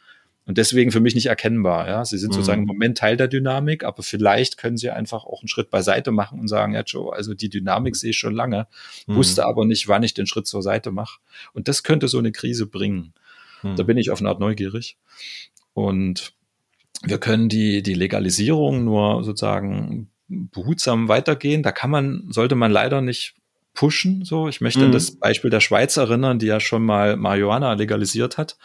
[0.46, 1.86] und deswegen für mich nicht erkennbar.
[1.86, 2.36] Ja, sie sind mhm.
[2.36, 6.10] sozusagen im Moment Teil der Dynamik, aber vielleicht können sie einfach auch einen Schritt beiseite
[6.10, 8.68] machen und sagen, ja Joe, also die Dynamik sehe ich schon lange,
[9.06, 9.16] mhm.
[9.16, 11.20] wusste aber nicht, wann ich den Schritt zur Seite mache.
[11.52, 13.12] Und das könnte so eine Krise bringen.
[13.62, 13.76] Mhm.
[13.76, 14.96] Da bin ich auf eine Art neugierig.
[15.74, 16.32] Und
[17.02, 21.62] wir können die, die Legalisierung nur sozusagen behutsam weitergehen.
[21.62, 23.34] Da kann man, sollte man leider nicht
[23.78, 24.24] pushen.
[24.24, 24.86] So, ich möchte mhm.
[24.86, 28.56] an das Beispiel der Schweiz erinnern, die ja schon mal Marihuana legalisiert hat.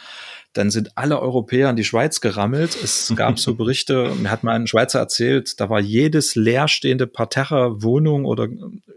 [0.54, 2.76] Dann sind alle Europäer in die Schweiz gerammelt.
[2.84, 7.84] Es gab so Berichte, mir hat mal ein Schweizer erzählt, da war jedes leerstehende Parterre,
[7.84, 8.48] Wohnung oder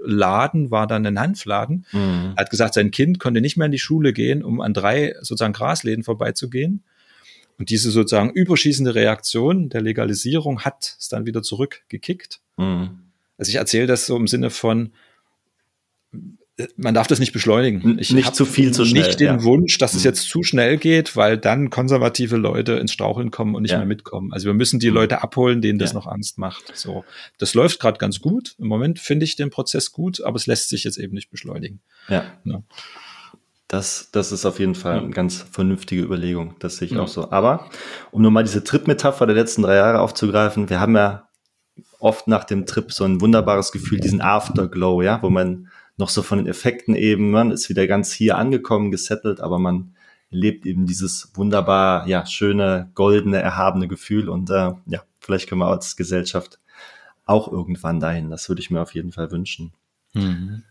[0.03, 1.85] Laden war dann ein Hanfladen.
[1.93, 2.33] Mhm.
[2.35, 5.15] Er hat gesagt, sein Kind konnte nicht mehr in die Schule gehen, um an drei
[5.21, 6.83] sozusagen Grasläden vorbeizugehen.
[7.59, 12.41] Und diese sozusagen überschießende Reaktion der Legalisierung hat es dann wieder zurückgekickt.
[12.57, 12.99] Mhm.
[13.39, 14.93] Also ich erzähle das so im Sinne von,
[16.77, 17.99] man darf das nicht beschleunigen.
[17.99, 19.07] Ich nicht zu viel zu schnell.
[19.07, 19.43] Nicht den ja.
[19.43, 20.09] Wunsch, dass es mhm.
[20.09, 23.79] jetzt zu schnell geht, weil dann konservative Leute ins Straucheln kommen und nicht ja.
[23.79, 24.33] mehr mitkommen.
[24.33, 24.95] Also wir müssen die mhm.
[24.95, 25.99] Leute abholen, denen das ja.
[25.99, 26.75] noch Angst macht.
[26.75, 27.05] So,
[27.37, 28.55] das läuft gerade ganz gut.
[28.59, 31.81] Im Moment finde ich den Prozess gut, aber es lässt sich jetzt eben nicht beschleunigen.
[32.09, 32.25] Ja.
[33.69, 36.55] Das, das ist auf jeden Fall eine ganz vernünftige Überlegung.
[36.61, 37.31] Das sehe ich auch so.
[37.33, 37.69] Aber
[38.13, 41.26] um nochmal diese Trip-Metapher der letzten drei Jahre aufzugreifen, wir haben ja
[41.99, 46.23] oft nach dem Trip so ein wunderbares Gefühl, diesen Afterglow, ja, wo man noch so
[46.23, 49.95] von den Effekten eben, man ist wieder ganz hier angekommen, gesettelt, aber man
[50.31, 55.69] lebt eben dieses wunderbar, ja, schöne, goldene, erhabene Gefühl und äh, ja, vielleicht können wir
[55.69, 56.59] als Gesellschaft
[57.25, 58.31] auch irgendwann dahin.
[58.31, 59.73] Das würde ich mir auf jeden Fall wünschen.
[60.15, 60.63] Mhm.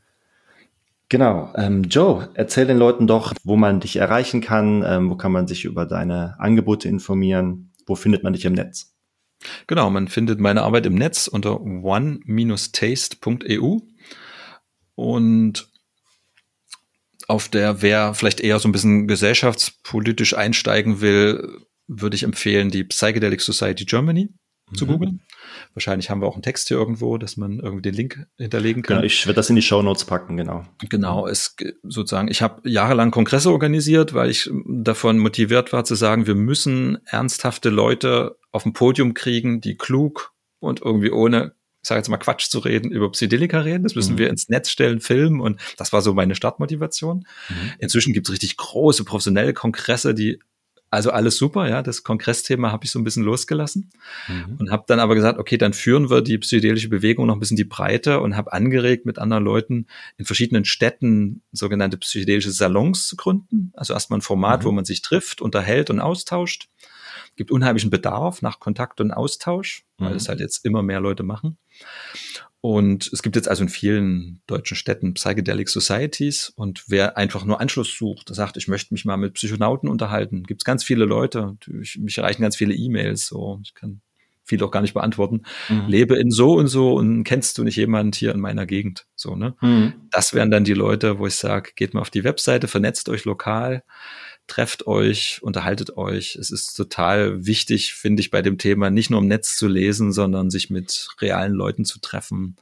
[1.10, 1.54] Genau.
[1.56, 5.48] Ähm, Joe, erzähl den Leuten doch, wo man dich erreichen kann, ähm, wo kann man
[5.48, 8.95] sich über deine Angebote informieren, wo findet man dich im Netz?
[9.68, 12.20] Genau, man findet meine Arbeit im Netz unter one-taste.eu
[14.96, 15.68] und
[17.28, 22.84] auf der, wer vielleicht eher so ein bisschen gesellschaftspolitisch einsteigen will, würde ich empfehlen, die
[22.84, 24.30] Psychedelic Society Germany
[24.70, 24.76] mhm.
[24.76, 25.22] zu googeln.
[25.76, 28.98] Wahrscheinlich haben wir auch einen Text hier irgendwo, dass man irgendwie den Link hinterlegen kann.
[28.98, 30.66] Genau, ich werde das in die Show Notes packen, genau.
[30.90, 36.28] Genau, es sozusagen, ich habe jahrelang Kongresse organisiert, weil ich davon motiviert war zu sagen,
[36.28, 41.54] wir müssen ernsthafte Leute auf dem Podium kriegen, die klug und irgendwie ohne
[41.86, 43.84] ich sage jetzt mal Quatsch zu reden, über Psychedelika reden.
[43.84, 44.18] Das müssen mhm.
[44.18, 47.28] wir ins Netz stellen, filmen und das war so meine Startmotivation.
[47.48, 47.56] Mhm.
[47.78, 50.40] Inzwischen gibt es richtig große professionelle Kongresse, die
[50.92, 51.82] also alles super, ja.
[51.82, 53.90] Das Kongressthema habe ich so ein bisschen losgelassen
[54.28, 54.58] mhm.
[54.60, 57.58] und habe dann aber gesagt, okay, dann führen wir die psychedelische Bewegung noch ein bisschen
[57.58, 59.88] die Breite und habe angeregt, mit anderen Leuten
[60.18, 63.72] in verschiedenen Städten sogenannte psychedelische Salons zu gründen.
[63.76, 64.66] Also erstmal ein Format, mhm.
[64.66, 66.70] wo man sich trifft, unterhält und austauscht.
[67.36, 70.16] Gibt unheimlichen Bedarf nach Kontakt und Austausch, weil mhm.
[70.16, 71.58] es halt jetzt immer mehr Leute machen.
[72.66, 77.62] Und es gibt jetzt also in vielen deutschen Städten Psychedelic Societies und wer einfach nur
[77.62, 81.58] Anschluss sucht, sagt, ich möchte mich mal mit Psychonauten unterhalten, gibt es ganz viele Leute,
[81.80, 84.02] ich, mich erreichen ganz viele E-Mails, so ich kann
[84.44, 85.44] viel auch gar nicht beantworten.
[85.70, 85.86] Mhm.
[85.90, 89.36] Lebe in so und so und kennst du nicht jemand hier in meiner Gegend, so
[89.36, 89.54] ne?
[89.62, 89.94] Mhm.
[90.10, 93.26] Das wären dann die Leute, wo ich sage, geht mal auf die Webseite, vernetzt euch
[93.26, 93.84] lokal,
[94.48, 96.36] trefft euch, unterhaltet euch.
[96.36, 100.12] Es ist total wichtig, finde ich, bei dem Thema nicht nur im Netz zu lesen,
[100.12, 102.56] sondern sich mit realen Leuten zu treffen,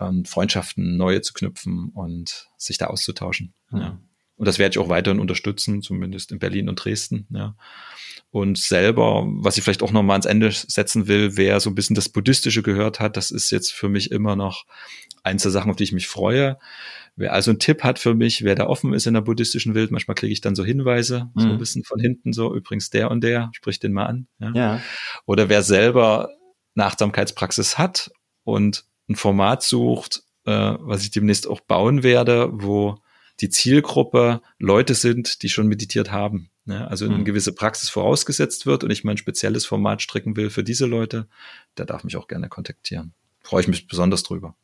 [0.00, 3.52] ähm, Freundschaften neue zu knüpfen und sich da auszutauschen.
[3.70, 3.80] Mhm.
[3.80, 3.98] Ja.
[4.36, 7.26] Und das werde ich auch weiterhin unterstützen, zumindest in Berlin und Dresden.
[7.30, 7.54] Ja.
[8.30, 11.74] Und selber, was ich vielleicht auch noch mal ans Ende setzen will, wer so ein
[11.74, 14.64] bisschen das Buddhistische gehört hat, das ist jetzt für mich immer noch
[15.22, 16.58] eins der Sachen, auf die ich mich freue.
[17.14, 19.90] Wer also einen Tipp hat für mich, wer da offen ist in der buddhistischen Welt,
[19.90, 21.40] manchmal kriege ich dann so Hinweise, mhm.
[21.40, 24.26] so ein bisschen von hinten, so übrigens der und der, sprich den mal an.
[24.38, 24.52] Ja.
[24.54, 24.82] ja.
[25.26, 26.30] Oder wer selber
[26.74, 28.10] eine Achtsamkeitspraxis hat
[28.44, 32.96] und ein Format sucht, äh, was ich demnächst auch bauen werde, wo
[33.40, 36.50] die Zielgruppe Leute sind, die schon meditiert haben.
[36.64, 36.88] Ne?
[36.88, 37.24] Also eine mhm.
[37.24, 41.28] gewisse Praxis vorausgesetzt wird und ich mein spezielles Format stricken will für diese Leute,
[41.76, 43.12] der darf mich auch gerne kontaktieren.
[43.42, 44.54] Freue ich mich besonders drüber.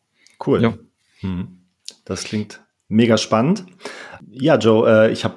[0.45, 0.63] Cool.
[0.63, 0.75] Ja.
[1.23, 1.59] Mhm.
[2.05, 3.65] Das klingt mega spannend.
[4.31, 5.37] Ja, Joe, äh, ich habe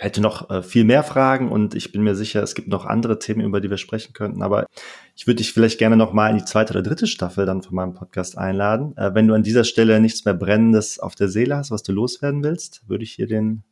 [0.00, 3.18] hätte noch äh, viel mehr Fragen und ich bin mir sicher, es gibt noch andere
[3.18, 4.42] Themen, über die wir sprechen könnten.
[4.42, 4.66] Aber
[5.14, 7.74] ich würde dich vielleicht gerne noch mal in die zweite oder dritte Staffel dann von
[7.74, 8.96] meinem Podcast einladen.
[8.96, 11.92] Äh, wenn du an dieser Stelle nichts mehr Brennendes auf der Seele hast, was du
[11.92, 13.62] loswerden willst, würde ich hier den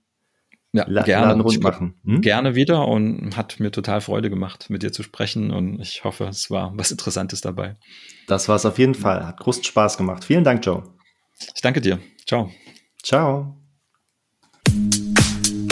[0.73, 1.27] ja, La gerne.
[1.29, 1.95] Laden rund machen.
[2.05, 2.21] Hm?
[2.21, 6.25] Gerne wieder und hat mir total Freude gemacht, mit dir zu sprechen und ich hoffe,
[6.25, 7.77] es war was Interessantes dabei.
[8.27, 9.27] Das war es auf jeden Fall.
[9.27, 10.25] Hat großen Spaß gemacht.
[10.25, 10.83] Vielen Dank, Joe.
[11.55, 11.99] Ich danke dir.
[12.27, 12.51] Ciao.
[13.03, 13.57] Ciao.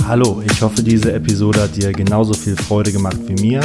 [0.06, 3.60] Hallo, ich hoffe, diese Episode hat dir genauso viel Freude gemacht wie mir.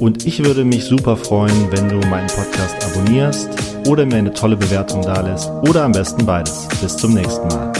[0.00, 3.48] Und ich würde mich super freuen, wenn du meinen Podcast abonnierst
[3.86, 6.66] oder mir eine tolle Bewertung dalässt oder am besten beides.
[6.80, 7.72] Bis zum nächsten Mal.